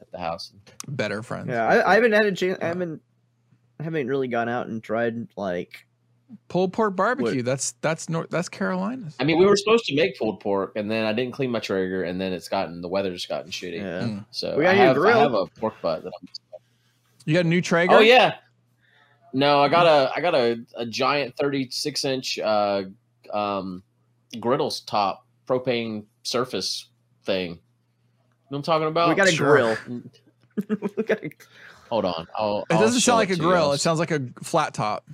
at 0.01 0.11
the 0.13 0.19
house. 0.19 0.53
Better 0.89 1.23
friends. 1.23 1.49
Yeah, 1.49 1.67
I, 1.67 1.93
I 1.93 1.95
haven't 1.95 2.13
had 2.13 2.27
a 2.27 2.33
chance. 2.33 2.59
I 2.63 2.67
haven't. 2.67 3.01
I 3.81 3.83
haven't 3.83 4.07
really 4.07 4.29
gone 4.29 4.49
out 4.49 4.69
and 4.69 4.83
tried 4.83 5.29
like. 5.37 5.87
Pulled 6.49 6.73
pork 6.73 6.97
barbecue. 6.97 7.43
That's 7.43 7.73
that's 7.81 8.09
North. 8.09 8.31
That's 8.31 8.49
Carolinas. 8.49 9.15
I 9.21 9.25
mean, 9.25 9.39
we 9.39 9.47
were 9.47 9.57
supposed 9.57 9.85
to 9.87 9.95
make 9.95 10.19
pulled 10.19 10.41
pork, 10.41 10.73
and 10.75 10.91
then 10.91 11.05
I 11.05 11.13
didn't 11.13 11.33
clean 11.33 11.51
my 11.51 11.61
Traeger, 11.61 12.05
and 12.05 12.21
then 12.21 12.33
it's 12.33 12.49
gotten 12.49 12.81
the 12.81 12.89
weather's 12.89 13.27
gotten 13.27 13.51
shitty. 13.51 13.77
Yeah. 13.77 14.01
Mm. 14.01 14.25
So 14.31 14.57
We 14.57 14.65
got 14.65 14.71
I 14.71 14.73
a 14.73 14.95
new 14.95 15.03
have, 15.03 15.17
I 15.17 15.19
have 15.19 15.35
a 15.35 15.47
pork 15.47 15.75
butt 15.83 16.03
that 16.03 16.13
I'm. 16.21 16.29
You 17.25 17.35
got 17.35 17.45
a 17.45 17.49
new 17.49 17.61
Traeger? 17.61 17.95
Oh 17.95 18.01
yeah. 18.01 18.35
No, 19.33 19.61
I 19.61 19.69
got 19.69 19.87
a 19.87 20.13
I 20.15 20.21
got 20.21 20.35
a, 20.35 20.65
a 20.77 20.87
giant 20.87 21.37
36 21.37 22.05
inch 22.05 22.39
uh, 22.39 22.85
um, 23.33 23.83
griddles 24.40 24.81
top 24.81 25.27
propane 25.47 26.05
surface 26.23 26.88
thing. 27.25 27.59
You 28.55 28.61
know 28.61 28.75
what 28.75 28.79
I'm 28.79 28.81
talking 28.81 28.88
about? 28.88 29.09
we 29.09 29.15
got 29.17 29.29
a 29.29 29.33
sure. 29.33 29.77
grill. 29.87 30.02
got 31.07 31.25
a, 31.25 31.31
Hold 31.90 32.05
on. 32.05 32.27
I'll, 32.37 32.65
It 32.71 32.75
doesn't 32.75 33.00
show 33.00 33.11
sound 33.13 33.19
like 33.19 33.31
a 33.31 33.37
grill. 33.37 33.65
I'll- 33.65 33.73
It 33.73 33.79
sounds 33.81 33.98
like 33.98 34.11
a 34.13 34.23
flat 34.42 34.75
top. 34.75 35.05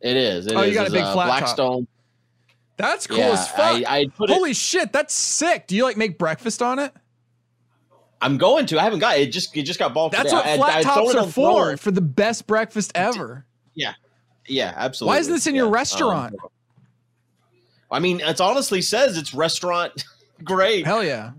It 0.00 0.16
is. 0.16 0.46
It 0.46 0.54
Oh, 0.54 0.62
you 0.62 0.68
is. 0.68 0.74
got 0.74 0.82
a 0.82 0.84
It's 0.86 0.94
big 0.94 1.04
flat 1.12 1.54
top. 1.56 1.82
That's 2.76 3.06
cool 3.06 3.18
yeah, 3.18 3.30
as 3.32 3.48
fuck. 3.48 3.58
I, 3.60 3.84
I 3.86 4.06
put 4.08 4.30
it. 4.30 4.34
Holy 4.34 4.52
shit, 4.52 4.92
that's 4.92 5.14
sick. 5.14 5.66
Do 5.68 5.76
you 5.76 5.84
like 5.84 5.96
make 5.96 6.18
breakfast 6.18 6.60
on 6.60 6.78
it? 6.78 6.92
I'm 8.20 8.36
going 8.38 8.66
to. 8.66 8.80
I 8.80 8.82
haven't 8.82 8.98
got 8.98 9.16
it. 9.18 9.26
Just 9.26 9.56
it 9.56 9.62
just 9.62 9.78
got 9.78 9.92
bought. 9.94 10.10
That's 10.12 10.30
today. 10.30 10.36
what 10.36 10.46
I- 10.46 10.56
flat 10.56 10.70
I, 10.70 10.78
I'd 10.78 10.82
tops 10.84 11.10
it 11.10 11.16
are 11.18 11.24
for. 11.26 11.64
Throne. 11.66 11.76
For 11.76 11.90
the 11.92 12.00
best 12.00 12.46
breakfast 12.46 12.90
ever. 12.94 13.44
Yeah, 13.74 13.92
yeah, 14.46 14.72
absolutely. 14.76 15.14
Why 15.14 15.20
isn't 15.20 15.32
this 15.32 15.46
in 15.46 15.54
your 15.54 15.68
restaurant? 15.68 16.34
Um, 16.42 16.48
I 17.90 18.00
mean, 18.00 18.20
it 18.20 18.40
honestly 18.40 18.82
says 18.82 19.16
it's 19.18 19.34
restaurant 19.34 20.04
grade. 20.44 20.84
Hell 20.86 21.04
yeah. 21.04 21.30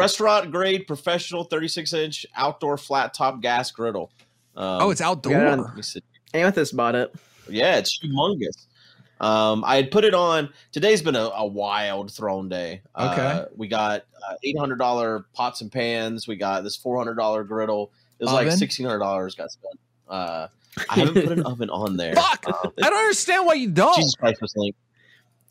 Restaurant 0.00 0.50
grade 0.50 0.86
professional 0.86 1.44
36 1.44 1.92
inch 1.92 2.26
outdoor 2.36 2.76
flat 2.76 3.14
top 3.14 3.40
gas 3.40 3.70
griddle. 3.70 4.10
Um, 4.56 4.82
Oh, 4.82 4.90
it's 4.90 5.00
got 5.00 5.24
it 5.24 5.26
on- 5.34 5.60
outdoor. 5.60 5.74
let 5.76 5.76
me. 5.76 6.02
Amethyst 6.34 6.76
bought 6.76 6.94
it. 6.94 7.14
Yeah, 7.48 7.76
it's 7.76 7.98
humongous. 8.02 8.66
Um, 9.20 9.64
I 9.66 9.76
had 9.76 9.90
put 9.90 10.04
it 10.04 10.14
on. 10.14 10.48
Today's 10.72 11.02
been 11.02 11.16
a, 11.16 11.30
a 11.34 11.46
wild 11.46 12.10
throne 12.12 12.48
day. 12.48 12.80
Okay. 12.98 13.20
Uh, 13.26 13.44
we 13.56 13.68
got 13.68 14.02
uh, 14.28 14.34
eight 14.44 14.58
hundred 14.58 14.78
dollar 14.78 15.26
pots 15.34 15.60
and 15.60 15.70
pans. 15.70 16.26
We 16.26 16.36
got 16.36 16.64
this 16.64 16.76
four 16.76 16.96
hundred 16.96 17.14
dollar 17.16 17.44
griddle. 17.44 17.92
It 18.18 18.24
was 18.24 18.32
like 18.32 18.50
sixteen 18.52 18.86
hundred 18.86 19.00
dollars 19.00 19.34
got 19.34 19.50
spent. 19.50 19.78
Uh, 20.08 20.46
I 20.88 20.94
haven't 21.00 21.14
put 21.26 21.38
an 21.38 21.42
oven 21.46 21.68
on 21.68 21.96
there. 21.96 22.14
Fuck! 22.14 22.46
Um, 22.46 22.72
I 22.82 22.88
don't 22.90 22.98
understand 22.98 23.44
why 23.44 23.54
you 23.54 23.68
don't. 23.70 23.94
Jesus 23.96 24.14
Christ, 24.14 24.40
was 24.40 24.54
link. 24.56 24.74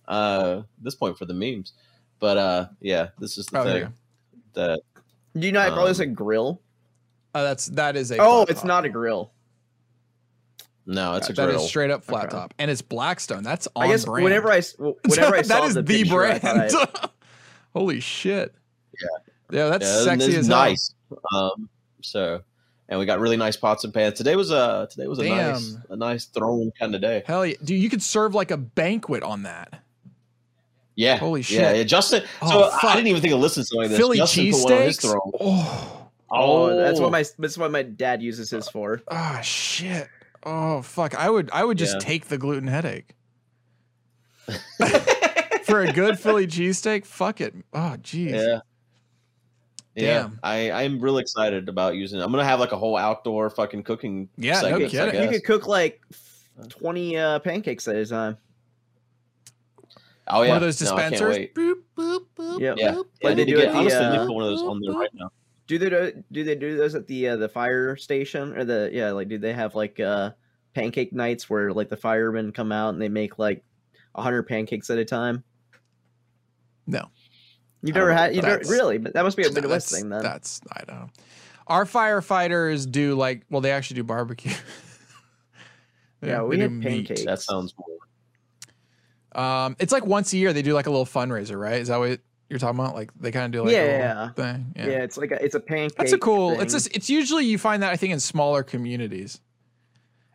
Uh, 0.07 0.63
this 0.81 0.95
point 0.95 1.17
for 1.17 1.25
the 1.25 1.33
memes, 1.35 1.73
but 2.19 2.37
uh, 2.37 2.67
yeah, 2.81 3.09
this 3.19 3.37
is 3.37 3.45
the 3.47 3.59
Oh, 3.59 3.63
there 3.65 3.77
you 3.77 3.83
thing 3.85 3.93
that 4.53 4.81
Do 5.37 5.45
you 5.45 5.51
not 5.53 5.69
call 5.73 5.85
this 5.87 5.99
a 5.99 6.03
Um, 6.03 6.13
grill? 6.13 6.61
Oh, 7.35 7.43
that's 7.43 7.67
that 7.67 7.95
is 7.95 8.11
a. 8.11 8.17
Oh, 8.17 8.37
flat 8.45 8.49
it's 8.49 8.59
top. 8.61 8.67
not 8.67 8.85
a 8.85 8.89
grill. 8.89 9.31
no, 10.85 11.13
it's 11.15 11.29
a 11.29 11.33
That 11.33 11.45
griddle. 11.45 11.61
is 11.63 11.69
straight 11.69 11.91
up 11.91 12.03
flat 12.03 12.25
Okay. 12.25 12.37
top, 12.37 12.53
and 12.57 12.71
it's 12.71 12.81
Blackstone. 12.81 13.43
That's 13.43 13.67
on 13.75 13.83
I 13.85 13.87
guess 13.89 14.05
brand. 14.05 14.23
whenever 14.23 14.51
I 14.51 14.57
s- 14.57 14.73
w- 14.73 14.95
whenever 15.07 15.35
I 15.35 15.41
saw 15.43 15.61
that 15.61 15.67
is 15.67 15.73
the, 15.75 15.81
the, 15.83 15.97
picture, 16.03 16.25
I 16.25 16.39
brand. 16.39 16.71
I- 16.73 17.09
Holy 17.73 17.99
shit! 17.99 18.55
Yeah. 18.99 19.07
yeah, 19.51 19.69
that's 19.69 19.85
Yeah, 19.85 19.95
and 20.11 20.21
sexy 20.21 20.29
it's 20.31 20.37
as 20.39 20.47
hell. 20.47 20.57
nice. 20.57 20.95
Um, 21.33 21.69
so, 22.01 22.41
and 22.87 22.99
we 22.99 23.05
got 23.05 23.19
really 23.19 23.37
nice 23.37 23.55
pots 23.55 23.83
and 23.83 23.93
pans. 23.93 24.17
Today 24.17 24.35
was 24.35 24.49
a 24.49 24.87
today 24.89 25.05
was 25.07 25.19
a 25.19 25.23
nice 25.29 25.77
a 25.91 25.95
nice 25.95 26.25
throne 26.25 26.71
kind 26.79 26.95
of 26.95 27.01
day. 27.01 27.21
Hell 27.27 27.45
yeah, 27.45 27.55
dude! 27.63 27.79
You 27.79 27.89
could 27.91 28.01
serve 28.01 28.33
like 28.33 28.49
a 28.49 28.57
banquet 28.57 29.21
on 29.21 29.43
that. 29.43 29.83
Yeah, 30.99 31.15
Holy 31.15 31.41
shit. 31.41 31.61
yeah, 31.77 31.83
Justin. 31.83 32.23
Oh, 32.41 32.69
so 32.81 32.87
I 32.89 32.93
didn't 32.95 33.07
even 33.07 33.21
think 33.21 33.33
of 33.33 33.39
listening 33.39 33.63
to 33.63 33.67
something 33.67 33.81
like 33.83 33.89
this. 33.91 33.97
Philly 33.97 34.17
Justin 34.17 34.51
put 34.51 34.63
one 34.65 34.73
on 34.73 34.81
his 34.81 34.97
cheesesteaks. 34.97 35.01
throne. 35.01 35.31
Oh, 35.39 36.09
oh, 36.29 36.75
that's 36.75 36.99
what 36.99 37.09
my 37.09 37.23
that's 37.37 37.57
what 37.57 37.71
my 37.71 37.83
dad 37.83 38.21
uses 38.21 38.49
his 38.49 38.67
for. 38.67 39.01
ah, 39.09 39.39
shit. 39.41 40.09
Oh 40.43 40.81
fuck! 40.81 41.15
I 41.15 41.29
would 41.29 41.49
I 41.53 41.63
would 41.63 41.77
just 41.77 41.93
Yeah. 41.95 41.99
take 41.99 42.25
the 42.25 42.37
gluten 42.37 42.67
headache 42.67 43.15
for 45.63 45.81
a 45.83 45.93
good 45.93 46.19
Philly 46.19 46.47
cheesesteak. 46.47 47.05
Fuck 47.05 47.39
it. 47.39 47.55
Oh 47.73 47.95
jeez. 48.01 48.31
Yeah. 48.31 48.59
Yeah, 49.95 50.13
Damn. 50.23 50.39
I 50.43 50.71
I'm 50.71 50.99
real 50.99 51.17
excited 51.17 51.69
about 51.69 51.95
using 51.95 52.19
it. 52.19 52.23
I'm 52.23 52.31
gonna 52.31 52.43
have 52.43 52.59
like 52.59 52.73
a 52.73 52.77
whole 52.77 52.97
outdoor 52.97 53.49
fucking 53.49 53.83
cooking. 53.83 54.27
Yeah, 54.37 54.55
no 54.55 54.59
segment, 54.61 54.83
I 54.83 54.89
kidding. 55.11 55.23
You 55.23 55.29
could 55.29 55.45
cook 55.45 55.65
like 55.65 56.01
twenty 56.67 57.17
uh, 57.17 57.39
pancakes 57.39 57.87
at 57.87 57.95
a 57.95 58.05
time. 58.05 58.37
Oh 60.29 60.41
yeah, 60.43 60.49
One 60.49 60.57
of 60.57 60.61
those 60.63 60.81
No, 60.81 60.93
I 60.95 60.99
can't 61.01 61.11
dispensers. 61.11 61.37
wait. 61.37 61.55
Boop, 61.55 61.81
boop, 61.97 62.25
boop, 62.37 62.59
Yep. 62.59 62.77
Yeah, 62.77 62.91
boop, 62.91 63.05
yeah. 63.21 63.29
Like 63.29 63.35
they 63.37 63.45
need 63.45 63.45
to 63.45 63.51
do 63.51 63.57
get- 63.57 63.71
the, 63.71 63.77
honestly, 63.77 63.99
I 63.99 64.09
need 64.11 64.15
to 64.17 64.21
uh, 64.21 64.25
put 64.27 64.35
one 64.35 64.43
of 64.43 64.49
those 64.51 64.61
on 64.61 64.81
there 64.81 64.93
right 64.93 65.09
now. 65.13 65.31
Do 65.67 65.77
they 65.77 65.89
do, 65.89 66.23
do 66.31 66.43
they 66.43 66.55
do 66.55 66.77
those 66.77 66.95
at 66.95 67.07
the 67.07 67.29
uh, 67.29 67.35
the 67.37 67.49
fire 67.49 67.95
station 67.95 68.55
or 68.57 68.63
the 68.65 68.89
yeah 68.91 69.11
like 69.11 69.27
do 69.29 69.37
they 69.37 69.53
have 69.53 69.75
like 69.75 69.99
uh 69.99 70.31
pancake 70.73 71.13
nights 71.13 71.49
where 71.49 71.71
like 71.73 71.89
the 71.89 71.97
firemen 71.97 72.51
come 72.51 72.71
out 72.71 72.93
and 72.93 73.01
they 73.01 73.09
make 73.09 73.37
like 73.39 73.63
hundred 74.15 74.43
pancakes 74.43 74.89
at 74.89 74.97
a 74.97 75.05
time? 75.05 75.43
No. 76.87 77.09
You've 77.83 77.95
never 77.95 78.11
had 78.11 78.35
you 78.35 78.41
don't 78.41 78.67
really, 78.67 78.97
but 78.97 79.13
that 79.13 79.23
must 79.23 79.37
be 79.37 79.43
a 79.43 79.49
No, 79.49 79.53
Midwest 79.61 79.89
that's, 79.91 80.01
thing 80.01 80.09
then. 80.09 80.21
That's 80.23 80.59
I 80.71 80.83
don't 80.85 80.95
know. 80.99 81.09
Our 81.67 81.85
firefighters 81.85 82.89
do 82.91 83.13
like 83.15 83.43
well, 83.49 83.61
they 83.61 83.71
actually 83.71 83.95
do 83.95 84.03
barbecue. 84.03 84.51
Yeah, 86.21 86.41
we 86.43 86.57
do 86.57 86.63
had 86.63 86.71
meat. 86.73 86.83
pancakes. 87.07 87.23
That 87.25 87.39
sounds 87.41 87.73
cool. 87.73 87.97
Um, 89.33 89.75
it's 89.79 89.91
like 89.93 90.05
once 90.05 90.33
a 90.33 90.37
year 90.37 90.53
they 90.53 90.61
do 90.61 90.73
like 90.73 90.87
a 90.87 90.89
little 90.89 91.05
fundraiser, 91.05 91.59
right? 91.59 91.79
Is 91.81 91.87
that 91.89 91.97
what 91.97 92.19
you're 92.49 92.59
talking 92.59 92.79
about? 92.79 92.95
Like 92.95 93.11
they 93.19 93.31
kind 93.31 93.45
of 93.45 93.51
do 93.51 93.61
like 93.63 93.71
a 93.71 93.75
Yeah, 93.75 93.83
little 93.83 93.99
yeah. 93.99 94.29
thing. 94.33 94.73
yeah. 94.75 94.83
it's 95.03 95.17
like 95.17 95.31
a, 95.31 95.43
it's 95.43 95.55
a 95.55 95.59
pancake. 95.59 95.97
That's 95.97 96.13
a 96.13 96.17
cool. 96.17 96.59
It's 96.59 96.73
just 96.73 96.95
it's 96.95 97.09
usually 97.09 97.45
you 97.45 97.57
find 97.57 97.83
that 97.83 97.91
I 97.91 97.95
think 97.95 98.13
in 98.13 98.19
smaller 98.19 98.63
communities. 98.63 99.39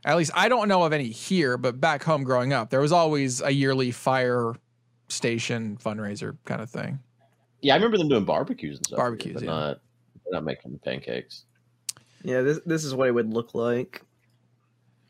At 0.04 0.16
least 0.16 0.30
I 0.34 0.48
don't 0.48 0.68
know 0.68 0.82
of 0.84 0.92
any 0.92 1.08
here, 1.08 1.56
but 1.56 1.80
back 1.80 2.02
home 2.04 2.24
growing 2.24 2.52
up, 2.52 2.70
there 2.70 2.80
was 2.80 2.92
always 2.92 3.40
a 3.40 3.50
yearly 3.50 3.90
fire 3.90 4.54
station 5.08 5.76
fundraiser 5.82 6.36
kind 6.44 6.60
of 6.60 6.68
thing. 6.70 6.98
Yeah, 7.62 7.72
I 7.72 7.76
remember 7.76 7.96
them 7.98 8.08
doing 8.08 8.24
barbecues 8.24 8.76
and 8.76 8.86
stuff. 8.86 8.96
here, 8.98 9.04
Barbecues, 9.04 9.34
but 9.34 9.42
yeah. 9.44 9.50
not 9.50 9.80
not 10.30 10.44
making 10.44 10.78
pancakes. 10.84 11.44
yeah. 12.22 12.42
This 12.42 12.60
this 12.66 12.84
is 12.84 12.94
what 12.94 13.08
it 13.08 13.12
would 13.12 13.32
look 13.32 13.54
like. 13.54 14.02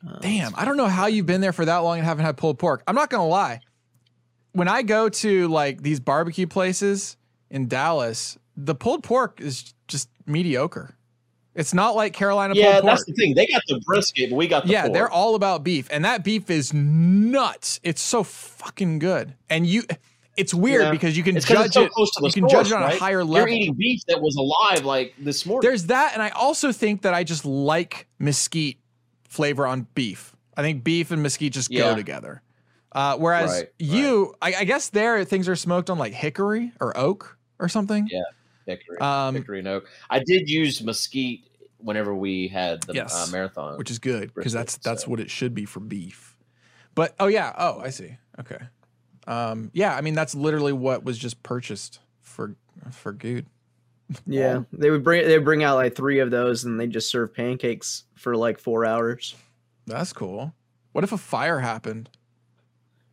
Uh, 0.09 0.19
Damn, 0.21 0.53
I 0.55 0.65
don't 0.65 0.77
know 0.77 0.87
how 0.87 1.07
you've 1.07 1.27
been 1.27 1.41
there 1.41 1.53
for 1.53 1.65
that 1.65 1.79
long 1.79 1.99
and 1.99 2.05
haven't 2.07 2.25
had 2.25 2.37
pulled 2.37 2.59
pork. 2.59 2.83
I'm 2.87 2.95
not 2.95 3.11
gonna 3.11 3.27
lie. 3.27 3.61
When 4.55 4.69
I 4.69 4.83
go 4.83 5.09
to 5.09 5.49
like 5.49 5.83
these 5.83 6.01
barbecue 6.01 6.47
places 6.47 7.17
in 7.51 7.69
Dallas, 7.69 8.39
the 8.57 8.75
pulled 8.75 9.03
pork 9.03 9.41
is 9.41 9.75
just 9.89 10.09
mediocre. 10.27 10.97
It's 11.55 11.75
not 11.75 11.95
like 11.95 12.13
Carolina 12.15 12.55
Yeah, 12.57 12.73
pulled 12.75 12.83
pork. 12.83 12.93
that's 12.93 13.05
the 13.05 13.13
thing. 13.15 13.35
They 13.35 13.47
got 13.47 13.63
the 13.69 13.81
brisket, 13.85 14.31
but 14.31 14.37
we 14.37 14.47
got 14.49 14.65
the 14.67 14.71
yeah, 14.73 14.83
pork. 14.83 14.95
they're 14.95 15.11
all 15.11 15.35
about 15.35 15.63
beef, 15.65 15.89
and 15.91 16.05
that 16.05 16.25
beef 16.25 16.51
is 16.51 16.73
nuts. 16.73 17.79
It's 17.83 18.01
so 18.01 18.23
fucking 18.25 18.99
good, 19.01 19.35
and 19.51 19.67
you, 19.67 19.83
it's 20.37 20.55
weird 20.55 20.83
Yeah. 20.83 20.91
because 20.93 21.17
you 21.17 21.23
can 21.23 21.37
It's 21.37 21.47
judge 21.47 21.73
so 21.73 21.83
it. 21.83 21.91
close 21.93 22.11
to 22.13 22.21
the 22.23 22.27
You 22.29 22.33
can 22.33 22.49
judge 22.49 22.69
it 22.69 22.75
on 22.75 22.83
right? 22.83 22.97
a 22.97 22.99
higher 22.99 23.25
level. 23.25 23.49
You're 23.49 23.57
eating 23.61 23.75
beef 23.75 24.03
that 24.09 24.21
was 24.21 24.35
alive 24.37 24.85
like 24.85 25.15
this 25.19 25.45
morning. 25.47 25.69
There's 25.69 25.87
that, 25.87 26.13
and 26.15 26.23
I 26.23 26.31
also 26.31 26.71
think 26.73 27.03
that 27.03 27.13
I 27.15 27.23
just 27.25 27.45
like 27.45 28.07
mesquite 28.21 28.79
flavor 29.29 29.67
on 29.67 29.87
beef. 29.95 30.35
I 30.57 30.63
think 30.63 30.85
beef 30.85 31.11
and 31.11 31.23
mesquite 31.23 31.53
just 31.53 31.73
go 31.73 31.95
together. 31.97 32.41
Uh, 32.95 33.17
whereas 33.17 33.51
Right, 33.51 33.69
you, 33.79 34.35
I, 34.41 34.55
I 34.61 34.65
guess 34.65 34.89
there 34.91 35.25
things 35.25 35.49
are 35.49 35.57
smoked 35.57 35.91
on 35.91 35.99
like 35.99 36.13
hickory 36.13 36.73
or 36.81 36.97
oak 36.97 37.37
or 37.59 37.69
something. 37.69 38.09
Yeah. 38.11 38.23
hickory, 38.67 38.99
Um, 38.99 39.35
hickory 39.35 39.59
and 39.59 39.69
oak. 39.69 39.89
I 40.11 40.21
did 40.21 40.49
use 40.49 40.81
mesquite 40.83 41.49
whenever 41.79 42.15
we 42.15 42.49
had 42.49 42.83
the 42.83 42.95
Yes. 42.95 43.13
uh, 43.15 43.31
marathon. 43.33 43.77
which 43.79 43.91
is 43.91 43.99
good 43.99 44.33
because 44.35 44.53
that's 44.53 44.77
that's 44.79 45.05
so. 45.05 45.11
what 45.11 45.21
it 45.21 45.31
should 45.31 45.55
be 45.55 45.65
for 45.65 45.81
beef. 45.81 46.37
But 46.95 47.15
oh 47.19 47.27
yeah, 47.27 47.53
oh 47.59 47.81
I 47.81 47.91
see. 47.91 48.17
Okay, 48.39 48.59
um, 49.27 49.71
yeah, 49.75 49.97
I 49.97 50.01
mean 50.01 50.15
that's 50.15 50.35
literally 50.35 50.73
what 50.73 51.05
was 51.05 51.19
just 51.19 51.43
purchased 51.43 51.99
for 52.23 52.55
for 52.93 53.13
good. 53.13 53.47
Yeah, 54.27 54.63
they 54.73 54.91
would 54.91 55.03
bring 55.03 55.27
they 55.27 55.37
would 55.37 55.45
bring 55.45 55.65
out 55.65 55.75
like 55.77 55.97
three 55.97 56.21
of 56.21 56.31
those, 56.31 56.65
and 56.65 56.79
they 56.79 56.87
just 56.87 57.11
serve 57.11 57.35
pancakes 57.35 58.05
for 58.15 58.37
like 58.37 58.59
four 58.61 58.85
hours. 58.85 59.35
That's 59.87 60.13
cool. 60.13 60.55
What 60.93 61.05
if 61.05 61.13
a 61.13 61.19
fire 61.19 61.59
happened? 61.59 62.09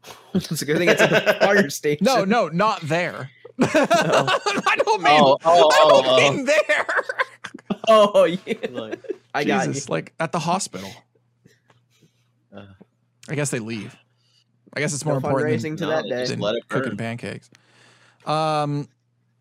it's 0.33 0.61
a 0.61 0.65
good 0.65 0.77
thing 0.77 0.89
it's 0.89 1.01
a 1.01 1.37
fire 1.39 1.69
station. 1.71 2.03
No, 2.05 2.23
no, 2.25 2.47
not 2.49 2.81
there. 2.81 3.29
I 3.61 4.75
don't 4.85 5.03
mean. 5.03 5.21
Oh, 5.21 5.37
oh, 5.45 5.69
I 5.69 5.79
oh, 5.81 6.01
don't 6.01 6.05
oh. 6.07 6.17
mean 6.17 6.45
there. 6.45 6.87
Oh 7.87 8.23
yeah, 8.25 8.53
Like, 8.69 8.99
I 9.33 9.43
got 9.43 9.73
you. 9.73 9.81
like 9.89 10.13
at 10.19 10.31
the 10.31 10.39
hospital. 10.39 10.89
Uh. 12.55 12.65
I 13.29 13.35
guess 13.35 13.49
they 13.49 13.59
leave. 13.59 13.95
I 14.73 14.79
guess 14.79 14.93
it's 14.93 15.03
more 15.05 15.15
No 15.19 15.27
important 15.27 15.61
than, 15.61 15.77
to 15.77 15.85
that 15.87 16.05
day. 16.05 16.25
than 16.25 16.39
let 16.39 16.55
it 16.55 16.67
cooking 16.69 16.91
burn. 16.95 16.97
pancakes. 16.97 17.49
Um, 18.25 18.87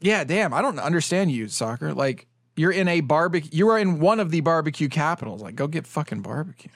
yeah, 0.00 0.24
damn. 0.24 0.52
I 0.52 0.62
don't 0.62 0.78
understand 0.78 1.30
you, 1.30 1.48
soccer. 1.48 1.94
Like 1.94 2.26
you're 2.56 2.72
in 2.72 2.88
a 2.88 3.00
barbecue. 3.00 3.50
You 3.52 3.68
are 3.68 3.78
in 3.78 4.00
one 4.00 4.20
of 4.20 4.30
the 4.30 4.40
barbecue 4.40 4.88
capitals. 4.88 5.42
Like, 5.42 5.54
go 5.54 5.66
get 5.66 5.86
fucking 5.86 6.22
barbecue. 6.22 6.70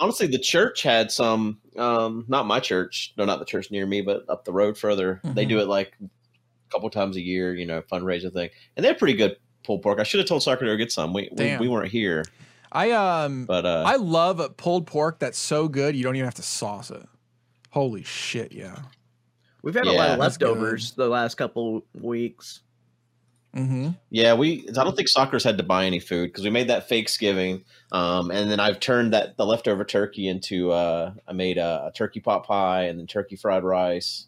Honestly, 0.00 0.26
the 0.26 0.38
church 0.38 0.82
had 0.82 1.10
some. 1.10 1.58
Um, 1.76 2.24
not 2.28 2.46
my 2.46 2.60
church. 2.60 3.12
No, 3.16 3.24
not 3.24 3.38
the 3.38 3.44
church 3.44 3.70
near 3.70 3.86
me, 3.86 4.00
but 4.00 4.24
up 4.28 4.44
the 4.44 4.52
road 4.52 4.76
further. 4.76 5.20
They 5.24 5.44
Mhm. 5.44 5.48
do 5.48 5.60
it 5.60 5.68
like 5.68 5.94
a 6.00 6.70
couple 6.72 6.90
times 6.90 7.16
a 7.16 7.20
year. 7.20 7.54
You 7.54 7.66
know, 7.66 7.82
fundraiser 7.82 8.32
thing, 8.32 8.50
and 8.76 8.84
they're 8.84 8.94
pretty 8.94 9.14
good 9.14 9.36
pulled 9.64 9.82
pork. 9.82 10.00
I 10.00 10.02
should 10.02 10.18
have 10.20 10.28
told 10.28 10.42
Soccer 10.42 10.64
to 10.66 10.76
get 10.76 10.90
some. 10.92 11.12
We 11.12 11.28
we, 11.32 11.56
we 11.58 11.68
weren't 11.68 11.90
here, 11.92 12.24
I 12.72 12.90
um, 12.92 13.44
but 13.44 13.64
uh, 13.66 13.84
I 13.86 13.96
love 13.96 14.40
a 14.40 14.48
pulled 14.48 14.86
pork 14.86 15.18
that's 15.18 15.38
so 15.38 15.68
good 15.68 15.94
you 15.94 16.02
don't 16.02 16.16
even 16.16 16.24
have 16.26 16.34
to 16.34 16.42
sauce 16.42 16.90
it. 16.90 17.06
Holy 17.70 18.02
shit, 18.02 18.52
yeah. 18.52 18.76
We've 19.62 19.74
had 19.74 19.86
a 19.86 19.92
lot 19.92 20.10
of 20.10 20.18
leftovers 20.18 20.92
the 20.92 21.08
last 21.08 21.34
couple 21.36 21.84
weeks. 22.00 22.60
Mm-hmm. 23.56 23.90
Yeah, 24.10 24.34
we. 24.34 24.66
I 24.68 24.84
don't 24.84 24.94
think 24.94 25.08
Soccer's 25.08 25.42
had 25.42 25.56
to 25.58 25.64
buy 25.64 25.86
any 25.86 26.00
food 26.00 26.26
because 26.26 26.44
we 26.44 26.50
made 26.50 26.68
that 26.68 26.88
fake 26.88 27.08
skiving, 27.08 27.64
um, 27.90 28.30
and 28.30 28.50
then 28.50 28.60
I've 28.60 28.78
turned 28.78 29.14
that 29.14 29.36
the 29.36 29.46
leftover 29.46 29.84
turkey 29.84 30.28
into. 30.28 30.70
Uh, 30.70 31.12
I 31.26 31.32
made 31.32 31.56
a, 31.56 31.86
a 31.86 31.92
turkey 31.92 32.20
pot 32.20 32.44
pie 32.44 32.84
and 32.84 32.98
then 32.98 33.06
turkey 33.06 33.36
fried 33.36 33.64
rice. 33.64 34.26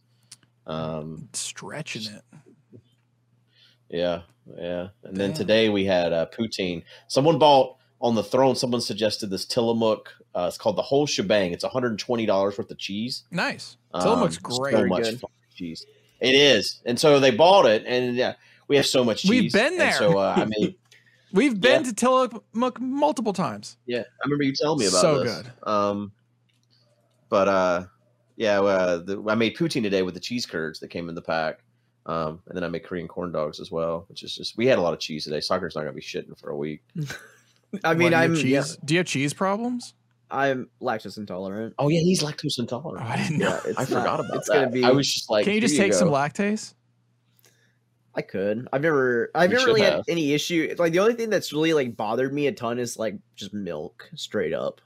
Um, 0.66 1.29
Stretching 1.35 2.12
it. 2.12 2.81
yeah, 3.91 4.23
yeah, 4.57 4.89
and 5.05 5.16
then 5.16 5.35
today 5.35 5.68
we 5.68 5.85
had 5.85 6.12
uh, 6.12 6.27
poutine. 6.27 6.83
Someone 7.07 7.39
bought 7.39 7.77
on 8.01 8.14
the 8.14 8.25
throne. 8.25 8.57
Someone 8.57 8.81
suggested 8.81 9.29
this 9.29 9.45
Tillamook. 9.45 10.14
Uh, 10.35 10.47
it's 10.49 10.57
called 10.57 10.77
the 10.77 10.83
whole 10.83 11.07
shebang. 11.07 11.53
It's 11.53 11.64
one 11.64 11.73
hundred 11.73 11.91
and 11.91 11.99
twenty 11.99 12.25
dollars 12.25 12.57
worth 12.57 12.71
of 12.71 12.79
cheese. 12.79 13.25
Nice. 13.31 13.77
Um, 13.93 14.03
Tillamook's 14.03 14.39
great. 14.39 14.73
So 14.73 14.87
much 14.87 15.07
cheese. 15.55 15.85
It 16.21 16.35
is, 16.35 16.81
and 16.87 16.99
so 16.99 17.21
they 17.21 17.31
bought 17.31 17.66
it, 17.66 17.85
and 17.87 18.16
yeah, 18.16 18.35
we 18.71 18.77
have 18.77 18.87
so 18.87 19.05
much 19.05 19.23
cheese. 19.23 19.31
We've 19.31 19.53
been 19.53 19.73
And 19.73 19.81
there. 19.81 19.93
so 19.93 20.16
uh, 20.18 20.35
I 20.39 20.45
mean. 20.47 20.75
We've 21.33 21.61
been 21.61 21.85
Yeah. 21.85 21.91
to 21.91 21.95
Tillamook 21.95 22.81
multiple 22.81 23.33
times. 23.33 23.77
Yeah, 23.87 24.01
I 24.01 24.05
remember 24.25 24.43
you 24.43 24.53
telling 24.53 24.81
me 24.81 24.87
about 24.87 25.01
So 25.01 25.23
this. 25.23 25.37
good. 25.43 25.53
Um, 25.68 26.11
but 27.29 27.47
uh, 27.47 27.85
yeah, 28.37 28.61
uh, 28.61 28.97
the, 28.99 29.23
I 29.29 29.37
made 29.37 29.57
poutine 29.57 29.83
today 29.85 30.03
with 30.03 30.14
the 30.14 30.21
cheese 30.21 30.45
curds 30.45 30.81
that 30.81 30.89
came 30.89 31.09
in 31.09 31.14
the 31.14 31.23
pack. 31.23 31.61
Um, 32.07 32.41
and 32.49 32.57
then 32.57 32.64
I 32.64 32.68
made 32.68 32.83
Korean 32.83 33.07
corn 33.07 33.31
dogs 33.31 33.61
as 33.61 33.71
well, 33.71 34.07
which 34.09 34.25
is 34.25 34.35
just 34.35 34.57
we 34.57 34.66
had 34.66 34.79
a 34.79 34.81
lot 34.83 34.93
of 34.93 34.99
cheese 34.99 35.23
today. 35.23 35.41
Soccer's 35.41 35.77
not 35.77 35.83
gonna 35.83 35.93
be 35.93 36.01
shitting 36.01 36.37
for 36.37 36.51
a 36.51 36.57
week. 36.57 36.83
I 37.85 37.95
mean, 37.95 38.11
do 38.11 38.16
I'm 38.16 38.35
cheese. 38.35 38.45
yeah, 38.47 38.64
Do 38.85 38.95
you 38.95 38.99
have 38.99 39.07
cheese 39.07 39.33
problems? 39.33 39.95
I'm 40.33 40.68
lactose 40.83 41.16
intolerant. 41.16 41.75
Oh 41.79 41.89
yeah, 41.89 42.01
he's 42.01 42.25
lactose 42.25 42.59
intolerant. 42.59 43.07
Oh, 43.07 43.09
I 43.12 43.16
didn't 43.16 43.39
know. 43.39 43.61
it's 43.64 43.79
I 43.79 43.85
forgot 43.85 44.05
not- 44.05 44.21
about 44.27 44.37
it's 44.39 44.49
that. 44.49 44.55
gonna 44.55 44.71
be. 44.71 44.83
I 44.83 44.91
was 44.91 45.12
just 45.12 45.31
like, 45.31 45.45
Can 45.45 45.55
you 45.55 45.61
just 45.61 45.75
here 45.77 45.85
take 45.85 45.93
some 45.95 46.09
lactase? 46.09 46.75
I 48.15 48.23
could. 48.23 48.69
I've 48.73 48.83
never. 48.83 49.31
I've 49.35 49.51
You 49.51 49.57
never 49.59 49.69
really 49.71 49.81
should 49.83 49.93
had 49.93 50.03
any 50.09 50.33
issue. 50.33 50.75
Like 50.79 50.93
the 50.93 50.99
only 50.99 51.15
thing 51.15 51.31
that's 51.31 51.53
really 51.53 51.73
like 51.75 51.97
bothered 51.97 52.33
me 52.35 52.47
a 52.49 52.53
ton 52.53 52.79
is 52.79 52.99
like 52.99 53.15
just 53.37 53.55
milk, 53.55 54.11
straight 54.17 54.53
up. 54.53 54.81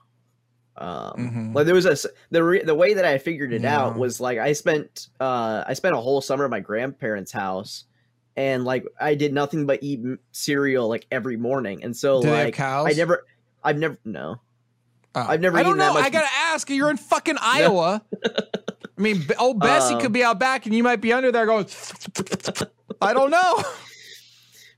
Um, 0.77 1.13
Mhm. 1.17 1.55
like 1.55 1.67
there 1.67 1.75
was 1.75 1.87
a 1.87 1.97
the 2.31 2.43
re- 2.43 2.63
the 2.65 2.75
way 2.75 2.95
that 2.95 3.05
I 3.05 3.19
figured 3.19 3.53
it 3.53 3.65
out 3.65 3.97
was 3.97 4.21
like 4.21 4.39
I 4.39 4.53
spent 4.53 5.09
uh 5.21 5.63
I 5.67 5.73
spent 5.75 5.95
a 5.95 6.01
whole 6.01 6.21
summer 6.21 6.45
at 6.45 6.51
my 6.51 6.59
grandparents' 6.61 7.31
house, 7.33 7.85
and 8.37 8.65
like 8.65 8.85
I 9.01 9.15
did 9.15 9.33
nothing 9.33 9.67
but 9.67 9.79
eat 9.83 10.01
m- 10.01 10.19
cereal 10.33 10.89
like 10.89 11.07
every 11.13 11.37
morning, 11.37 11.85
and 11.85 11.97
so 11.97 12.21
Do 12.21 12.29
like 12.31 12.55
cows? 12.55 12.89
I 12.89 12.93
never, 12.93 13.25
I've 13.63 13.79
never 13.79 13.97
no. 14.05 14.41
Oh. 15.15 15.21
I've 15.29 15.41
never 15.41 15.57
I 15.57 15.63
don't 15.63 15.71
eaten 15.77 15.79
that 15.79 15.95
know. 15.95 16.01
I 16.01 16.11
gotta 16.11 16.27
ask. 16.53 16.69
You're 16.69 16.91
in 16.91 16.97
fucking 16.97 17.37
Iowa. 17.41 18.03
I 18.97 19.01
mean, 19.01 19.25
old 19.39 19.61
Bessie 19.61 19.95
Um, 19.95 20.01
could 20.01 20.13
be 20.13 20.25
out 20.25 20.41
back, 20.41 20.67
and 20.67 20.75
you 20.75 20.83
might 20.83 21.01
be 21.01 21.13
under 21.13 21.31
there 21.31 21.47
going. 21.47 21.67
I 23.01 23.13
don't 23.13 23.31
know. 23.31 23.63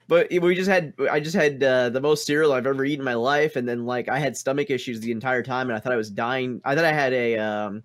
But 0.09 0.29
we 0.31 0.55
just 0.55 0.71
had 0.71 0.93
I 1.11 1.19
just 1.19 1.35
had 1.35 1.61
uh, 1.64 1.89
the 1.89 2.01
most 2.01 2.27
cereal 2.27 2.53
I've 2.53 2.64
ever 2.64 2.85
eaten 2.85 3.01
in 3.01 3.05
my 3.05 3.14
life, 3.14 3.57
and 3.57 3.69
then 3.69 3.87
like 3.87 4.09
I 4.09 4.21
had 4.21 4.37
stomach 4.37 4.71
issues 4.71 5.01
the 5.01 5.11
entire 5.11 5.43
time, 5.43 5.69
and 5.69 5.77
I 5.77 5.81
thought 5.81 5.93
I 5.93 5.97
was 5.97 6.12
dying. 6.12 6.61
I 6.64 6.77
thought 6.77 6.85
I 6.85 6.93
had 6.93 7.12
a 7.12 7.37
um, 7.39 7.83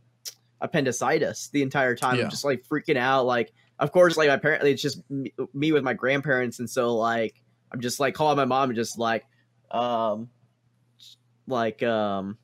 appendicitis 0.61 1.49
the 1.49 1.63
entire 1.63 1.95
time, 1.95 2.19
Yeah. 2.19 2.27
just 2.27 2.45
like 2.45 2.63
freaking 2.71 2.95
out. 2.95 3.25
Like, 3.25 3.51
of 3.79 3.91
course, 3.91 4.17
like 4.17 4.29
apparently 4.29 4.71
it's 4.71 4.83
just 4.83 5.01
me, 5.09 5.33
me 5.55 5.71
with 5.71 5.83
my 5.83 5.93
grandparents, 5.95 6.59
and 6.59 6.69
so 6.69 6.95
like 6.95 7.41
I'm 7.71 7.81
just 7.81 7.99
like 7.99 8.13
calling 8.13 8.37
my 8.37 8.45
mom 8.45 8.69
and 8.69 8.75
just 8.77 8.99
like, 8.99 9.25
um, 9.71 10.29
like 11.47 11.81
um, 11.83 12.37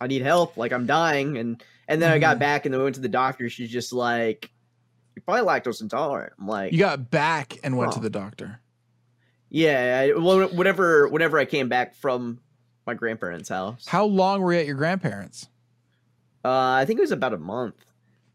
I 0.00 0.08
need 0.08 0.22
help, 0.22 0.56
like 0.56 0.72
I'm 0.72 0.86
dying, 0.86 1.38
and 1.38 1.62
and 1.88 2.02
then 2.02 2.10
I 2.10 2.18
got 2.18 2.36
Mhm. 2.38 2.40
back 2.40 2.64
and 2.66 2.72
then 2.74 2.80
we 2.80 2.84
went 2.84 2.96
to 2.96 3.00
the 3.00 3.08
doctor. 3.08 3.48
She's 3.48 3.70
just 3.70 3.92
like, 3.92 4.50
you're 5.14 5.22
probably 5.24 5.42
lactose 5.42 5.80
intolerant. 5.82 6.32
I'm 6.38 6.46
like, 6.46 6.72
You 6.72 6.78
got 6.78 7.10
back 7.10 7.58
and 7.62 7.76
went 7.76 7.92
to 7.92 8.00
the 8.00 8.10
doctor. 8.10 8.60
Yeah, 9.50 10.00
I, 10.14 10.18
well, 10.18 10.48
whenever 10.48 11.08
whenever 11.08 11.38
I 11.38 11.44
came 11.44 11.68
back 11.68 11.94
from 11.94 12.40
my 12.86 12.94
grandparents' 12.94 13.48
house, 13.50 13.84
How 13.86 14.04
long 14.06 14.40
were 14.40 14.52
you 14.54 14.60
at 14.60 14.66
your 14.66 14.76
grandparents? 14.76 15.48
uh, 16.44 16.48
I 16.50 16.84
think 16.86 16.98
it 16.98 17.02
was 17.02 17.12
about 17.12 17.32
a 17.34 17.38
month. 17.38 17.74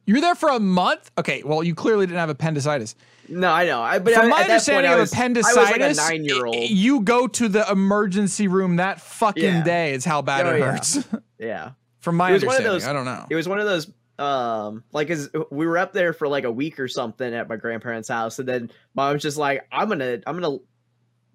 You 0.06 0.14
were 0.14 0.22
there 0.22 0.36
for 0.36 0.50
a 0.50 0.60
month. 0.60 1.12
Okay, 1.18 1.44
well, 1.44 1.64
you 1.64 1.76
clearly 1.76 2.06
didn't 2.06 2.20
have 2.20 2.30
appendicitis. 2.30 2.96
No, 3.28 3.52
I 3.52 3.66
know. 3.66 3.82
I, 3.82 4.00
but 4.00 4.14
From 4.14 4.26
I, 4.28 4.30
my 4.30 4.36
point, 4.38 4.50
understanding 4.52 4.90
I 4.90 4.94
of 4.94 5.00
was, 5.02 5.12
appendicitis, 5.12 5.98
like 5.98 6.12
nine-year-old. 6.12 6.56
You 6.70 7.02
go 7.02 7.28
to 7.28 7.50
the 7.50 7.70
emergency 7.70 8.48
room 8.48 8.78
that 8.78 9.02
fucking 9.02 9.44
Yeah. 9.44 9.64
day. 9.64 9.94
Is 9.94 10.06
how 10.06 10.22
bad 10.22 10.46
Oh, 10.46 10.56
it 10.56 10.60
yeah. 10.60 10.72
hurts. 10.72 11.00
Yeah, 11.40 11.72
From 12.00 12.16
my 12.16 12.30
It 12.30 12.34
was 12.34 12.46
one 12.46 12.56
of 12.56 12.66
understanding, 12.66 12.74
those- 12.80 12.88
I 12.88 12.94
don't 12.94 13.06
know. 13.06 13.26
it 13.30 13.36
was 13.36 13.48
one 13.50 13.60
of 13.60 13.66
those. 13.66 13.92
Um, 14.20 14.84
like, 14.92 15.10
as 15.12 15.30
we 15.52 15.68
were 15.68 15.78
up 15.78 15.94
there 15.94 16.12
for 16.14 16.28
like 16.28 16.44
a 16.44 16.52
week 16.52 16.80
or 16.80 16.88
something 16.88 17.34
at 17.34 17.48
my 17.48 17.56
grandparents' 17.56 18.10
house, 18.10 18.40
and 18.40 18.48
then 18.48 18.72
mom's 18.96 19.22
just 19.22 19.38
like, 19.38 19.68
"I'm 19.72 19.88
gonna, 19.90 20.20
I'm 20.26 20.40
gonna 20.40 20.58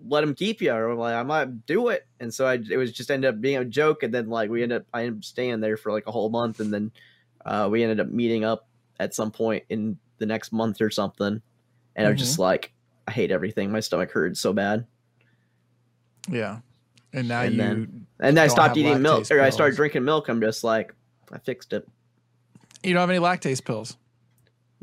let 0.04 0.24
him 0.24 0.34
keep 0.34 0.60
you," 0.60 0.72
or 0.72 0.90
I'm 0.90 0.98
like, 0.98 1.14
"I 1.14 1.22
might 1.22 1.64
do 1.66 1.88
it," 1.90 2.06
and 2.18 2.34
so 2.34 2.44
I, 2.46 2.54
it 2.54 2.76
was 2.76 2.90
just 2.92 3.10
ended 3.10 3.32
up 3.32 3.40
being 3.40 3.58
a 3.58 3.64
joke, 3.64 4.02
and 4.02 4.12
then 4.12 4.28
like 4.28 4.50
we 4.50 4.62
ended 4.64 4.80
up, 4.82 4.86
I 4.92 5.02
ended 5.02 5.18
up 5.18 5.24
staying 5.24 5.60
there 5.60 5.76
for 5.76 5.92
like 5.92 6.08
a 6.08 6.10
whole 6.10 6.28
month, 6.28 6.58
and 6.58 6.72
then 6.74 6.90
uh, 7.46 7.68
we 7.70 7.82
ended 7.84 8.00
up 8.00 8.08
meeting 8.08 8.44
up 8.44 8.66
at 8.98 9.14
some 9.14 9.30
point 9.30 9.62
in 9.68 9.96
the 10.18 10.26
next 10.26 10.52
month 10.52 10.80
or 10.80 10.90
something, 10.90 11.40
and 11.94 12.06
I 12.06 12.10
was 12.10 12.18
just 12.18 12.38
like, 12.40 12.72
I 13.06 13.12
hate 13.12 13.30
everything. 13.30 13.70
My 13.70 13.78
stomach 13.80 14.10
hurts 14.10 14.40
so 14.40 14.52
bad. 14.52 14.86
yeah, 16.28 16.58
and 17.12 17.28
now 17.28 17.42
And 17.42 17.52
you. 17.54 17.58
then- 17.60 18.06
And 18.20 18.36
then 18.36 18.44
I 18.44 18.46
stopped 18.48 18.76
eating 18.76 18.92
milk, 19.02 19.30
or 19.30 19.40
I 19.40 19.50
started 19.50 19.76
drinking 19.76 20.04
milk. 20.04 20.28
I'm 20.28 20.40
just 20.40 20.62
like, 20.64 20.94
I 21.32 21.38
fixed 21.38 21.72
it. 21.72 21.86
You 22.82 22.92
don't 22.94 23.00
have 23.00 23.10
any 23.10 23.18
lactase 23.18 23.64
pills. 23.64 23.96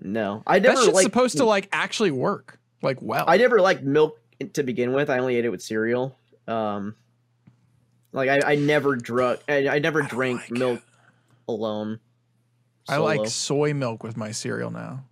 No, 0.02 0.44
I 0.48 0.60
That 0.60 0.70
never 0.70 0.82
shit's 0.84 0.94
like. 0.96 1.04
supposed 1.04 1.38
to 1.38 1.46
like 1.46 1.68
actually 1.72 2.12
work. 2.12 2.60
Like 2.82 3.02
well. 3.02 3.26
I 3.28 3.38
never 3.38 3.60
liked 3.60 3.84
milk 3.84 4.20
to 4.54 4.64
begin 4.64 4.94
with. 4.94 5.10
I 5.10 5.18
only 5.20 5.36
ate 5.36 5.44
it 5.46 5.50
with 5.50 5.62
cereal. 5.62 6.16
Um, 6.48 6.96
like 8.14 8.30
I, 8.30 8.54
I 8.54 8.56
never 8.56 8.96
drunk. 8.96 9.42
I, 9.50 9.68
I 9.68 9.80
never 9.80 10.02
I 10.04 10.08
drank 10.08 10.42
like 10.42 10.52
milk 10.52 10.78
it. 10.80 10.84
alone. 11.48 12.00
I 12.88 12.98
like 12.98 13.28
soy 13.28 13.74
milk 13.74 14.02
with 14.04 14.18
my 14.18 14.32
cereal 14.32 14.72
now. 14.72 15.04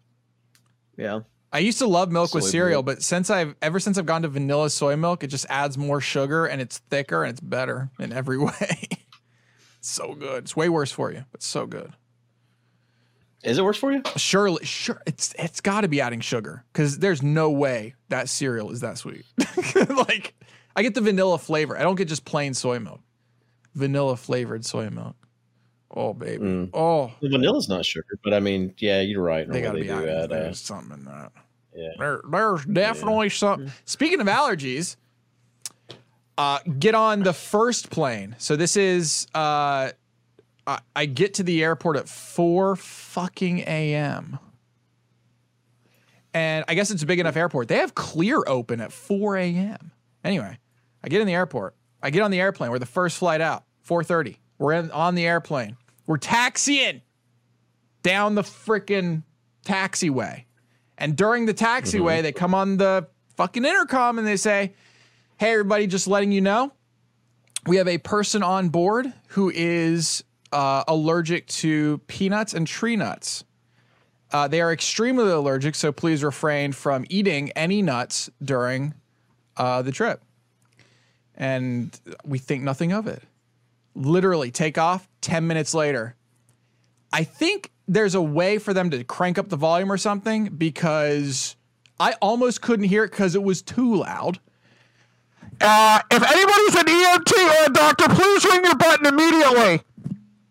Yeah, 0.96 1.20
I 1.54 1.60
used 1.60 1.78
to 1.80 1.88
love 1.88 2.12
milk 2.12 2.34
with 2.34 2.46
cereal, 2.46 2.78
milk. 2.82 2.86
but 2.98 3.04
since 3.04 3.30
I've 3.30 3.56
ever 3.62 3.80
since 3.80 3.98
I've 4.00 4.06
gone 4.08 4.24
to 4.24 4.30
vanilla 4.30 4.70
soy 4.70 4.96
milk, 4.96 5.24
it 5.24 5.28
just 5.28 5.46
adds 5.50 5.78
more 5.78 6.02
sugar 6.02 6.46
and 6.46 6.60
it's 6.62 6.80
thicker 6.90 7.24
and 7.24 7.32
it's 7.32 7.40
better 7.42 7.90
in 8.00 8.12
every 8.14 8.38
way. 8.44 8.88
so 9.82 10.16
good. 10.16 10.46
It's 10.46 10.56
way 10.56 10.70
worse 10.70 10.92
for 10.92 11.12
you, 11.12 11.26
but 11.32 11.44
so 11.44 11.68
good. 11.68 11.92
Is 13.48 13.58
it 13.58 13.64
worse 13.64 13.78
for 13.78 13.92
you? 13.92 14.02
Surely, 14.18 14.66
sure, 14.66 15.02
it's 15.06 15.34
it's 15.40 15.62
got 15.62 15.82
to 15.82 15.88
be 15.88 16.02
adding 16.02 16.20
sugar 16.20 16.64
because 16.74 17.00
there's 17.00 17.24
no 17.24 17.50
way 17.50 17.96
that 18.10 18.30
cereal 18.30 18.72
is 18.72 18.82
that 18.82 18.98
sweet. 18.98 19.26
like, 19.90 20.34
I 20.76 20.84
get 20.84 20.94
the 20.96 21.02
vanilla 21.02 21.38
flavor. 21.40 21.78
I 21.78 21.82
don't 21.82 21.96
get 21.96 22.08
just 22.08 22.26
plain 22.26 22.54
soy 22.54 22.80
milk. 22.80 23.00
Vanilla 23.74 24.18
flavored 24.18 24.66
soy 24.66 24.90
milk. 24.90 25.16
Oh 25.90 26.14
baby. 26.14 26.44
Mm. 26.44 26.70
Oh, 26.74 27.12
The 27.22 27.30
vanilla's 27.30 27.70
not 27.70 27.86
sugar, 27.86 28.20
but 28.24 28.34
I 28.34 28.40
mean, 28.42 28.74
yeah, 28.78 29.00
you're 29.02 29.24
right. 29.24 29.48
they 29.50 29.62
got 29.62 29.72
to 29.72 29.80
Normally 29.80 29.82
be 29.84 29.88
do 29.88 30.12
adding. 30.12 30.24
add, 30.24 30.32
uh, 30.32 30.44
There's 30.44 30.60
something 30.60 30.98
in 30.98 31.06
that. 31.06 31.32
yeah. 31.74 31.88
There, 31.98 32.22
there's 32.30 32.66
definitely 32.66 33.30
something. 33.30 33.72
Speaking 33.86 34.20
of 34.20 34.28
allergies, 34.28 34.98
uh, 36.38 36.60
get 36.78 36.94
on 36.96 37.24
the 37.24 37.34
first 37.34 37.90
plane. 37.90 38.36
So 38.38 38.56
this 38.58 38.76
is 38.78 39.28
uh, 39.34 39.92
I, 40.68 40.80
I 40.96 41.06
get 41.06 41.36
to 41.36 41.44
the 41.44 41.64
airport 41.64 41.98
at 41.98 42.08
four 42.08 42.76
fucking 42.76 43.60
a.m. 43.60 44.38
And 46.34 46.66
I 46.68 46.76
guess 46.76 46.92
it's 46.92 47.02
a 47.02 47.06
big 47.08 47.20
enough 47.20 47.36
airport. 47.36 47.68
They 47.68 47.78
have 47.78 47.96
clear 47.96 48.44
open 48.46 48.80
at 48.80 48.92
4 48.92 49.38
a.m. 49.38 49.92
Anyway, 50.24 50.60
I 51.04 51.10
get 51.10 51.20
in 51.22 51.26
the 51.26 51.34
airport. 51.34 51.76
I 52.04 52.12
get 52.12 52.22
on 52.22 52.30
the 52.30 52.40
airplane. 52.40 52.70
We're 52.70 52.78
the 52.78 52.86
first 52.86 53.18
flight 53.18 53.42
out. 53.42 53.64
4:30. 53.88 54.38
We're 54.60 54.74
in, 54.74 54.92
on 54.92 55.16
the 55.16 55.26
airplane. 55.26 55.78
We're 56.06 56.18
taxiing 56.18 57.02
down 58.04 58.36
the 58.36 58.44
freaking 58.44 59.24
taxiway. 59.66 60.44
And 60.98 61.16
during 61.16 61.46
the 61.46 61.54
taxiway, 61.54 62.16
mm-hmm. 62.16 62.24
they 62.24 62.32
come 62.32 62.54
on 62.54 62.78
the 62.78 63.08
fucking 63.36 63.66
intercom 63.66 64.18
and 64.18 64.28
they 64.28 64.38
say, 64.38 64.74
Hey, 65.38 65.54
everybody, 65.54 65.88
just 65.88 66.08
letting 66.08 66.32
you 66.32 66.42
know, 66.42 66.72
we 67.66 67.78
have 67.78 67.88
a 67.88 67.98
person 67.98 68.44
on 68.44 68.70
board 68.70 69.12
who 69.30 69.52
is 69.54 70.24
uh, 70.52 70.84
allergic 70.88 71.48
to 71.48 72.00
peanuts 72.08 72.54
and 72.54 72.68
tree 72.68 72.96
nuts. 72.96 73.44
Uh, 74.32 74.48
they 74.48 74.62
are 74.62 74.74
extremely 74.74 75.30
allergic, 75.30 75.76
so 75.76 75.92
please 75.92 76.24
refrain 76.24 76.72
from 76.74 77.06
eating 77.10 77.52
any 77.52 77.82
nuts 77.82 78.30
during 78.44 78.94
uh, 79.56 79.82
the 79.82 79.92
trip. 79.92 80.22
And 81.36 81.98
we 82.26 82.38
think 82.38 82.64
nothing 82.64 82.92
of 82.92 83.08
it. 83.08 83.24
Literally, 83.96 84.52
take 84.52 84.78
off 84.78 85.08
10 85.22 85.48
minutes 85.48 85.74
later. 85.74 86.16
I 87.14 87.24
think 87.24 87.72
there's 87.88 88.16
a 88.16 88.22
way 88.22 88.58
for 88.58 88.74
them 88.74 88.90
to 88.90 89.04
crank 89.04 89.38
up 89.38 89.50
the 89.50 89.56
volume 89.56 89.92
or 89.92 89.98
something 89.98 90.46
because 90.50 91.56
I 92.00 92.14
almost 92.22 92.62
couldn't 92.62 92.86
hear 92.86 93.06
it 93.06 93.12
because 93.12 93.34
it 93.34 93.44
was 93.44 93.62
too 93.62 93.96
loud. 93.96 94.40
Uh, 95.60 96.00
if 96.12 96.22
anybody's 96.22 96.76
an 96.76 96.86
EMT 96.86 97.62
or 97.62 97.72
a 97.72 97.74
doctor, 97.74 98.10
please 98.10 98.46
ring 98.46 98.64
your 98.64 98.76
button 98.76 99.06
immediately. 99.08 99.82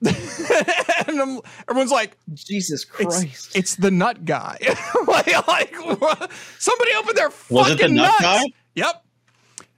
and 1.08 1.20
I'm, 1.20 1.40
everyone's 1.68 1.90
like, 1.90 2.16
Jesus 2.34 2.84
Christ. 2.84 3.56
it's 3.56 3.76
the 3.76 3.90
nut 3.90 4.24
guy. 4.24 4.58
like, 5.06 5.48
like 5.48 6.00
what? 6.00 6.30
somebody 6.58 6.90
opened 6.98 7.16
their 7.16 7.28
Was 7.50 7.68
fucking 7.68 7.72
it 7.72 7.88
the 7.88 7.94
nut 7.94 8.20
nuts. 8.20 8.22
guy? 8.22 8.44
Yep. 8.74 9.04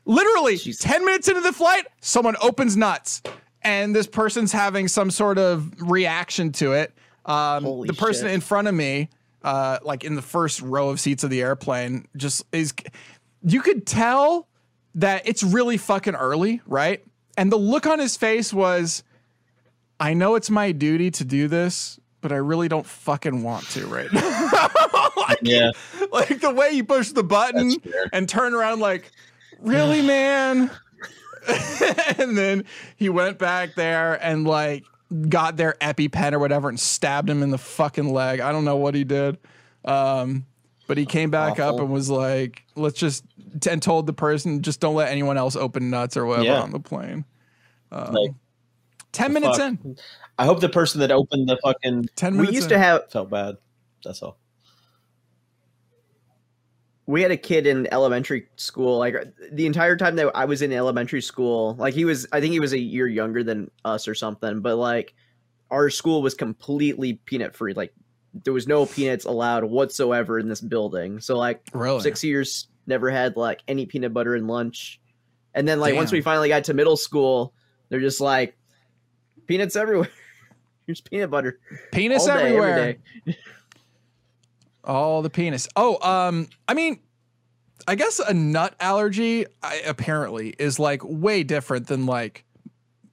Literally, 0.05 0.57
Jesus. 0.57 0.81
10 0.83 1.05
minutes 1.05 1.29
into 1.29 1.41
the 1.41 1.53
flight, 1.53 1.87
someone 2.01 2.37
opens 2.41 2.77
nuts 2.77 3.23
and 3.63 3.95
this 3.95 4.07
person's 4.07 4.53
having 4.53 4.89
some 4.89 5.11
sort 5.11 5.39
of 5.39 5.71
reaction 5.81 6.53
to 6.53 6.73
it. 6.73 6.95
Um, 7.27 7.65
the 7.87 7.93
person 7.93 8.27
shit. 8.27 8.35
in 8.35 8.41
front 8.41 8.69
of 8.69 8.75
me, 8.75 9.11
uh, 9.43 9.79
like 9.83 10.05
in 10.05 10.15
the 10.15 10.23
first 10.23 10.63
row 10.63 10.89
of 10.89 10.99
seats 10.99 11.25
of 11.25 11.31
the 11.31 11.43
airplane, 11.43 12.07
just 12.17 12.45
is. 12.53 12.73
You 13.43 13.61
could 13.61 13.87
tell 13.87 14.49
that 14.95 15.23
it's 15.27 15.43
really 15.43 15.77
fucking 15.77 16.15
early, 16.15 16.61
right? 16.67 17.05
And 17.37 17.53
the 17.53 17.59
look 17.59 17.87
on 17.87 17.99
his 17.99 18.17
face 18.17 18.53
was, 18.53 19.05
I 20.01 20.15
know 20.15 20.35
it's 20.37 20.51
my 20.51 20.73
duty 20.73 21.11
to 21.13 21.25
do 21.25 21.49
this, 21.49 21.99
but 22.21 22.33
I 22.33 22.37
really 22.37 22.69
don't 22.69 22.87
fucking 22.87 23.43
want 23.43 23.65
to 23.71 23.87
right 23.87 24.13
now. 24.13 24.69
like, 25.17 25.39
Yeah. 25.43 25.71
like 26.13 26.41
the 26.41 26.53
way 26.53 26.71
you 26.71 26.85
push 26.85 27.11
the 27.11 27.25
button 27.25 27.73
and 28.13 28.29
turn 28.29 28.55
around 28.55 28.81
like, 28.81 29.11
really, 29.61 30.03
man? 30.07 30.71
and 32.19 32.37
then 32.37 32.65
he 32.97 33.09
went 33.09 33.39
back 33.39 33.75
there 33.75 34.15
and 34.23 34.47
like 34.47 34.85
got 35.29 35.57
their 35.57 35.75
EpiPen 35.81 36.33
or 36.33 36.39
whatever 36.39 36.69
and 36.69 36.79
stabbed 36.79 37.31
him 37.31 37.43
in 37.43 37.51
the 37.51 37.59
fucking 37.59 38.13
leg. 38.13 38.41
I 38.41 38.53
don't 38.53 38.65
know 38.65 38.77
what 38.77 38.95
he 38.95 39.05
did. 39.05 39.39
Um, 39.85 40.45
but 40.87 40.99
he 40.99 41.07
came 41.07 41.31
back 41.31 41.59
up 41.59 41.79
and 41.79 41.91
was 41.91 42.09
like, 42.11 42.63
let's 42.75 42.99
just, 42.99 43.25
and 43.69 43.83
told 43.83 44.07
the 44.07 44.13
person, 44.13 44.63
just 44.63 44.81
don't 44.81 44.95
let 44.95 45.11
anyone 45.11 45.37
else 45.39 45.57
open 45.57 45.91
nuts 45.91 46.17
or 46.17 46.25
whatever 46.27 46.47
Yeah. 46.47 46.61
on 46.63 46.73
the 46.73 46.81
plane. 46.81 47.25
Um, 47.93 48.13
Like, 48.15 48.31
10 49.13 49.33
minutes 49.33 49.59
Fuck. 49.59 49.69
in. 49.85 49.97
I 50.39 50.45
hope 50.45 50.61
the 50.61 50.69
person 50.69 51.01
that 51.01 51.11
opened 51.11 51.49
the 51.49 51.59
fucking 51.63 52.09
10 52.15 52.33
minutes. 52.35 52.51
we 52.51 52.55
used 52.55 52.71
in. 52.71 52.79
to 52.79 52.79
have 52.79 53.11
felt 53.11 53.31
bad. 53.31 53.57
That's 54.05 54.23
all. 54.23 54.39
we 57.09 57.23
had 57.23 57.31
a 57.31 57.37
kid 57.39 57.67
in 57.67 57.89
elementary 57.91 58.47
school 58.57 58.99
like 58.99 59.17
the 59.51 59.67
entire 59.67 59.97
time 59.97 60.15
that 60.17 60.31
i 60.37 60.45
was 60.45 60.61
in 60.61 60.71
elementary 60.73 61.23
school 61.23 61.75
like 61.77 61.95
he 61.95 62.05
was 62.05 62.27
i 62.33 62.41
think 62.41 62.53
he 62.53 62.61
was 62.61 62.75
a 62.75 62.79
year 62.79 63.07
younger 63.07 63.43
than 63.43 63.71
us 63.85 64.07
or 64.07 64.15
something 64.15 64.61
but 64.61 64.77
like 64.77 65.15
our 65.71 65.89
school 65.89 66.21
was 66.21 66.35
completely 66.35 67.15
peanut 67.15 67.57
free 67.57 67.73
like 67.73 67.95
there 68.45 68.53
was 68.53 68.69
no 68.69 68.85
peanuts 68.85 69.25
allowed 69.25 69.65
whatsoever 69.65 70.39
in 70.39 70.49
this 70.49 70.61
building 70.61 71.19
so 71.19 71.35
like 71.37 71.63
really? 71.73 72.01
six 72.01 72.23
years 72.23 72.69
never 72.87 73.11
had 73.11 73.37
like 73.37 73.63
any 73.67 73.87
peanut 73.87 74.13
butter 74.13 74.37
in 74.37 74.47
lunch 74.47 75.01
and 75.55 75.67
then 75.67 75.81
like 75.81 75.95
once 75.95 76.13
we 76.13 76.21
finally 76.21 76.51
got 76.51 76.65
to 76.65 76.75
middle 76.75 76.97
school 76.97 77.55
they're 77.89 78.01
just 78.01 78.21
like 78.21 78.55
peanuts 79.49 79.75
everywhere 79.75 80.09
here's 80.87 81.01
peanut 81.01 81.31
butter 81.31 81.59
Penis 81.93 82.25
day, 82.27 82.33
everywhere. 82.33 82.97
All 84.85 85.21
the 85.23 85.31
penis. 85.31 85.69
Oh, 85.77 85.99
um, 86.09 86.49
I 86.67 86.73
mean, 86.75 87.01
I 87.87 87.95
guess 87.95 88.21
a 88.21 88.33
nut 88.33 88.75
allergy 88.81 89.45
I, 89.63 89.83
apparently 89.87 90.55
is 90.59 90.79
like 90.79 91.03
way 91.05 91.43
different 91.43 91.89
than 91.89 92.07
like 92.07 92.45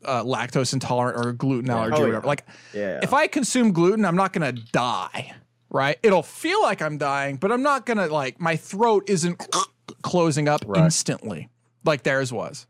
uh, 0.06 0.24
lactose 0.24 0.72
intolerant 0.74 1.18
or 1.26 1.34
gluten 1.34 1.68
Yeah. 1.68 1.78
allergy 1.78 1.96
Oh, 1.96 1.98
or 1.98 2.00
yeah. 2.02 2.06
whatever. 2.08 2.28
Like, 2.28 2.46
yeah 2.74 3.00
if 3.04 3.14
I 3.14 3.28
consume 3.28 3.72
gluten, 3.74 4.06
I'm 4.06 4.16
not 4.16 4.32
gonna 4.32 4.52
die, 4.54 5.34
right? 5.70 5.98
It'll 6.04 6.24
feel 6.24 6.62
like 6.62 6.82
I'm 6.82 6.98
dying, 6.98 7.38
but 7.38 7.52
I'm 7.52 7.64
not 7.64 7.86
gonna 7.86 8.08
like 8.08 8.40
my 8.40 8.56
throat 8.56 9.04
isn't 9.10 9.46
closing 10.02 10.48
up 10.48 10.62
Right. 10.66 10.84
instantly 10.86 11.50
like 11.84 12.04
theirs 12.04 12.32
was. 12.32 12.68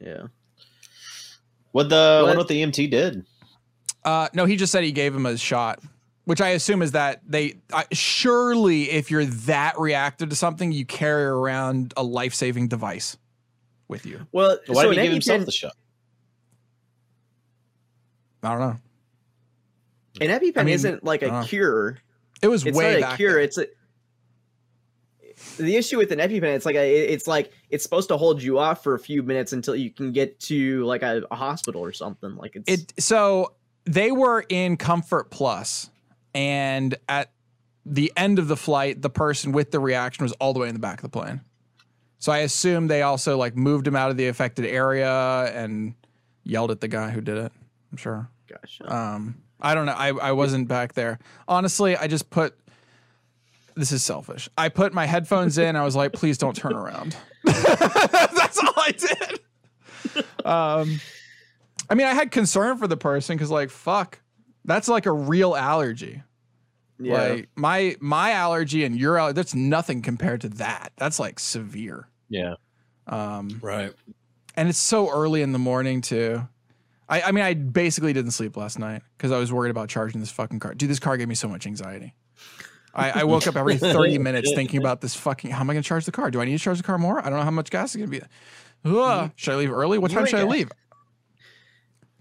yeah 0.00 0.28
What 1.72 1.88
the 1.88 2.20
What? 2.22 2.28
what, 2.28 2.36
what 2.38 2.48
the 2.48 2.62
EMT 2.62 2.90
did? 2.90 3.26
Uh, 4.04 4.28
no, 4.34 4.44
he 4.44 4.56
just 4.56 4.72
said 4.72 4.84
he 4.84 4.92
gave 4.92 5.14
him 5.14 5.26
a 5.26 5.36
shot, 5.36 5.80
which 6.24 6.40
I 6.40 6.50
assume 6.50 6.82
is 6.82 6.92
that 6.92 7.20
they 7.26 7.54
uh, 7.72 7.84
surely, 7.92 8.90
if 8.90 9.10
you're 9.10 9.24
that 9.24 9.78
reactive 9.78 10.28
to 10.30 10.36
something, 10.36 10.72
you 10.72 10.84
carry 10.84 11.24
around 11.24 11.94
a 11.96 12.02
life 12.02 12.34
saving 12.34 12.68
device 12.68 13.16
with 13.88 14.06
you. 14.06 14.26
well 14.32 14.58
Why 14.66 14.82
so 14.82 14.88
did 14.88 14.98
an 14.98 15.02
he 15.04 15.06
give 15.08 15.12
himself 15.12 15.42
EpiPen 15.42 15.44
the 15.46 15.52
shot? 15.52 15.72
I 18.42 18.48
don't 18.50 18.60
know. 18.60 18.76
An 20.20 20.28
EpiPen 20.40 20.58
I 20.58 20.62
mean, 20.64 20.74
isn't 20.74 21.04
like 21.04 21.22
a 21.22 21.44
cure. 21.44 21.98
It 22.42 22.48
was 22.48 22.66
It's 22.66 22.76
way 22.76 23.00
not 23.00 23.14
a 23.14 23.16
cure. 23.16 23.34
then. 23.34 23.44
It's 23.44 23.58
a. 23.58 23.66
The 25.58 25.76
issue 25.76 25.98
with 25.98 26.12
an 26.12 26.18
EpiPen, 26.18 26.54
it's 26.54 26.66
like 26.66 26.76
a, 26.76 27.12
it's 27.12 27.26
like 27.26 27.52
it's 27.70 27.82
supposed 27.82 28.08
to 28.08 28.16
hold 28.16 28.42
you 28.42 28.58
off 28.58 28.82
for 28.82 28.94
a 28.94 28.98
few 28.98 29.22
minutes 29.22 29.52
until 29.52 29.76
you 29.76 29.90
can 29.90 30.12
get 30.12 30.40
to 30.40 30.84
like 30.84 31.02
a, 31.02 31.22
a 31.30 31.36
hospital 31.36 31.82
or 31.82 31.92
something. 31.92 32.36
Like 32.36 32.56
it's 32.56 32.82
It 32.82 32.92
so 32.98 33.52
they 33.84 34.12
were 34.12 34.44
in 34.48 34.76
Comfort 34.76 35.30
Plus, 35.30 35.90
and 36.34 36.94
at 37.08 37.30
the 37.84 38.12
end 38.16 38.38
of 38.38 38.48
the 38.48 38.56
flight, 38.56 39.02
the 39.02 39.10
person 39.10 39.52
with 39.52 39.70
the 39.70 39.80
reaction 39.80 40.24
was 40.24 40.32
all 40.32 40.52
the 40.52 40.60
way 40.60 40.68
in 40.68 40.74
the 40.74 40.80
back 40.80 41.02
of 41.02 41.10
the 41.10 41.18
plane. 41.18 41.40
So 42.18 42.30
I 42.30 42.38
assume 42.38 42.86
they 42.86 43.02
also 43.02 43.36
like 43.36 43.56
moved 43.56 43.86
him 43.86 43.96
out 43.96 44.10
of 44.10 44.16
the 44.16 44.28
affected 44.28 44.64
area 44.64 45.10
and 45.54 45.94
yelled 46.44 46.70
at 46.70 46.80
the 46.80 46.88
guy 46.88 47.10
who 47.10 47.20
did 47.20 47.36
it. 47.36 47.52
I'm 47.90 47.96
sure. 47.96 48.28
gosh. 48.48 48.80
Um, 48.84 49.42
I 49.60 49.74
don't 49.74 49.86
know. 49.86 49.92
I, 49.92 50.08
I 50.08 50.32
wasn't 50.32 50.68
back 50.68 50.94
there. 50.94 51.18
Honestly, 51.48 51.96
I 51.96 52.06
just 52.06 52.30
put 52.30 52.56
this 53.76 53.92
is 53.92 54.02
selfish. 54.02 54.48
I 54.56 54.68
put 54.68 54.92
my 54.92 55.06
headphones 55.06 55.58
in. 55.58 55.76
I 55.76 55.84
was 55.84 55.94
like, 55.96 56.12
please 56.12 56.38
don't 56.38 56.56
turn 56.56 56.74
around. 56.74 57.16
That's 57.44 58.58
all 58.58 58.74
I 58.76 58.92
did. 58.96 59.40
Um, 60.44 61.00
I 61.90 61.94
mean, 61.94 62.06
I 62.06 62.14
had 62.14 62.30
concern 62.30 62.76
for 62.78 62.86
the 62.86 62.96
person 62.96 63.36
because, 63.36 63.50
like, 63.50 63.70
fuck, 63.70 64.18
that's 64.64 64.88
like 64.88 65.06
a 65.06 65.12
real 65.12 65.54
allergy. 65.56 66.22
yeah. 66.98 67.14
Like 67.14 67.48
my 67.56 67.96
my 68.00 68.32
allergy 68.32 68.84
and 68.84 68.96
your 68.98 69.18
allergy, 69.18 69.34
that's 69.34 69.54
nothing 69.54 70.02
compared 70.02 70.40
to 70.42 70.48
that. 70.50 70.92
That's 70.96 71.18
like 71.18 71.38
severe. 71.40 72.08
Yeah. 72.28 72.54
Um, 73.06 73.58
Right. 73.62 73.92
and 74.56 74.68
it's 74.68 74.78
so 74.78 75.10
early 75.10 75.42
in 75.42 75.52
the 75.52 75.58
morning 75.58 76.00
too. 76.00 76.46
I, 77.08 77.22
I 77.22 77.32
mean, 77.32 77.44
I 77.44 77.54
basically 77.54 78.12
didn't 78.12 78.30
sleep 78.30 78.56
last 78.56 78.78
night 78.78 79.02
because 79.18 79.32
I 79.32 79.38
was 79.38 79.52
worried 79.52 79.70
about 79.70 79.88
charging 79.88 80.20
this 80.20 80.30
fucking 80.30 80.60
car. 80.60 80.74
Dude, 80.74 80.88
this 80.88 81.00
car 81.00 81.16
gave 81.16 81.28
me 81.28 81.34
so 81.34 81.48
much 81.48 81.66
anxiety. 81.66 82.14
I, 82.94 83.20
I 83.20 83.24
woke 83.24 83.46
up 83.46 83.56
every 83.56 83.76
30 83.78 84.18
minutes 84.18 84.52
thinking 84.54 84.78
about 84.80 85.00
this 85.00 85.14
fucking. 85.14 85.50
How 85.50 85.60
am 85.60 85.70
I 85.70 85.74
going 85.74 85.82
to 85.82 85.88
charge 85.88 86.04
the 86.04 86.12
car? 86.12 86.30
Do 86.30 86.40
I 86.40 86.44
need 86.44 86.52
to 86.52 86.58
charge 86.58 86.76
the 86.78 86.82
car 86.84 86.98
more? 86.98 87.18
I 87.20 87.30
don't 87.30 87.38
know 87.38 87.44
how 87.44 87.50
much 87.50 87.70
gas 87.70 87.90
is 87.94 87.96
going 87.96 88.10
to 88.10 88.20
be. 88.20 88.26
Ugh, 88.84 89.30
should 89.36 89.54
I 89.54 89.56
leave 89.56 89.72
early? 89.72 89.98
What 89.98 90.10
You 90.10 90.18
time 90.18 90.26
should 90.26 90.40
I 90.40 90.44
leave? 90.44 90.70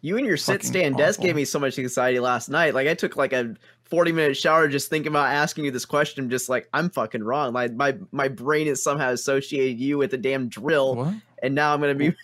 you 0.03 0.17
and 0.17 0.25
your 0.25 0.37
sit 0.37 0.63
stand 0.63 0.97
desk 0.97 1.21
gave 1.21 1.35
me 1.35 1.45
so 1.45 1.59
much 1.59 1.77
anxiety 1.77 2.19
last 2.19 2.49
night. 2.49 2.73
Like 2.73 2.87
I 2.87 2.93
took 2.95 3.15
like 3.15 3.33
a 3.33 3.55
forty 3.83 4.11
minute 4.11 4.35
shower 4.35 4.67
just 4.67 4.89
thinking 4.89 5.11
about 5.11 5.27
asking 5.27 5.65
you 5.65 5.71
this 5.71 5.85
question. 5.85 6.29
Just 6.29 6.49
like 6.49 6.67
I'm 6.73 6.89
fucking 6.89 7.23
wrong. 7.23 7.53
Like 7.53 7.73
my 7.73 7.95
my 8.11 8.27
brain 8.27 8.67
is 8.67 8.81
somehow 8.83 9.11
associated 9.11 9.79
you 9.79 9.97
with 9.99 10.13
a 10.13 10.17
damn 10.17 10.47
drill, 10.49 10.95
What? 10.95 11.13
and 11.43 11.53
now 11.53 11.73
I'm 11.73 11.81
gonna 11.81 11.93
be. 11.95 12.15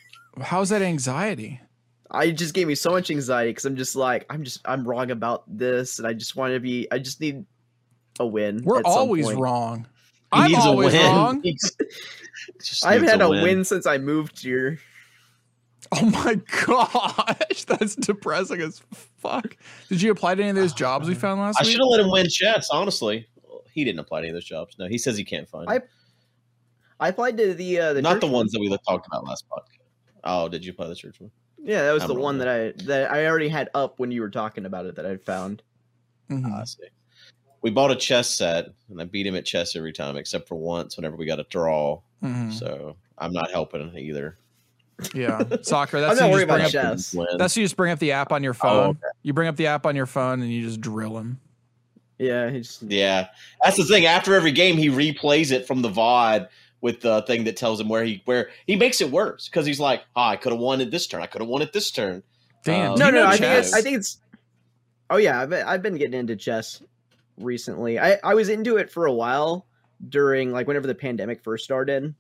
How's 0.41 0.69
that 0.69 0.81
anxiety? 0.81 1.61
I 2.09 2.31
just 2.31 2.53
gave 2.53 2.67
me 2.67 2.75
so 2.75 2.91
much 2.91 3.11
anxiety 3.11 3.51
because 3.51 3.65
I'm 3.65 3.75
just 3.75 3.95
like 3.95 4.25
I'm 4.29 4.43
just 4.43 4.59
I'm 4.65 4.87
wrong 4.87 5.11
about 5.11 5.43
this, 5.47 5.99
and 5.99 6.07
I 6.07 6.13
just 6.13 6.35
want 6.35 6.53
to 6.53 6.59
be. 6.59 6.87
I 6.91 6.97
just 6.99 7.21
need 7.21 7.45
a 8.20 8.26
win. 8.28 8.61
We're 8.63 8.80
at 8.80 8.86
some 8.86 8.93
always 8.93 9.26
point. 9.26 9.39
wrong. 9.39 9.88
He 10.34 10.39
I'm 10.41 10.51
needs 10.51 10.65
a 10.65 10.68
always 10.70 10.93
win. 10.93 11.05
wrong. 11.05 11.41
He's- 11.43 11.72
just 12.63 12.86
I've 12.86 13.01
had 13.03 13.22
a 13.22 13.30
win. 13.30 13.63
since 13.65 13.86
I 13.86 13.97
moved 13.97 14.41
here. 14.41 14.80
Oh 15.91 16.05
my 16.09 16.36
gosh, 16.65 17.63
that's 17.68 17.95
depressing 17.95 18.61
as 18.61 18.82
fuck. 19.18 19.55
Did 19.89 20.01
you 20.01 20.11
apply 20.11 20.36
to 20.36 20.41
any 20.41 20.49
of 20.49 20.55
those 20.55 20.74
jobs 20.74 21.07
we 21.07 21.15
found 21.15 21.39
last 21.39 21.57
I 21.59 21.63
week? 21.63 21.68
I 21.68 21.72
should 21.72 21.80
have 21.82 21.88
let 21.88 21.99
him 22.01 22.11
win 22.11 22.28
chess. 22.30 22.68
Honestly, 22.72 23.26
he 23.72 23.84
didn't 23.86 23.99
apply 23.99 24.20
to 24.22 24.24
any 24.24 24.30
of 24.30 24.36
those 24.36 24.45
jobs. 24.45 24.76
No, 24.80 24.88
he 24.88 24.97
says 24.97 25.18
he 25.18 25.24
can't 25.24 25.47
find. 25.47 25.70
I- 25.70 25.82
I 26.99 27.09
applied 27.09 27.38
to 27.38 27.53
the 27.53 27.80
uh, 27.80 27.93
the 27.93 28.01
Not 28.01 28.13
church 28.13 28.22
the 28.22 28.26
one. 28.28 28.34
ones 28.34 28.51
that 28.53 28.59
we 28.59 28.70
talked 28.88 29.05
about 29.05 29.24
last 29.24 29.45
podcast. 29.49 29.86
Oh, 30.24 30.49
did 30.49 30.65
you 30.65 30.72
apply 30.72 30.88
the 30.88 30.95
church 30.95 31.22
one? 31.22 31.30
Yeah, 31.63 31.84
that 31.84 31.91
was 31.91 32.01
I'm 32.03 32.07
the 32.09 32.15
one 32.15 32.39
that 32.39 32.47
I 32.47 32.74
that 32.86 33.11
I 33.11 33.28
already 33.28 33.49
had 33.49 33.70
up 33.76 33.99
when 33.99 34.09
you 34.11 34.22
were 34.22 34.32
talking 34.32 34.65
about 34.65 34.88
it 34.88 34.95
that 34.95 35.05
I 35.05 35.18
found. 35.18 35.61
Mhm. 36.32 36.51
I 36.59 36.63
see. 36.63 36.84
We 37.68 37.72
bought 37.72 37.91
a 37.91 37.97
chess 37.97 38.30
set, 38.30 38.70
and 38.89 39.01
I 39.01 39.03
beat 39.03 39.28
him 39.28 39.36
at 39.36 39.43
chess 39.43 39.76
every 39.76 39.91
time, 39.91 40.15
except 40.15 40.47
for 40.47 40.55
once 40.55 40.95
whenever 40.95 41.18
we 41.18 41.26
got 41.26 41.38
a 41.41 41.43
draw. 41.49 41.99
Mhm. 42.24 42.53
So 42.53 42.95
I'm 43.18 43.34
not 43.34 43.51
helping 43.51 43.93
either. 43.97 44.38
Yeah, 45.13 45.43
soccer. 45.63 45.99
That's 45.99 46.22
I'm 46.22 46.30
not 46.32 46.34
you 46.39 46.45
just 46.45 46.47
bring 46.47 46.59
about 46.61 46.61
up. 46.61 46.72
chess. 46.72 47.15
That's 47.38 47.57
you 47.57 47.65
just 47.65 47.76
bring 47.76 47.91
up 47.91 47.99
the 47.99 48.13
app 48.13 48.32
on 48.32 48.41
your 48.41 48.53
Oh, 48.53 48.53
phone. 48.53 48.89
okay. 48.91 48.99
You 49.22 49.34
bring 49.34 49.49
up 49.49 49.57
the 49.57 49.68
app 49.68 49.86
on 49.86 49.97
your 49.97 50.05
phone 50.05 50.41
and 50.41 50.49
you 50.49 50.61
just 50.65 50.80
drill 50.80 51.18
him. 51.18 51.41
Yeah, 52.20 52.49
he 52.51 52.59
just, 52.61 52.84
Yeah, 52.84 53.28
that's 53.61 53.76
the 53.76 53.84
thing. 53.84 54.05
After 54.05 54.34
every 54.34 54.53
game, 54.53 54.78
he 54.78 54.88
replays 54.88 55.51
it 55.51 55.68
from 55.68 55.82
the 55.82 55.89
VOD 55.89 56.47
with 56.80 57.01
the 57.01 57.22
thing 57.24 57.43
that 57.43 57.57
tells 57.57 57.82
him 57.82 57.89
where 57.89 58.05
he 58.05 58.22
where 58.24 58.49
he 58.65 58.78
makes 58.78 59.01
it 59.01 59.11
worse 59.11 59.49
because 59.49 59.65
he's 59.65 59.82
like, 59.82 60.03
"Oh, 60.15 60.22
I 60.22 60.38
could 60.38 60.53
have 60.53 60.61
won 60.61 60.80
it 60.80 60.89
this 60.89 61.05
turn. 61.05 61.22
I 61.22 61.26
could 61.28 61.41
have 61.41 61.49
won 61.49 61.61
it 61.61 61.74
this 61.74 61.91
turn." 61.91 62.24
Damn. 62.63 62.93
Uh, 62.93 62.95
no, 62.95 63.09
no, 63.09 63.26
I 63.28 63.32
think 63.36 63.51
it's 63.59 63.74
I 63.74 63.82
think 63.82 63.97
it's. 63.97 64.20
Oh 65.09 65.18
yeah, 65.18 65.41
I've 65.41 65.51
I've 65.51 65.82
been 65.82 65.97
getting 65.97 66.18
into 66.18 66.38
chess 66.38 66.82
recently. 67.38 67.99
I 67.99 68.17
I 68.23 68.33
was 68.33 68.49
into 68.49 68.77
it 68.77 68.89
for 68.91 69.05
a 69.05 69.13
while 69.13 69.65
during 70.09 70.51
like 70.51 70.67
whenever 70.67 70.88
the 70.88 70.95
pandemic 70.95 71.41
first 71.43 71.63
started, 71.63 72.13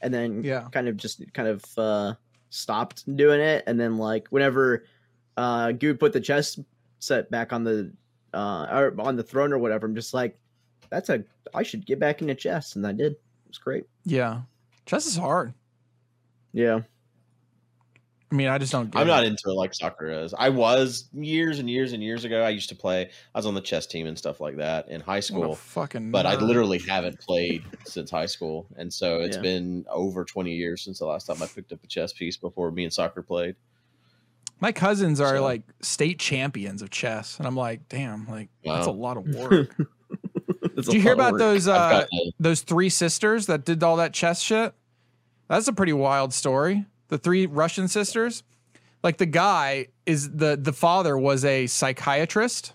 and 0.00 0.14
then 0.14 0.42
Yeah. 0.42 0.68
kind 0.72 0.88
of 0.88 0.96
just 0.96 1.22
kind 1.32 1.48
of 1.48 1.64
uh 1.78 2.14
stopped 2.50 3.04
doing 3.16 3.40
it, 3.40 3.64
and 3.66 3.78
then 3.78 3.96
like 3.98 4.28
whenever 4.28 4.84
uh 5.36 5.68
Guude 5.68 5.98
put 6.00 6.12
the 6.12 6.20
chess 6.20 6.58
set 6.98 7.30
back 7.30 7.52
on 7.52 7.64
the 7.64 7.92
uh 8.34 8.66
or 8.70 8.94
on 9.00 9.16
the 9.16 9.22
throne 9.22 9.52
or 9.52 9.58
whatever, 9.58 9.86
I'm 9.86 9.94
just 9.94 10.12
like, 10.14 10.38
that's 10.90 11.08
a 11.08 11.24
I 11.54 11.62
should 11.62 11.86
get 11.86 11.98
back 11.98 12.20
into 12.22 12.34
chess, 12.34 12.76
and 12.76 12.86
I 12.86 12.92
did. 12.92 13.12
It 13.12 13.20
was 13.48 13.58
great. 13.58 13.84
Yeah, 14.04 14.42
chess 14.86 15.06
is 15.06 15.16
hard. 15.16 15.52
Yeah. 16.52 16.80
I 18.32 18.36
mean, 18.36 18.46
I 18.46 18.58
just 18.58 18.70
don't. 18.70 18.90
Get 18.90 19.00
I'm 19.00 19.08
it. 19.08 19.10
not 19.10 19.24
into 19.24 19.42
it 19.46 19.54
like 19.54 19.74
soccer 19.74 20.08
is. 20.08 20.32
I 20.38 20.50
was 20.50 21.08
years 21.12 21.58
and 21.58 21.68
years 21.68 21.92
and 21.92 22.00
years 22.02 22.24
ago. 22.24 22.42
I 22.44 22.50
used 22.50 22.68
to 22.68 22.76
play. 22.76 23.10
I 23.34 23.38
was 23.38 23.44
on 23.46 23.54
the 23.54 23.60
chess 23.60 23.86
team 23.86 24.06
and 24.06 24.16
stuff 24.16 24.40
like 24.40 24.56
that 24.58 24.88
in 24.88 25.00
high 25.00 25.18
school. 25.20 25.56
fucking. 25.56 26.12
But 26.12 26.26
I 26.26 26.36
literally 26.36 26.78
haven't 26.78 27.18
played 27.18 27.64
since 27.86 28.08
high 28.10 28.26
school, 28.26 28.66
and 28.76 28.92
so 28.92 29.20
it's 29.20 29.36
Yeah. 29.36 29.42
been 29.42 29.84
over 29.90 30.24
20 30.24 30.54
years 30.54 30.82
since 30.82 31.00
the 31.00 31.06
last 31.06 31.26
time 31.26 31.42
I 31.42 31.46
picked 31.46 31.72
up 31.72 31.82
a 31.82 31.86
chess 31.88 32.12
piece 32.12 32.36
before 32.36 32.70
me 32.70 32.84
and 32.84 32.92
soccer 32.92 33.22
played. 33.22 33.56
My 34.60 34.70
cousins 34.72 35.20
are 35.20 35.36
So- 35.38 35.42
like 35.42 35.62
state 35.82 36.18
champions 36.20 36.82
of 36.82 36.90
chess, 36.90 37.36
and 37.38 37.46
I'm 37.48 37.56
like, 37.56 37.88
damn, 37.88 38.28
like 38.28 38.48
that's 38.64 38.86
a 38.86 38.92
lot 38.92 39.16
of 39.16 39.26
work. 39.34 39.74
Did 40.76 40.86
you 40.94 41.00
hear 41.00 41.14
about 41.14 41.32
those? 41.36 41.64
those 41.64 41.68
uh, 41.68 42.06
those 42.38 42.60
three 42.60 42.90
sisters 42.90 43.46
that 43.46 43.64
did 43.64 43.82
all 43.82 43.96
that 43.96 44.12
chess 44.12 44.40
shit? 44.40 44.72
That's 45.48 45.66
a 45.66 45.72
pretty 45.72 45.92
wild 45.92 46.32
story. 46.32 46.84
The 47.10 47.18
three 47.18 47.46
Russian 47.46 47.86
sisters. 47.88 48.42
Like 49.02 49.18
the 49.18 49.26
guy 49.26 49.88
is 50.06 50.30
the 50.30 50.56
the 50.60 50.72
father 50.72 51.16
was 51.16 51.44
a 51.44 51.66
psychiatrist 51.66 52.72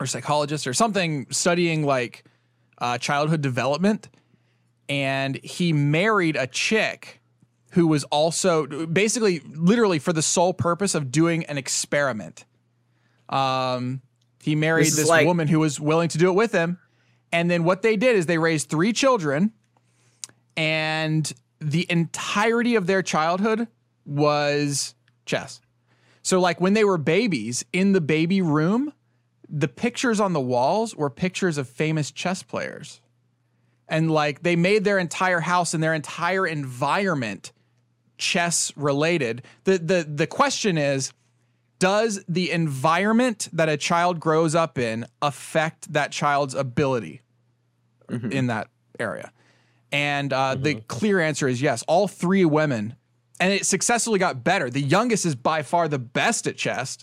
or 0.00 0.06
psychologist 0.06 0.66
or 0.66 0.74
something 0.74 1.26
studying 1.30 1.84
like 1.84 2.24
uh, 2.78 2.98
childhood 2.98 3.40
development, 3.40 4.08
and 4.88 5.36
he 5.42 5.72
married 5.72 6.36
a 6.36 6.46
chick 6.46 7.20
who 7.70 7.86
was 7.86 8.04
also 8.04 8.66
basically, 8.86 9.40
literally, 9.46 9.98
for 9.98 10.12
the 10.12 10.22
sole 10.22 10.52
purpose 10.52 10.94
of 10.94 11.10
doing 11.12 11.44
an 11.46 11.56
experiment. 11.58 12.44
Um, 13.28 14.02
he 14.42 14.54
married 14.54 14.86
This 14.86 14.96
this 14.96 15.08
like- 15.08 15.26
woman 15.26 15.46
who 15.48 15.60
was 15.60 15.78
willing 15.80 16.08
to 16.10 16.18
do 16.18 16.28
it 16.28 16.34
with 16.34 16.52
him, 16.52 16.78
and 17.32 17.50
then 17.50 17.64
what 17.64 17.82
they 17.82 17.96
did 17.96 18.16
is 18.16 18.26
they 18.26 18.38
raised 18.38 18.68
three 18.68 18.92
children, 18.92 19.52
and 20.56 21.32
the 21.60 21.86
entirety 21.90 22.74
of 22.74 22.86
their 22.86 23.02
childhood 23.02 23.68
was 24.04 24.94
chess. 25.24 25.60
So, 26.22 26.40
like 26.40 26.60
when 26.60 26.74
they 26.74 26.84
were 26.84 26.98
babies 26.98 27.64
in 27.72 27.92
the 27.92 28.00
baby 28.00 28.42
room, 28.42 28.92
the 29.48 29.68
pictures 29.68 30.20
on 30.20 30.32
the 30.32 30.40
walls 30.40 30.94
were 30.94 31.10
pictures 31.10 31.58
of 31.58 31.68
famous 31.68 32.10
chess 32.10 32.42
players. 32.42 33.00
And 33.88 34.10
like 34.10 34.42
they 34.42 34.56
made 34.56 34.84
their 34.84 34.98
entire 34.98 35.40
house 35.40 35.72
and 35.72 35.82
their 35.82 35.94
entire 35.94 36.46
environment 36.46 37.52
chess 38.18 38.72
related. 38.76 39.42
The 39.64 39.78
the 39.78 40.06
the 40.08 40.26
question 40.26 40.78
is 40.78 41.12
does 41.78 42.24
the 42.26 42.50
environment 42.50 43.48
that 43.52 43.68
a 43.68 43.76
child 43.76 44.18
grows 44.18 44.54
up 44.54 44.78
in 44.78 45.06
affect 45.20 45.92
that 45.92 46.10
child's 46.10 46.54
ability 46.54 47.20
mm-hmm. 48.08 48.32
in 48.32 48.46
that 48.46 48.68
area? 48.98 49.30
And 49.92 50.32
uh, 50.32 50.56
the 50.56 50.76
clear 50.88 51.20
answer 51.20 51.48
is 51.48 51.62
yes. 51.62 51.84
All 51.86 52.08
three 52.08 52.44
women, 52.44 52.96
and 53.38 53.52
it 53.52 53.64
successfully 53.64 54.18
got 54.18 54.42
better. 54.42 54.68
The 54.68 54.80
youngest 54.80 55.24
is 55.24 55.34
by 55.34 55.62
far 55.62 55.88
the 55.88 55.98
best 55.98 56.46
at 56.46 56.56
chess, 56.56 56.98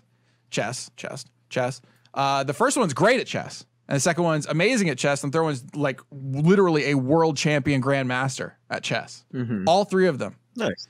chess, 0.50 0.92
chess, 0.98 1.26
chess. 1.50 1.82
Uh, 2.14 2.44
the 2.44 2.54
first 2.54 2.78
one's 2.78 2.94
great 2.94 3.20
at 3.20 3.28
chess, 3.28 3.66
and 3.88 3.96
the 3.96 4.00
second 4.02 4.24
one's 4.26 4.46
amazing 4.46 4.90
at 4.90 4.98
chess, 4.98 5.24
and 5.24 5.32
the 5.32 5.38
third 5.38 5.44
one's 5.44 5.64
like 5.76 6.02
literally 6.12 6.92
a 6.92 6.96
world 6.96 7.38
champion 7.38 7.82
grandmaster 7.82 8.54
at 8.70 8.84
chess. 8.84 9.24
All 9.68 9.86
three 9.86 10.08
of 10.08 10.20
them. 10.20 10.36
Nice. 10.56 10.88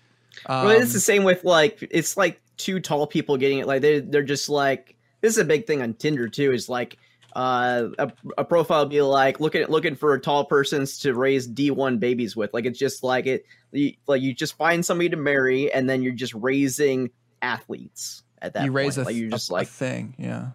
Um, 0.48 0.66
well, 0.66 0.82
it's 0.82 0.94
the 0.94 1.00
same 1.00 1.24
with 1.24 1.44
like 1.44 1.88
it's 1.92 2.18
like 2.18 2.42
two 2.58 2.80
tall 2.80 3.08
people 3.08 3.38
getting 3.38 3.60
it. 3.60 3.68
Like 3.68 3.82
they 3.82 4.00
they're 4.00 4.24
just 4.24 4.50
like 4.50 4.96
this 5.22 5.34
is 5.34 5.38
a 5.38 5.46
big 5.46 5.68
thing 5.68 5.82
on 5.82 5.94
Tinder 5.94 6.28
too. 6.28 6.52
Is 6.52 6.70
like 6.70 6.98
uh, 7.36 7.90
a, 7.98 8.12
a 8.38 8.46
profile 8.46 8.86
be 8.86 9.02
like 9.02 9.40
looking 9.40 9.66
looking 9.68 9.96
for 9.96 10.18
tall 10.20 10.46
persons 10.46 11.00
to 11.00 11.14
raise 11.14 11.48
D 11.48 11.72
one 11.72 11.98
babies 11.98 12.36
with. 12.36 12.54
Like 12.54 12.66
it's 12.66 12.80
just 12.80 13.04
like 13.04 13.26
it 13.26 13.46
you, 13.72 13.94
like 14.08 14.22
you 14.22 14.34
just 14.34 14.56
find 14.56 14.86
somebody 14.86 15.10
to 15.10 15.18
marry 15.18 15.72
and 15.72 15.90
then 15.90 16.04
you're 16.04 16.14
just 16.14 16.34
raising 16.36 17.10
athletes 17.42 18.24
at 18.42 18.54
that 18.54 18.66
you 18.66 18.72
raise 18.72 18.96
point. 18.96 19.08
a, 19.08 19.10
like 19.10 19.16
you're 19.16 19.30
just 19.30 19.50
a 19.50 19.54
like 19.54 19.68
thing, 19.68 20.16
yeah. 20.18 20.50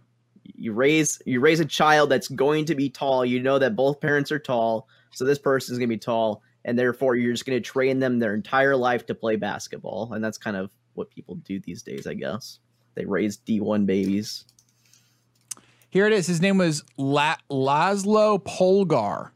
you 0.44 0.72
raise 0.72 1.20
you 1.26 1.40
raise 1.40 1.60
a 1.60 1.64
child 1.64 2.10
that's 2.10 2.28
going 2.28 2.64
to 2.66 2.74
be 2.74 2.88
tall 2.88 3.24
you 3.24 3.40
know 3.40 3.58
that 3.58 3.74
both 3.74 4.00
parents 4.00 4.30
are 4.30 4.38
tall 4.38 4.86
so 5.12 5.24
this 5.24 5.38
person 5.38 5.74
is 5.74 5.78
going 5.78 5.88
to 5.88 5.94
be 5.94 5.98
tall 5.98 6.42
and 6.64 6.78
therefore 6.78 7.16
you're 7.16 7.32
just 7.32 7.46
going 7.46 7.60
to 7.60 7.66
train 7.66 7.98
them 7.98 8.18
their 8.18 8.34
entire 8.34 8.76
life 8.76 9.06
to 9.06 9.14
play 9.14 9.36
basketball 9.36 10.12
and 10.12 10.22
that's 10.22 10.38
kind 10.38 10.56
of 10.56 10.70
what 10.94 11.10
people 11.10 11.36
do 11.36 11.58
these 11.60 11.82
days 11.82 12.06
i 12.06 12.14
guess 12.14 12.58
they 12.94 13.04
raise 13.04 13.38
d1 13.38 13.86
babies 13.86 14.44
Here 15.90 16.06
it 16.06 16.12
is. 16.12 16.26
His 16.26 16.40
name 16.40 16.58
was 16.58 16.84
La- 16.96 17.36
Laszlo 17.50 18.42
Polgar. 18.42 19.30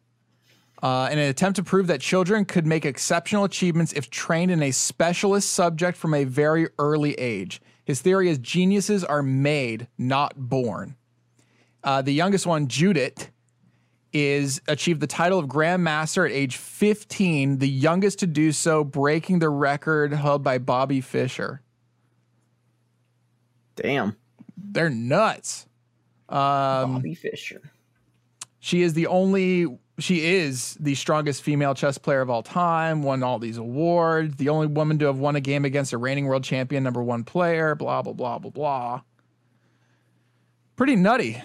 Uh, 0.83 1.09
in 1.13 1.19
an 1.19 1.29
attempt 1.29 1.55
to 1.55 1.63
prove 1.63 1.87
that 1.87 2.01
children 2.01 2.45
could 2.45 2.67
make 2.67 2.85
exceptional 2.85 3.45
achievements 3.45 3.93
if 3.93 4.11
trained 4.11 4.51
in 4.51 4.61
a 4.65 4.73
specialist 4.73 5.53
subject 5.53 5.97
from 5.97 6.13
a 6.13 6.25
very 6.25 6.67
early 6.77 7.15
age. 7.15 7.63
His 7.85 8.01
theory 8.01 8.29
is 8.29 8.39
geniuses 8.39 9.05
are 9.05 9.23
made, 9.23 9.87
not 9.97 10.35
born. 10.37 10.97
Uh, 11.85 12.03
the 12.03 12.13
youngest 12.13 12.47
one, 12.47 12.67
Judith, 12.67 13.31
is 14.13 14.61
achieved 14.67 15.01
the 15.01 15.07
title 15.07 15.39
of 15.39 15.47
Grandmaster 15.47 16.27
at 16.27 16.33
age 16.33 16.57
15, 16.57 17.59
the 17.59 17.69
youngest 17.69 18.19
to 18.19 18.27
do 18.27 18.51
so, 18.51 18.83
breaking 18.83 19.39
the 19.39 19.49
record 19.51 20.13
held 20.13 20.43
by 20.43 20.59
Bobby 20.59 21.01
Fischer. 21.01 21.63
damn 23.77 24.17
They're 24.57 24.91
nuts. 24.91 25.67
Um, 26.33 26.95
bobby 26.95 27.15
fischer 27.15 27.61
She 28.61 28.83
is 28.83 28.95
the 28.95 29.07
only 29.07 29.79
she 29.99 30.25
is 30.35 30.75
the 30.81 30.95
strongest 30.95 31.43
female 31.43 31.75
chess 31.75 31.99
player 31.99 32.23
of 32.23 32.31
all 32.31 32.43
time, 32.43 33.03
won 33.03 33.23
all 33.23 33.39
these 33.39 33.59
awards, 33.59 34.37
the 34.37 34.49
only 34.49 34.67
woman 34.67 34.99
to 34.99 35.07
have 35.07 35.19
won 35.19 35.37
a 35.37 35.41
game 35.41 35.65
against 35.65 35.93
a 35.93 35.99
reigning 35.99 36.27
world 36.27 36.43
champion 36.43 36.83
number 36.83 37.03
1 37.03 37.25
player, 37.25 37.75
blah 37.75 38.03
blah 38.03 38.15
blah 38.15 38.39
blah 38.39 38.51
blah. 38.51 39.01
Pretty 40.77 40.97
nutty 40.97 41.43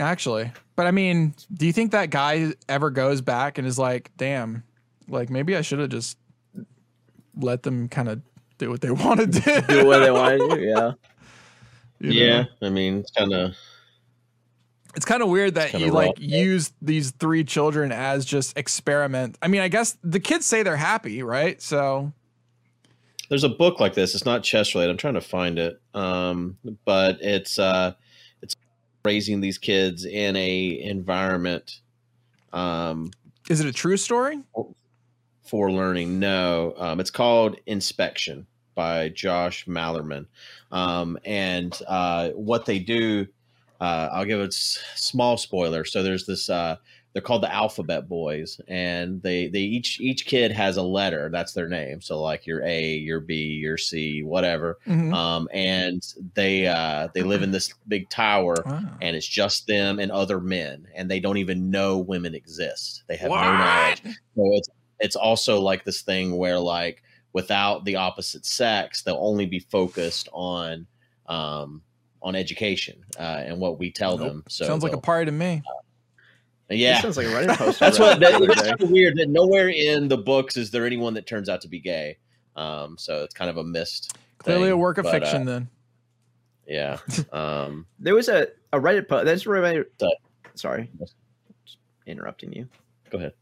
actually. 0.00 0.50
But 0.74 0.86
I 0.86 0.90
mean, 0.90 1.34
do 1.52 1.66
you 1.66 1.72
think 1.72 1.92
that 1.92 2.10
guy 2.10 2.54
ever 2.68 2.90
goes 2.90 3.20
back 3.20 3.58
and 3.58 3.66
is 3.66 3.78
like, 3.78 4.10
"Damn, 4.16 4.64
like 5.08 5.30
maybe 5.30 5.56
I 5.56 5.60
should 5.62 5.78
have 5.78 5.90
just 5.90 6.18
let 7.36 7.62
them 7.62 7.88
kind 7.88 8.08
of 8.08 8.20
do 8.58 8.70
what 8.70 8.80
they 8.80 8.90
want 9.04 9.20
to 9.20 9.26
do." 9.26 9.60
do 9.68 9.86
what 9.86 9.98
they 9.98 10.10
want 10.10 10.40
to 10.40 10.56
do 10.56 10.60
yeah 10.62 10.92
You 12.00 12.08
know? 12.08 12.26
Yeah, 12.26 12.44
I 12.62 12.70
mean, 12.70 12.98
it's 12.98 13.10
kind 13.12 13.32
of 13.32 13.54
it's 14.94 15.04
kind 15.04 15.22
of 15.22 15.28
weird 15.28 15.54
that 15.54 15.72
you 15.74 15.90
like 15.90 16.08
rough, 16.08 16.18
yeah. 16.18 16.38
use 16.38 16.72
these 16.82 17.10
three 17.12 17.44
children 17.44 17.92
as 17.92 18.24
just 18.24 18.56
experiment. 18.56 19.38
I 19.42 19.48
mean, 19.48 19.60
I 19.60 19.68
guess 19.68 19.96
the 20.02 20.20
kids 20.20 20.46
say 20.46 20.62
they're 20.62 20.76
happy, 20.76 21.22
right? 21.22 21.60
So 21.60 22.12
there's 23.28 23.44
a 23.44 23.48
book 23.48 23.80
like 23.80 23.94
this. 23.94 24.14
It's 24.14 24.24
not 24.24 24.42
chess 24.42 24.74
related. 24.74 24.90
I'm 24.90 24.96
trying 24.98 25.14
to 25.14 25.20
find 25.20 25.58
it, 25.58 25.80
um, 25.94 26.58
but 26.84 27.18
it's 27.20 27.58
uh, 27.58 27.94
it's 28.42 28.56
raising 29.04 29.40
these 29.40 29.58
kids 29.58 30.04
in 30.04 30.36
a 30.36 30.80
environment 30.82 31.80
um, 32.52 33.10
is 33.48 33.60
it 33.60 33.66
a 33.66 33.72
true 33.72 33.96
story? 33.96 34.40
for 35.44 35.70
learning. 35.70 36.18
No, 36.18 36.72
um, 36.78 36.98
it's 36.98 37.10
called 37.10 37.56
Inspection 37.66 38.46
by 38.74 39.10
Josh 39.10 39.66
Malerman, 39.66 40.26
um, 40.70 41.18
and 41.24 41.78
uh, 41.86 42.30
what 42.30 42.64
they 42.64 42.78
do. 42.78 43.26
Uh, 43.82 44.08
I'll 44.12 44.24
give 44.24 44.40
a 44.40 44.44
s- 44.44 44.78
small 44.94 45.36
spoiler. 45.36 45.84
So 45.84 46.02
there's 46.02 46.24
this. 46.26 46.48
Uh, 46.48 46.76
they're 47.12 47.20
called 47.20 47.42
the 47.42 47.52
Alphabet 47.52 48.08
Boys, 48.08 48.58
and 48.68 49.20
they 49.22 49.48
they 49.48 49.58
each 49.60 50.00
each 50.00 50.24
kid 50.24 50.50
has 50.52 50.76
a 50.78 50.82
letter. 50.82 51.28
That's 51.30 51.52
their 51.52 51.68
name. 51.68 52.00
So 52.00 52.22
like 52.22 52.46
your 52.46 52.62
A, 52.64 52.94
your 52.96 53.20
B, 53.20 53.34
your 53.66 53.76
C, 53.76 54.22
whatever. 54.22 54.78
Mhm. 54.86 55.12
Um, 55.12 55.48
and 55.52 56.00
they 56.34 56.66
uh, 56.68 57.08
they 57.12 57.22
live 57.22 57.42
in 57.42 57.50
this 57.50 57.74
big 57.88 58.08
tower, 58.08 58.54
Wow. 58.64 58.80
and 59.02 59.14
it's 59.14 59.26
just 59.26 59.66
them 59.66 59.98
and 59.98 60.10
other 60.10 60.40
men, 60.40 60.86
and 60.94 61.10
they 61.10 61.20
don't 61.20 61.36
even 61.38 61.70
know 61.70 61.98
women 61.98 62.34
exist. 62.34 63.02
They 63.08 63.16
have 63.16 63.30
no 63.30 63.36
knowledge. 63.36 64.02
So 64.04 64.42
it's 64.54 64.68
it's 65.00 65.16
also 65.16 65.60
like 65.60 65.84
this 65.84 66.00
thing 66.02 66.38
where 66.38 66.58
like 66.58 67.02
without 67.34 67.84
the 67.84 67.96
opposite 67.96 68.46
sex, 68.46 69.02
they'll 69.02 69.18
only 69.20 69.44
be 69.46 69.58
focused 69.58 70.28
on 70.32 70.86
um, 71.26 71.82
on 72.22 72.34
education 72.36 73.04
uh, 73.18 73.42
and 73.44 73.58
what 73.58 73.78
we 73.78 73.90
tell 73.90 74.16
Nope. 74.16 74.28
them. 74.28 74.44
So 74.48 74.64
Sounds 74.64 74.82
like 74.82 74.92
a 74.92 74.96
they'll- 74.96 75.00
party 75.02 75.26
to 75.26 75.32
me. 75.32 75.62
yeah. 76.70 76.92
This 76.94 77.02
sounds 77.02 77.16
like 77.16 77.26
a 77.26 77.30
Reddit 77.30 77.56
post. 77.58 77.80
That's 77.80 77.98
what 77.98 78.20
that, 78.20 78.30
the 78.30 78.36
other 78.36 78.54
kind 78.54 78.80
of 78.82 78.90
weird 78.90 79.16
that 79.16 79.28
nowhere 79.28 79.68
in 79.68 80.08
the 80.08 80.16
books 80.18 80.56
is 80.56 80.70
there 80.70 80.86
anyone 80.86 81.14
that 81.14 81.26
turns 81.26 81.48
out 81.48 81.60
to 81.62 81.68
be 81.68 81.80
gay. 81.80 82.18
Um, 82.56 82.96
so 82.98 83.22
it's 83.24 83.34
kind 83.34 83.50
of 83.50 83.56
a 83.56 83.64
missed. 83.64 84.16
Clearly 84.38 84.68
a 84.70 84.76
work 84.76 84.98
of 84.98 85.04
but, 85.04 85.14
uh, 85.14 85.20
fiction 85.20 85.44
then. 85.46 85.68
yeah. 86.66 86.98
Um, 87.32 87.86
There 87.98 88.14
was 88.14 88.28
a, 88.28 88.48
a 88.72 88.78
Reddit 88.80 89.08
post. 89.08 89.24
That's 89.24 89.46
reminded. 89.46 89.86
That- 89.98 90.16
Sorry, 90.54 90.90
Just 90.98 91.14
interrupting 92.06 92.52
you. 92.52 92.68
go 93.10 93.16
ahead. 93.18 93.32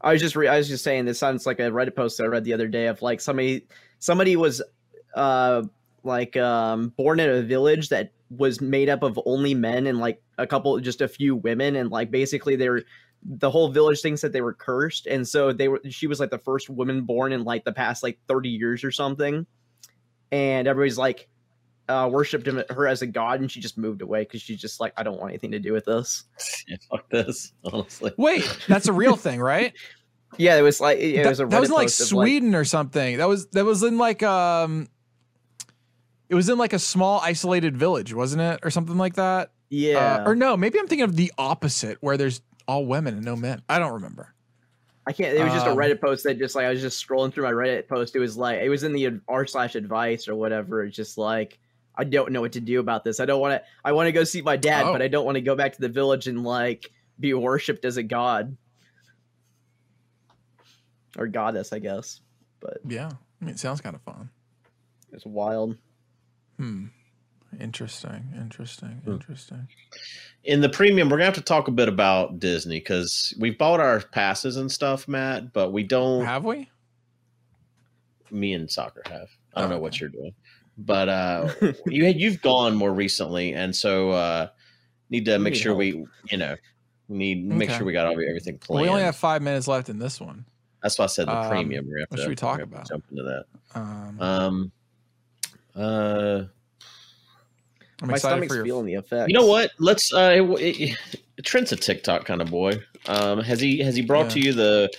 I 0.00 0.12
was 0.12 0.20
just 0.22 0.36
re- 0.36 0.46
I 0.46 0.58
was 0.58 0.68
just 0.68 0.84
saying 0.84 1.04
this 1.06 1.18
sounds 1.18 1.44
like 1.46 1.58
a 1.58 1.64
Reddit 1.70 1.96
post 1.96 2.18
that 2.18 2.24
I 2.24 2.26
read 2.28 2.44
the 2.44 2.52
other 2.54 2.68
day 2.68 2.86
of 2.86 3.02
like 3.02 3.20
somebody 3.20 3.66
somebody 3.98 4.36
was 4.36 4.62
uh 5.14 5.62
like 6.06 6.36
um 6.36 6.88
born 6.96 7.20
in 7.20 7.28
a 7.28 7.42
village 7.42 7.88
that 7.90 8.12
was 8.30 8.60
made 8.60 8.88
up 8.88 9.02
of 9.02 9.20
only 9.26 9.54
men 9.54 9.86
and 9.86 9.98
like 9.98 10.22
a 10.38 10.46
couple 10.46 10.78
just 10.80 11.00
a 11.00 11.08
few 11.08 11.36
women 11.36 11.76
and 11.76 11.90
like 11.90 12.10
basically 12.10 12.56
they 12.56 12.68
were 12.68 12.82
the 13.22 13.50
whole 13.50 13.68
village 13.68 14.00
thinks 14.00 14.20
that 14.20 14.32
they 14.32 14.40
were 14.40 14.54
cursed 14.54 15.06
and 15.06 15.26
so 15.26 15.52
they 15.52 15.68
were 15.68 15.80
she 15.88 16.06
was 16.06 16.20
like 16.20 16.30
the 16.30 16.38
first 16.38 16.70
woman 16.70 17.02
born 17.02 17.32
in 17.32 17.44
like 17.44 17.64
the 17.64 17.72
past 17.72 18.02
like 18.02 18.18
30 18.28 18.48
years 18.48 18.84
or 18.84 18.90
something 18.90 19.46
and 20.32 20.68
everybody's 20.68 20.98
like 20.98 21.28
uh 21.88 22.08
worshipped 22.10 22.46
him, 22.46 22.62
her 22.70 22.86
as 22.86 23.02
a 23.02 23.06
god 23.06 23.40
and 23.40 23.50
she 23.50 23.60
just 23.60 23.78
moved 23.78 24.02
away 24.02 24.22
because 24.22 24.42
she's 24.42 24.60
just 24.60 24.80
like 24.80 24.92
i 24.96 25.02
don't 25.02 25.18
want 25.18 25.30
anything 25.30 25.52
to 25.52 25.58
do 25.58 25.72
with 25.72 25.84
this 25.84 26.24
Yeah, 26.68 26.76
fuck 26.90 27.08
this, 27.10 27.52
honestly. 27.64 28.12
Wait, 28.16 28.58
that's 28.66 28.88
a 28.88 28.92
real 28.92 29.16
thing, 29.16 29.40
right? 29.40 29.72
yeah 30.38 30.56
it 30.56 30.62
was 30.62 30.80
like 30.80 30.98
it, 30.98 31.22
that, 31.22 31.28
was 31.28 31.40
a 31.40 31.46
that 31.46 31.60
was 31.60 31.68
Reddit 31.68 31.72
in 31.72 31.76
like 31.76 31.86
post 31.86 32.00
of, 32.00 32.06
Sweden 32.08 32.54
or 32.54 32.64
something. 32.64 33.18
That 33.18 33.28
was 33.28 33.46
that 33.50 33.64
was 33.64 33.82
in 33.82 33.98
like 33.98 34.22
um 34.22 34.88
it 36.28 36.34
was 36.34 36.48
in 36.48 36.58
like 36.58 36.72
a 36.72 36.78
small 36.78 37.20
isolated 37.20 37.76
village, 37.76 38.12
wasn't 38.14 38.42
it? 38.42 38.60
Or 38.62 38.70
something 38.70 38.96
like 38.98 39.14
that? 39.14 39.50
yeah 39.68 40.18
Uh, 40.24 40.28
or 40.30 40.36
no, 40.36 40.56
maybe 40.56 40.78
I'm 40.78 40.86
thinking 40.86 41.04
of 41.04 41.16
the 41.16 41.32
opposite 41.38 41.98
where 42.00 42.16
there's 42.16 42.40
all 42.68 42.86
women 42.86 43.14
and 43.14 43.24
no 43.24 43.34
men. 43.36 43.62
I 43.68 43.78
don't 43.80 43.94
remember. 43.94 44.32
I 45.08 45.12
can't. 45.12 45.36
It 45.36 45.42
was 45.42 45.52
just 45.52 45.66
a 45.66 45.70
Um, 45.70 45.76
Reddit 45.76 46.00
post 46.00 46.24
that 46.24 46.38
just 46.38 46.54
like 46.56 46.66
I 46.66 46.70
was 46.70 46.80
just 46.80 47.04
scrolling 47.04 47.32
through 47.32 47.44
my 47.44 47.52
Reddit 47.52 47.86
post. 47.88 48.14
It 48.16 48.18
was 48.20 48.36
like 48.36 48.60
it 48.60 48.68
was 48.68 48.82
in 48.84 48.92
the 48.92 49.20
r 49.28 49.46
slash 49.46 49.74
advice 49.76 50.26
or 50.28 50.34
whatever. 50.34 50.84
It's 50.84 50.96
just 50.96 51.16
like 51.18 51.58
I 51.96 52.04
don't 52.04 52.30
know 52.32 52.40
what 52.40 52.52
to 52.52 52.60
do 52.60 52.78
about 52.80 53.04
this. 53.04 53.20
I 53.20 53.24
don't 53.24 53.40
want 53.40 53.54
to. 53.60 53.62
I 53.84 53.92
want 53.92 54.06
to 54.08 54.12
go 54.12 54.24
see 54.24 54.42
my 54.42 54.56
dad, 54.56 54.84
Oh. 54.86 54.92
but 54.92 55.02
I 55.02 55.08
don't 55.08 55.24
want 55.24 55.36
to 55.36 55.40
go 55.42 55.54
back 55.56 55.72
to 55.74 55.80
the 55.80 55.88
village 55.88 56.26
and 56.26 56.42
like 56.44 56.90
be 57.20 57.32
worshipped 57.34 57.84
as 57.84 57.96
a 57.96 58.02
god 58.02 58.56
or 61.16 61.26
goddess, 61.26 61.72
I 61.72 61.78
guess. 61.78 62.20
But 62.60 62.78
Yeah. 62.86 63.10
I 63.40 63.44
mean, 63.44 63.54
it 63.54 63.58
sounds 63.58 63.80
kind 63.80 63.94
of 63.96 64.02
fun. 64.02 64.30
It's 65.12 65.24
wild. 65.26 65.76
Hmm. 66.56 66.86
Interesting. 67.60 68.32
Interesting. 68.36 69.00
Hmm. 69.04 69.12
Interesting. 69.12 69.68
In 70.44 70.60
the 70.60 70.68
premium, 70.68 71.08
we're 71.08 71.16
gonna 71.16 71.26
have 71.26 71.34
to 71.34 71.40
talk 71.40 71.68
a 71.68 71.72
bit 71.72 71.88
about 71.88 72.38
Disney 72.38 72.78
because 72.78 73.34
we've 73.38 73.56
bought 73.58 73.80
our 73.80 74.00
passes 74.00 74.56
and 74.56 74.70
stuff, 74.70 75.08
Matt, 75.08 75.52
but 75.52 75.72
we 75.72 75.82
don't. 75.82 76.24
Have 76.24 76.44
we? 76.44 76.68
me 78.30 78.52
and 78.54 78.68
soccer 78.70 79.02
have. 79.06 79.28
I 79.54 79.60
don't 79.60 79.70
Oh, 79.70 79.76
know 79.76 79.80
what 79.80 79.92
okay. 79.94 80.00
you're 80.00 80.08
doing, 80.10 80.34
but 80.78 81.08
uh, 81.08 81.48
you 81.86 82.04
had 82.04 82.20
you've 82.20 82.42
gone 82.42 82.74
more 82.74 82.92
recently, 82.92 83.54
and 83.54 83.74
so 83.74 84.10
uh, 84.10 84.48
need 85.10 85.24
to 85.26 85.36
We 85.38 85.44
make 85.44 85.52
need 85.54 85.58
sure 85.60 85.70
help. 85.72 85.78
we, 85.78 86.06
you 86.30 86.36
know, 86.36 86.56
we 87.08 87.16
need 87.16 87.44
make 87.46 87.70
sure 87.70 87.84
we 87.86 87.92
got 87.92 88.06
all, 88.06 88.12
everything 88.12 88.54
Well, 88.54 88.78
planned. 88.78 88.82
we 88.82 88.88
only 88.88 89.02
have 89.02 89.16
five 89.16 89.42
minutes 89.42 89.68
left 89.68 89.88
in 89.88 89.98
this 89.98 90.20
one. 90.20 90.44
That's 90.82 90.98
why 90.98 91.04
I 91.04 91.08
said 91.08 91.28
the 91.28 91.36
Um, 91.36 91.48
premium. 91.48 91.86
We're 91.86 91.94
gonna 91.94 92.00
have 92.02 92.10
what 92.10 92.16
to- 92.16 92.22
should 92.24 92.28
we 92.30 92.34
talk 92.34 92.58
we're 92.58 92.64
about? 92.64 92.88
Jump 92.88 93.04
into 93.10 93.22
that. 93.22 93.44
Um, 93.74 94.20
Um, 94.20 94.72
uh, 95.76 96.44
I'm 98.02 98.08
My 98.08 98.18
stomach's 98.18 98.48
for 98.48 98.56
your. 98.56 98.64
feeling 98.64 98.86
the 98.86 98.94
effect. 98.94 99.28
you 99.30 99.34
know 99.38 99.46
what? 99.46 99.70
Let's. 99.78 100.12
Uh, 100.12 100.44
it, 100.58 100.96
it, 101.38 101.44
Trent's 101.44 101.72
a 101.72 101.76
TikTok 101.76 102.24
kind 102.24 102.40
of 102.42 102.50
boy. 102.50 102.80
Um, 103.06 103.40
has 103.40 103.60
he 103.60 103.78
has 103.80 103.94
he 103.96 104.02
brought 104.02 104.30
to 104.30 104.40
you 104.40 104.52
the 104.52 104.90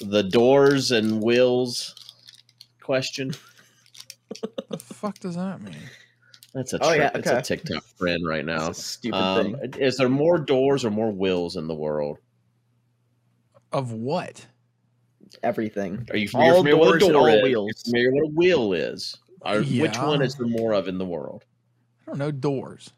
the 0.00 0.22
doors 0.22 0.90
and 0.90 1.22
wheels 1.22 1.94
question? 2.82 3.32
the 4.68 4.78
fuck 4.78 5.18
does 5.18 5.36
that 5.36 5.60
mean? 5.60 5.76
That's 6.54 6.72
a 6.72 6.78
Oh, 6.82 6.92
yeah, 6.92 7.10
Trent- 7.10 7.16
it's 7.16 7.28
a 7.28 7.32
okay. 7.34 7.42
TikTok 7.42 7.84
trend 7.98 8.26
right 8.26 8.44
now. 8.44 8.66
That's 8.66 8.78
a 8.78 8.82
stupid 8.82 9.16
Um, 9.16 9.56
thing. 9.56 9.74
is 9.80 9.96
there 9.96 10.08
more 10.08 10.38
doors 10.38 10.84
or 10.84 10.90
more 10.90 11.10
wills 11.12 11.56
in 11.56 11.68
the 11.68 11.74
world? 11.74 12.18
Of 13.72 13.92
what? 13.92 14.46
Everything. 15.44 16.08
Are 16.10 16.16
you 16.16 16.28
All 16.34 16.56
familiar 16.64 16.76
with 16.76 16.88
a 16.88 16.90
doors 16.98 17.02
and 17.04 17.12
door 17.12 17.28
all 17.30 17.36
is? 17.36 17.42
wheels. 17.44 17.66
You're 17.66 17.82
familiar 17.84 18.12
what 18.14 18.24
a 18.30 18.34
wheel 18.34 18.72
is? 18.72 19.16
Or 19.42 19.62
Which 19.62 19.98
one 19.98 20.22
is 20.22 20.34
there 20.36 20.46
more 20.46 20.72
of 20.72 20.88
in 20.88 20.98
the 20.98 21.04
world? 21.04 21.44
I 22.06 22.10
don't 22.10 22.18
know. 22.18 22.30
Doors. 22.30 22.92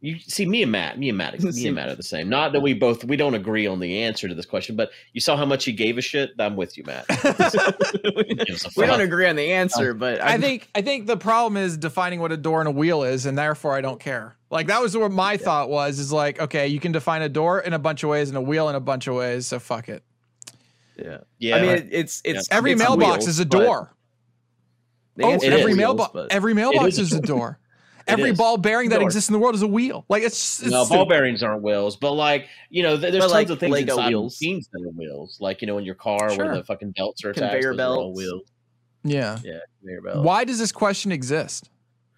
You 0.00 0.18
see, 0.18 0.46
me 0.46 0.64
and 0.64 0.72
Matt, 0.72 0.98
me 0.98 1.08
and 1.10 1.16
Matt, 1.16 1.40
me 1.40 1.66
and 1.66 1.76
Matt 1.76 1.88
are 1.88 1.94
the 1.94 2.02
same. 2.02 2.28
Not 2.28 2.52
that 2.52 2.60
we 2.60 2.74
both 2.74 3.04
we 3.04 3.16
don't 3.16 3.34
agree 3.34 3.68
on 3.68 3.78
the 3.78 4.02
answer 4.02 4.26
to 4.26 4.34
this 4.34 4.46
question, 4.46 4.74
but 4.74 4.90
you 5.12 5.20
saw 5.20 5.36
how 5.36 5.44
much 5.44 5.64
he 5.64 5.70
gave 5.70 5.96
a 5.96 6.00
shit. 6.00 6.30
I'm 6.40 6.56
with 6.56 6.76
you, 6.76 6.82
Matt. 6.82 7.04
He 7.08 8.34
gives 8.34 8.64
a 8.64 8.70
we 8.76 8.84
don't 8.84 9.00
agree 9.00 9.28
on 9.28 9.36
the 9.36 9.52
answer, 9.52 9.92
uh, 9.92 9.94
but 9.94 10.20
I 10.20 10.30
I'm- 10.32 10.40
think 10.40 10.68
I 10.74 10.82
think 10.82 11.06
the 11.06 11.16
problem 11.16 11.56
is 11.56 11.76
defining 11.76 12.18
what 12.18 12.32
a 12.32 12.36
door 12.36 12.58
and 12.60 12.66
a 12.66 12.72
wheel 12.72 13.04
is, 13.04 13.26
and 13.26 13.38
therefore 13.38 13.76
I 13.76 13.80
don't 13.80 14.00
care. 14.00 14.34
Like 14.50 14.66
that 14.66 14.82
was 14.82 14.96
what 14.96 15.12
my 15.12 15.36
thought 15.36 15.70
was. 15.70 16.00
Is 16.00 16.12
like, 16.12 16.40
okay, 16.40 16.66
you 16.66 16.80
can 16.80 16.90
define 16.90 17.22
a 17.22 17.28
door 17.28 17.60
in 17.60 17.72
a 17.72 17.78
bunch 17.78 18.02
of 18.02 18.10
ways 18.10 18.28
and 18.28 18.36
a 18.36 18.42
wheel 18.42 18.68
in 18.68 18.74
a 18.74 18.80
bunch 18.80 19.06
of 19.06 19.14
ways. 19.14 19.46
So 19.46 19.60
fuck 19.60 19.88
it. 19.88 20.02
Yeah. 20.96 21.18
Yeah, 21.38 21.56
I 21.56 21.60
mean, 21.62 21.70
it, 21.70 21.88
it's 21.92 22.20
it's 22.24 22.48
Every 22.50 22.72
it's 22.72 22.80
mailbox 22.80 23.18
wheels, 23.24 23.28
is 23.28 23.38
a 23.40 23.46
but 23.46 23.60
door. 23.60 23.92
The 25.16 25.24
Oh, 25.24 25.30
answer 25.32 25.46
it 25.46 25.52
is 25.52 25.60
every 25.60 25.72
wheels, 25.74 25.78
mailbox, 25.78 26.26
every 26.30 26.54
mailbox 26.54 26.98
is 26.98 26.98
a 26.98 27.02
is 27.02 27.12
a 27.14 27.20
door. 27.20 27.58
Every 28.08 28.30
is. 28.30 28.38
ball 28.38 28.56
bearing 28.56 28.88
that 28.90 29.00
exists 29.00 29.28
in 29.30 29.32
the 29.32 29.38
world 29.38 29.54
is 29.54 29.62
a 29.62 29.66
wheel. 29.68 30.04
Like 30.08 30.24
it's, 30.24 30.60
it's 30.60 30.72
no, 30.72 30.84
ball 30.88 31.06
bearings 31.06 31.40
aren't 31.40 31.62
wheels, 31.62 31.94
but 31.94 32.14
like 32.14 32.48
you 32.68 32.82
know, 32.82 32.98
th- 32.98 33.12
there's 33.12 33.22
But, 33.24 33.30
tons 33.30 33.32
like, 33.32 33.48
of 33.50 33.60
things 33.60 33.72
Lego 33.74 33.92
inside 33.94 34.08
wheels. 34.08 34.40
machines 34.40 34.68
that 34.72 34.82
are 34.82 34.88
wheels. 34.90 35.36
Like 35.40 35.60
you 35.60 35.68
know, 35.68 35.78
in 35.78 35.84
your 35.84 35.94
car 35.94 36.28
Sure. 36.30 36.46
where 36.46 36.54
the 36.56 36.64
fucking 36.64 36.90
belts 36.96 37.24
are 37.24 37.30
attached, 37.30 37.52
Conveyor 37.52 37.76
those 37.76 37.80
are 37.80 37.88
all 38.00 38.06
belts. 38.06 38.16
wheels. 38.18 38.42
Yeah. 39.04 39.38
Yeah, 39.44 39.58
conveyor 39.78 40.00
belts. 40.02 40.18
Why 40.26 40.42
does 40.42 40.58
this 40.58 40.72
question 40.72 41.12
exist? 41.12 41.70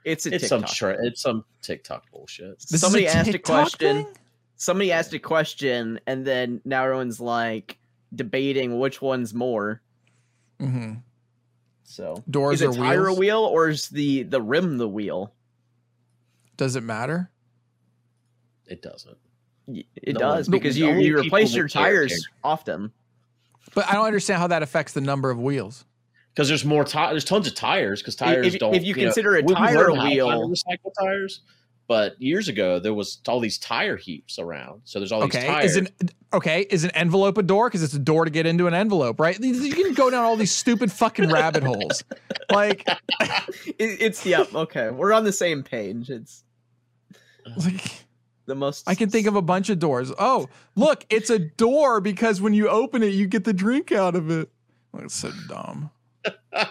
it's 0.06 0.24
a 0.24 0.34
It's 0.34 0.48
some 0.48 0.60
TikTok. 0.62 0.76
tra- 0.76 1.06
it's 1.06 1.20
some 1.20 1.44
TikTok 1.60 2.10
bullshit. 2.10 2.58
This 2.60 2.72
is 2.72 2.80
Somebody 2.80 3.06
asked 3.06 3.34
a 3.34 3.38
question. 3.38 4.04
thing? 4.04 4.14
Somebody 4.56 4.90
asked 4.90 5.12
a 5.12 5.18
question, 5.18 6.00
and 6.06 6.26
then 6.26 6.62
now 6.64 6.84
everyone's 6.84 7.20
like 7.20 7.76
debating 8.14 8.78
which 8.78 9.02
one's 9.02 9.34
more. 9.34 9.82
Mhm. 10.62 11.02
So 11.84 12.22
Doors 12.28 12.60
is 12.60 12.76
a 12.76 12.80
or 12.80 12.84
tire 12.84 13.06
a 13.06 13.14
wheel 13.14 13.40
or 13.40 13.68
is 13.68 13.88
the 13.88 14.22
the 14.24 14.40
rim 14.40 14.78
the 14.78 14.88
wheel? 14.88 15.32
Does 16.56 16.76
it 16.76 16.82
matter? 16.82 17.30
It 18.66 18.82
doesn't. 18.82 19.16
It 19.68 20.14
No 20.14 20.18
does 20.20 20.48
one- 20.48 20.52
because 20.58 20.78
you 20.78 20.90
you 20.94 21.18
replace 21.18 21.54
your 21.54 21.68
tires 21.68 22.10
care. 22.10 22.18
often. 22.42 22.92
But 23.74 23.88
I 23.88 23.92
don't 23.94 24.06
understand 24.06 24.40
how 24.40 24.46
that 24.48 24.62
affects 24.62 24.92
the 24.92 25.00
number 25.00 25.30
of 25.30 25.38
wheels. 25.38 25.84
Because 26.32 26.48
there's 26.48 26.64
more 26.64 26.84
tires. 26.84 27.12
There's 27.12 27.24
tons 27.24 27.46
of 27.46 27.54
tires. 27.54 28.00
Because 28.00 28.16
tires 28.16 28.54
if, 28.54 28.58
don't. 28.60 28.74
if 28.74 28.84
you 28.84 28.94
know, 28.94 29.02
consider 29.04 29.36
a 29.36 29.42
tire 29.42 29.88
a 29.88 29.92
wheel, 29.94 30.48
recycle 30.48 30.92
tires. 30.98 31.40
But 31.86 32.20
years 32.20 32.48
ago, 32.48 32.78
there 32.78 32.94
was 32.94 33.18
all 33.28 33.40
these 33.40 33.58
tire 33.58 33.96
heaps 33.96 34.38
around. 34.38 34.80
So 34.84 34.98
there's 34.98 35.12
all 35.12 35.20
these 35.20 35.34
Okay, 35.36 35.46
tires. 35.46 35.72
is 35.72 35.76
an 35.76 35.88
okay 36.32 36.66
is 36.70 36.82
an 36.84 36.90
envelope 36.92 37.36
a 37.36 37.42
door 37.42 37.68
because 37.68 37.82
it's 37.82 37.92
a 37.92 37.98
door 37.98 38.24
to 38.24 38.30
get 38.30 38.46
into 38.46 38.66
an 38.66 38.72
envelope, 38.74 39.20
right? 39.20 39.38
You 39.38 39.74
can 39.74 39.92
go 39.92 40.08
down 40.10 40.24
all 40.24 40.36
these 40.36 40.50
stupid 40.52 40.90
fucking 40.90 41.30
rabbit 41.30 41.62
holes. 41.62 42.02
Like, 42.50 42.88
it, 43.20 43.76
it's 43.78 44.24
yeah 44.24 44.44
okay. 44.54 44.88
We're 44.90 45.12
on 45.12 45.24
the 45.24 45.32
same 45.32 45.62
page. 45.62 46.08
It's 46.08 46.42
like 47.56 48.06
the 48.46 48.54
most. 48.54 48.88
I 48.88 48.94
can 48.94 49.10
think 49.10 49.26
of 49.26 49.36
a 49.36 49.42
bunch 49.42 49.68
of 49.68 49.78
doors. 49.78 50.10
Oh, 50.18 50.48
look, 50.76 51.04
it's 51.10 51.28
a 51.28 51.38
door 51.38 52.00
because 52.00 52.40
when 52.40 52.54
you 52.54 52.68
open 52.68 53.02
it, 53.02 53.08
you 53.12 53.26
get 53.26 53.44
the 53.44 53.52
drink 53.52 53.92
out 53.92 54.14
of 54.14 54.30
it. 54.30 54.48
Like, 54.94 55.04
it's 55.04 55.14
so 55.16 55.30
dumb. 55.48 55.90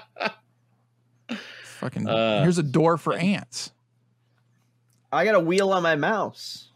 Fucking 1.79 2.07
Uh, 2.07 2.41
here's 2.41 2.57
a 2.57 2.63
door 2.63 2.97
for 2.97 3.13
ants. 3.13 3.71
I 5.13 5.25
got 5.25 5.35
a 5.35 5.39
wheel 5.39 5.71
on 5.71 5.83
my 5.83 5.95
mouse. 5.95 6.69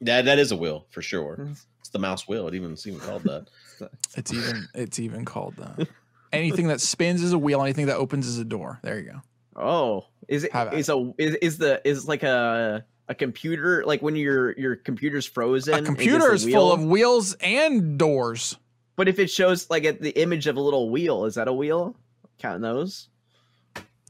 that 0.00 0.24
that 0.24 0.38
is 0.38 0.50
a 0.52 0.56
wheel 0.56 0.86
for 0.90 1.00
sure. 1.02 1.36
Mhm. 1.40 1.56
It's 1.80 1.88
the 1.90 1.98
mouse 1.98 2.26
wheel. 2.26 2.48
It 2.48 2.54
even 2.54 2.72
it's 2.72 2.86
even 2.86 3.00
called 3.00 3.22
that. 3.24 3.46
It's 4.16 4.32
even 4.32 4.68
it's 4.74 4.98
even 5.00 5.24
called 5.24 5.56
that. 5.56 5.88
Anything 6.32 6.68
that 6.68 6.80
spins 6.80 7.20
is 7.22 7.32
a 7.32 7.38
wheel. 7.38 7.62
Anything 7.62 7.86
that 7.86 7.96
opens 7.96 8.26
is 8.28 8.38
a 8.38 8.44
door. 8.44 8.78
There 8.82 8.98
you 8.98 9.10
go. 9.12 9.20
Oh, 9.56 10.06
is 10.28 10.44
it 10.44 10.52
Have 10.52 10.72
a 10.72 10.76
is, 10.76 10.88
is 11.36 11.58
the 11.58 11.80
is 11.86 12.06
like 12.06 12.22
a 12.22 12.84
a 13.08 13.14
computer 13.14 13.84
like 13.84 14.00
when 14.02 14.14
your 14.16 14.52
your 14.58 14.76
computer's 14.76 15.26
frozen? 15.26 15.74
A 15.74 15.82
computer 15.82 16.28
the 16.28 16.34
is 16.34 16.44
full 16.48 16.72
of 16.72 16.84
wheels 16.84 17.34
and 17.40 17.98
doors. 17.98 18.56
But 18.96 19.08
if 19.08 19.18
it 19.18 19.30
shows 19.30 19.68
like 19.68 19.84
at 19.84 20.00
the 20.00 20.10
image 20.10 20.46
of 20.46 20.56
a 20.56 20.60
little 20.60 20.90
wheel, 20.90 21.24
is 21.24 21.34
that 21.34 21.48
a 21.48 21.52
wheel? 21.52 21.96
Counting 22.38 22.62
those? 22.62 23.08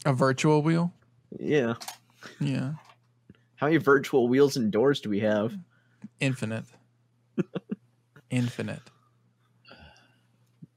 A 0.04 0.12
virtual 0.12 0.62
wheel. 0.62 0.92
Yeah. 1.38 1.74
Yeah. 2.40 2.72
How 3.62 3.68
many 3.68 3.76
virtual 3.76 4.26
wheels 4.26 4.56
and 4.56 4.72
doors 4.72 4.98
do 5.00 5.08
we 5.08 5.20
have? 5.20 5.56
Infinite. 6.18 6.64
Infinite. 8.30 8.80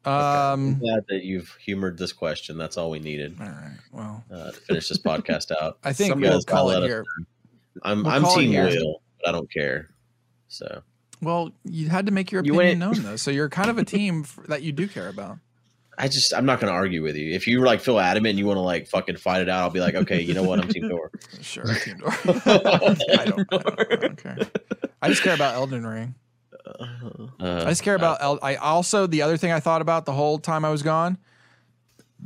I'm 0.05 0.13
Um. 0.13 0.77
glad 0.77 1.03
that 1.09 1.23
you've 1.23 1.49
humored 1.59 1.97
this 1.97 2.13
question. 2.13 2.59
That's 2.59 2.77
all 2.77 2.91
we 2.91 2.99
needed 2.99 3.37
All 3.41 3.47
right. 3.47 3.77
Well, 3.91 4.23
uh, 4.31 4.51
to 4.51 4.59
finish 4.59 4.87
this 4.87 4.99
podcast 4.99 5.49
out. 5.59 5.79
I 5.83 5.93
think 5.93 6.11
Somebody 6.11 6.29
we'll 6.29 6.43
call 6.43 6.69
it 6.69 6.83
here. 6.83 7.03
I'm 7.81 8.03
We'll 8.03 8.13
I'm 8.13 8.23
team 8.37 8.51
here. 8.51 8.67
wheel, 8.67 9.01
but 9.19 9.29
I 9.29 9.31
don't 9.31 9.51
care. 9.51 9.89
So 10.47 10.83
Well, 11.23 11.53
you 11.63 11.89
had 11.89 12.05
to 12.05 12.11
make 12.11 12.31
your 12.31 12.41
opinion 12.41 12.57
went- 12.57 12.79
known, 12.79 13.01
though. 13.03 13.15
So 13.15 13.31
you're 13.31 13.49
kind 13.49 13.71
of 13.71 13.79
a 13.79 13.83
team 13.83 14.21
f- 14.25 14.39
that 14.47 14.61
you 14.61 14.71
do 14.71 14.87
care 14.87 15.07
about. 15.09 15.39
I 15.97 16.07
just 16.07 16.33
I'm 16.33 16.45
not 16.45 16.59
going 16.59 16.71
to 16.71 16.75
argue 16.77 17.01
with 17.01 17.15
you. 17.15 17.33
If 17.33 17.47
you 17.47 17.61
like 17.61 17.79
feel 17.81 17.99
adamant 17.99 18.31
and 18.31 18.39
you 18.39 18.45
want 18.45 18.57
to 18.57 18.61
like 18.61 18.87
fucking 18.87 19.17
fight 19.17 19.41
it 19.41 19.49
out, 19.49 19.61
I'll 19.63 19.69
be 19.69 19.79
like, 19.79 19.95
okay, 19.95 20.21
you 20.21 20.33
know 20.33 20.43
what, 20.43 20.59
I'm 20.59 20.67
team 20.67 20.89
door. 20.89 21.11
Sure, 21.41 21.63
team 21.65 21.97
door. 21.97 22.09
I 22.25 22.77
don't, 22.79 23.19
I 23.19 23.25
don't, 23.25 23.47
I 23.91 23.95
don't 23.95 24.17
care. 24.17 24.37
I 25.01 25.09
just 25.09 25.21
care 25.23 25.33
about 25.35 25.55
Elden 25.55 25.85
Ring. 25.85 26.15
Uh, 26.65 26.85
Uh, 27.39 27.63
I 27.65 27.69
just 27.69 27.83
care 27.83 27.95
about. 27.95 28.21
El- 28.21 28.39
I 28.41 28.55
also 28.55 29.07
the 29.07 29.21
other 29.21 29.37
thing 29.37 29.51
I 29.51 29.59
thought 29.59 29.81
about 29.81 30.05
the 30.05 30.11
whole 30.13 30.39
time 30.39 30.65
I 30.65 30.69
was 30.71 30.81
gone. 30.83 31.17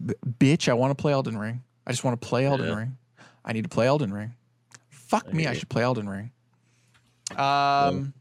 B- 0.05 0.13
bitch, 0.39 0.69
I 0.69 0.73
want 0.73 0.91
to 0.97 1.01
play 1.01 1.11
Elden 1.13 1.37
Ring. 1.37 1.61
I 1.85 1.91
just 1.91 2.03
want 2.03 2.19
to 2.19 2.27
play 2.27 2.45
Elden 2.45 2.67
Yeah. 2.69 2.75
Ring. 2.75 2.97
I 3.43 3.53
need 3.53 3.63
to 3.63 3.69
play 3.69 3.87
Elden 3.87 4.13
Ring. 4.13 4.33
Fuck 4.89 5.25
I 5.29 5.31
me, 5.33 5.47
I 5.47 5.53
should 5.53 5.69
play 5.69 5.83
Elden 5.83 6.07
Ring. 6.07 6.31
Um, 7.31 8.13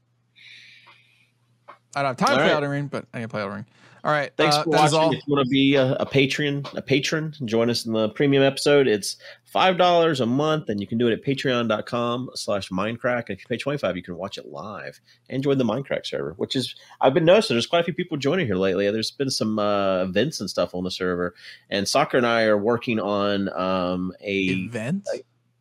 I 1.94 2.02
don't 2.02 2.06
have 2.06 2.16
time 2.16 2.26
to 2.28 2.32
All 2.32 2.38
play 2.38 2.44
right. 2.46 2.52
Elden 2.52 2.70
Ring, 2.70 2.86
but 2.88 3.04
I 3.12 3.18
need 3.18 3.24
to 3.24 3.28
play 3.28 3.40
Elden 3.42 3.56
Ring. 3.56 3.66
All 4.04 4.12
right, 4.12 4.32
Thanks 4.36 4.56
uh, 4.56 4.62
for 4.62 4.70
watching. 4.70 5.12
If 5.12 5.26
you 5.26 5.34
want 5.34 5.44
to 5.44 5.50
be 5.50 5.74
a, 5.74 5.94
a 5.94 6.06
Patreon, 6.06 6.76
a 6.76 6.82
patron, 6.82 7.34
join 7.44 7.68
us 7.68 7.84
in 7.84 7.92
the 7.92 8.08
premium 8.10 8.42
episode. 8.42 8.86
It's 8.86 9.16
five 9.44 9.76
dollars 9.76 10.20
a 10.20 10.26
month, 10.26 10.68
and 10.68 10.80
you 10.80 10.86
can 10.86 10.98
do 10.98 11.08
it 11.08 11.12
at 11.12 11.24
patreon.com 11.24 12.30
slash 12.34 12.68
Mindcrack. 12.70 13.28
And 13.28 13.30
if 13.30 13.40
you 13.40 13.46
pay 13.48 13.56
25 13.56 13.96
you 13.96 14.02
can 14.02 14.16
watch 14.16 14.38
it 14.38 14.46
live 14.46 15.00
and 15.28 15.42
join 15.42 15.58
the 15.58 15.64
Minecraft 15.64 16.06
server, 16.06 16.34
which 16.36 16.54
is 16.54 16.74
I've 17.00 17.14
been 17.14 17.24
noticing 17.24 17.54
there's 17.54 17.66
quite 17.66 17.80
a 17.80 17.84
few 17.84 17.94
people 17.94 18.16
joining 18.16 18.46
here 18.46 18.56
lately. 18.56 18.90
There's 18.90 19.10
been 19.10 19.30
some 19.30 19.58
uh, 19.58 20.04
events 20.04 20.40
and 20.40 20.48
stuff 20.48 20.74
on 20.74 20.84
the 20.84 20.90
server, 20.90 21.34
and 21.70 21.88
Soccer 21.88 22.16
and 22.16 22.26
I 22.26 22.44
are 22.44 22.58
working 22.58 23.00
on 23.00 23.48
um, 23.58 24.12
a 24.22 24.38
Event. 24.38 25.08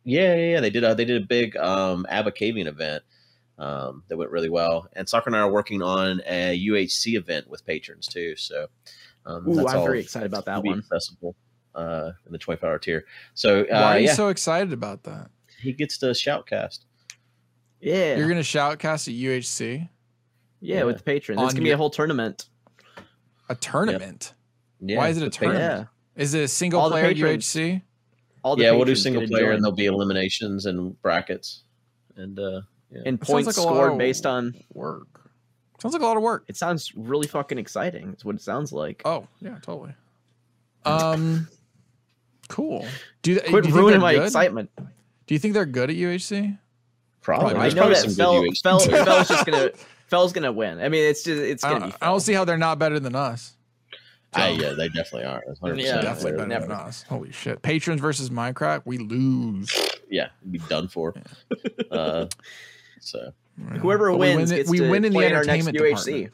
yeah, 0.04 0.34
yeah, 0.34 0.50
yeah. 0.52 0.60
They 0.60 0.70
did 0.70 0.84
a 0.84 0.94
they 0.94 1.04
did 1.04 1.22
a 1.22 1.26
big 1.26 1.56
um 1.56 2.06
ABBA 2.08 2.32
caving 2.32 2.66
event 2.66 3.02
um 3.58 4.02
that 4.08 4.16
went 4.16 4.30
really 4.30 4.48
well. 4.48 4.88
And 4.94 5.08
Soccer 5.08 5.28
and 5.30 5.36
I 5.36 5.40
are 5.40 5.50
working 5.50 5.82
on 5.82 6.20
a 6.26 6.66
UHC 6.68 7.16
event 7.16 7.48
with 7.48 7.64
patrons 7.66 8.06
too. 8.06 8.34
So 8.36 8.66
um 9.26 9.48
Ooh, 9.48 9.54
that's 9.54 9.72
I'm 9.72 9.80
all 9.80 9.84
very 9.86 10.00
excited 10.00 10.26
about 10.26 10.44
that 10.46 10.62
one. 10.62 10.78
accessible 10.78 11.34
uh 11.74 12.12
in 12.26 12.32
the 12.32 12.38
25 12.38 12.64
hour 12.68 12.78
tier. 12.78 13.04
So 13.34 13.62
uh 13.62 13.66
Why 13.70 13.82
are 13.82 13.98
you 13.98 14.06
yeah, 14.06 14.14
so 14.14 14.28
excited 14.28 14.72
about 14.72 15.02
that? 15.04 15.30
he 15.60 15.72
gets 15.72 15.98
to 15.98 16.06
shoutcast. 16.06 16.80
Yeah. 17.80 18.16
You're 18.16 18.28
gonna 18.28 18.40
shoutcast 18.40 19.08
at 19.08 19.14
UHC 19.14 19.88
yeah, 20.60 20.82
with 20.84 20.98
the 20.98 21.02
patrons. 21.04 21.38
On 21.40 21.44
It's 21.46 21.54
gonna 21.54 21.64
be 21.64 21.70
a 21.70 21.76
whole 21.76 21.90
tournament. 21.90 22.46
a 23.48 23.54
tournament. 23.54 24.34
Yeah, 24.80 24.98
Why 24.98 25.08
is 25.08 25.16
it 25.16 25.24
a 25.26 25.30
tournament? 25.30 25.88
Yeah, 26.16 26.22
Is 26.22 26.34
it 26.34 26.42
a 26.44 26.48
single 26.48 26.80
All 26.80 26.90
player 26.90 27.08
patrons. 27.14 27.44
UHC? 27.46 27.82
all 28.44 28.54
the 28.56 28.62
Yeah, 28.62 28.70
we'll 28.72 28.84
do 28.84 28.94
single 28.94 29.26
player, 29.26 29.50
and 29.50 29.62
there'll 29.64 29.74
be 29.74 29.86
eliminations 29.86 30.66
and 30.66 31.00
brackets, 31.02 31.64
and 32.16 32.38
uh, 32.38 32.60
yeah. 32.90 33.02
and 33.06 33.18
Sounds 33.18 33.30
points 33.30 33.46
like 33.46 33.54
scored 33.56 33.98
based 33.98 34.26
on. 34.26 34.54
Work. 34.72 35.06
Sounds 35.80 35.92
like 35.92 36.02
a 36.02 36.06
lot 36.06 36.16
of 36.16 36.22
work. 36.22 36.44
It 36.48 36.56
sounds 36.56 36.92
really 36.96 37.26
fucking 37.28 37.58
exciting. 37.58 38.10
It's 38.12 38.24
what 38.24 38.34
it 38.34 38.42
sounds 38.42 38.72
like. 38.72 39.02
Oh 39.04 39.26
yeah, 39.40 39.58
totally. 39.62 39.94
Um, 40.84 41.48
cool. 42.48 42.86
Do 43.22 43.32
you, 43.32 43.40
Quit 43.40 43.50
do 43.50 43.56
you 43.56 43.62
think 43.62 43.74
ruining 43.76 44.00
my 44.00 44.14
good? 44.14 44.24
excitement. 44.24 44.70
Do 44.76 45.34
you 45.34 45.38
think 45.38 45.54
they're 45.54 45.66
good 45.66 45.90
at 45.90 45.96
UHC? 45.96 46.58
probably. 47.20 47.54
I 47.54 47.58
I 47.58 47.60
There's 47.62 47.74
know 47.74 47.80
probably 47.82 47.94
that 47.94 48.00
some 48.04 48.14
Fell, 48.14 48.40
good 48.40 48.50
UHC 48.52 48.62
Fell, 48.62 48.80
players. 48.80 49.04
Fell's 49.04 49.28
just 49.28 49.46
gonna 49.46 49.70
Fell's 50.08 50.32
gonna 50.32 50.52
win. 50.52 50.80
I 50.80 50.88
mean, 50.88 51.04
it's 51.04 51.22
just 51.22 51.40
it's 51.42 51.62
gonna 51.62 51.80
don't, 51.80 51.90
be. 51.90 51.96
I 52.00 52.06
don't 52.06 52.20
see 52.20 52.32
how 52.32 52.44
they're 52.44 52.56
not 52.58 52.78
better 52.78 52.98
than 52.98 53.14
us. 53.14 53.54
Ah, 54.34 54.48
yeah, 54.48 54.72
they 54.72 54.88
definitely 54.88 55.24
are. 55.24 55.42
100%. 55.62 55.82
Yeah, 55.82 56.02
Definitely 56.02 56.22
they're 56.22 56.36
better 56.38 56.48
never- 56.48 56.66
than 56.66 56.76
us. 56.76 57.02
Holy 57.08 57.32
shit! 57.32 57.62
Patrons 57.62 58.00
versus 58.00 58.28
Minecraft, 58.28 58.82
we 58.84 58.98
lose. 58.98 59.70
Yeah, 60.10 60.28
be 60.50 60.58
done 60.58 60.88
for. 60.88 61.14
uh, 61.90 62.26
so, 63.10 63.32
Whoever 63.80 64.10
But 64.12 64.18
we 64.18 64.36
wins 64.36 64.50
win, 64.50 64.58
gets 64.60 64.70
we 64.70 64.80
win 64.80 65.04
in 65.04 65.12
the 65.12 65.18
our 65.18 65.24
entertainment 65.24 65.76
UHC. 65.76 66.04
department. 66.04 66.32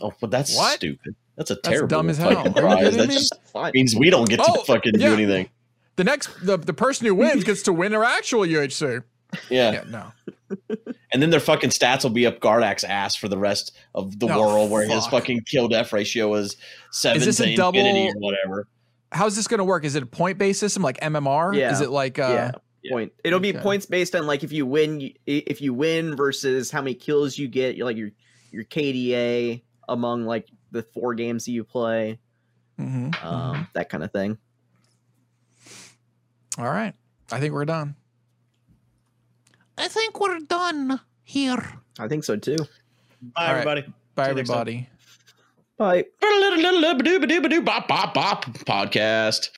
oh, 0.00 0.12
but 0.20 0.30
that's 0.30 0.56
What? 0.56 0.76
stupid. 0.76 1.14
That's 1.36 1.50
a 1.50 1.54
That's 1.54 1.68
terrible 1.68 1.88
dumb 1.88 2.10
as 2.10 2.18
hell. 2.18 2.52
Prize. 2.52 2.96
That 2.96 3.10
just 3.10 3.34
means 3.74 3.94
we 3.96 4.10
don't 4.10 4.28
get 4.28 4.36
to 4.38 4.44
Oh, 4.48 4.62
fucking 4.64 4.94
yeah. 4.96 5.08
do 5.08 5.14
anything. 5.14 5.48
The 5.96 6.04
next, 6.04 6.28
the, 6.44 6.56
the 6.56 6.72
person 6.74 7.06
who 7.06 7.14
wins 7.14 7.44
gets 7.44 7.62
to 7.62 7.72
win 7.72 7.92
their 7.92 8.04
actual 8.04 8.42
UHC. 8.46 9.02
Yeah. 9.50 9.72
Yeah, 9.72 9.84
no. 9.88 10.12
And 11.12 11.22
then 11.22 11.30
their 11.30 11.40
fucking 11.40 11.70
stats 11.70 12.02
will 12.02 12.10
be 12.10 12.26
up 12.26 12.40
Gardak's 12.40 12.84
ass 12.84 13.14
for 13.14 13.28
the 13.28 13.38
rest 13.38 13.72
of 13.94 14.18
the 14.18 14.26
Oh, 14.30 14.40
world, 14.40 14.70
where 14.70 14.86
his 14.86 15.06
fucking 15.06 15.42
kill 15.46 15.68
death 15.68 15.92
ratio 15.92 16.34
is 16.34 16.56
seven 16.90 17.22
this 17.22 17.38
to 17.38 17.44
a 17.44 17.56
double- 17.56 17.78
infinity 17.78 18.10
or 18.10 18.20
whatever. 18.20 18.68
How's 19.10 19.36
this 19.36 19.46
going 19.46 19.58
to 19.58 19.64
work? 19.64 19.84
Is 19.84 19.94
it 19.94 20.02
a 20.02 20.06
point 20.06 20.38
based 20.38 20.60
system 20.60 20.82
like 20.82 20.98
MMR? 21.00 21.54
Yeah. 21.56 21.72
Is 21.72 21.80
it 21.80 21.90
like 21.90 22.18
uh, 22.18 22.22
yeah. 22.28 22.50
Yeah. 22.82 22.92
Point. 22.92 23.12
It'll 23.24 23.40
be 23.40 23.50
Okay. 23.50 23.60
points 23.60 23.86
based 23.86 24.14
on 24.16 24.26
like 24.26 24.42
if 24.44 24.52
you 24.52 24.66
win, 24.66 25.10
if 25.26 25.60
you 25.60 25.72
win 25.74 26.16
versus 26.16 26.70
how 26.70 26.80
many 26.82 26.94
kills 26.94 27.38
you 27.38 27.48
get, 27.48 27.78
like 27.78 27.96
your 27.96 28.10
your 28.50 28.64
KDA 28.64 29.62
among 29.88 30.24
like 30.24 30.48
the 30.70 30.82
four 30.82 31.14
games 31.14 31.44
that 31.44 31.52
you 31.52 31.64
play, 31.64 32.18
mhm, 32.78 33.14
um, 33.24 33.54
mhm. 33.56 33.68
that 33.74 33.88
kind 33.88 34.02
of 34.04 34.10
thing. 34.12 34.36
All 36.58 36.64
right. 36.66 36.94
I 37.30 37.40
think 37.40 37.54
we're 37.54 37.64
done. 37.64 37.94
I 39.78 39.88
think 39.88 40.20
we're 40.20 40.38
done 40.40 41.00
here. 41.24 41.62
I 41.98 42.08
think 42.08 42.24
so 42.24 42.36
too. 42.36 42.56
Bye, 42.56 42.66
All 43.36 43.46
right. 43.46 43.50
everybody. 43.52 43.94
Bye, 44.14 44.24
See 44.24 44.30
you 44.30 44.36
next 44.36 44.48
time. 44.50 44.58
everybody. 44.60 44.88
Bye. 45.78 46.04
Bop, 47.64 47.88
bop, 47.88 48.12
bop, 48.14 48.44
podcast. 48.66 49.48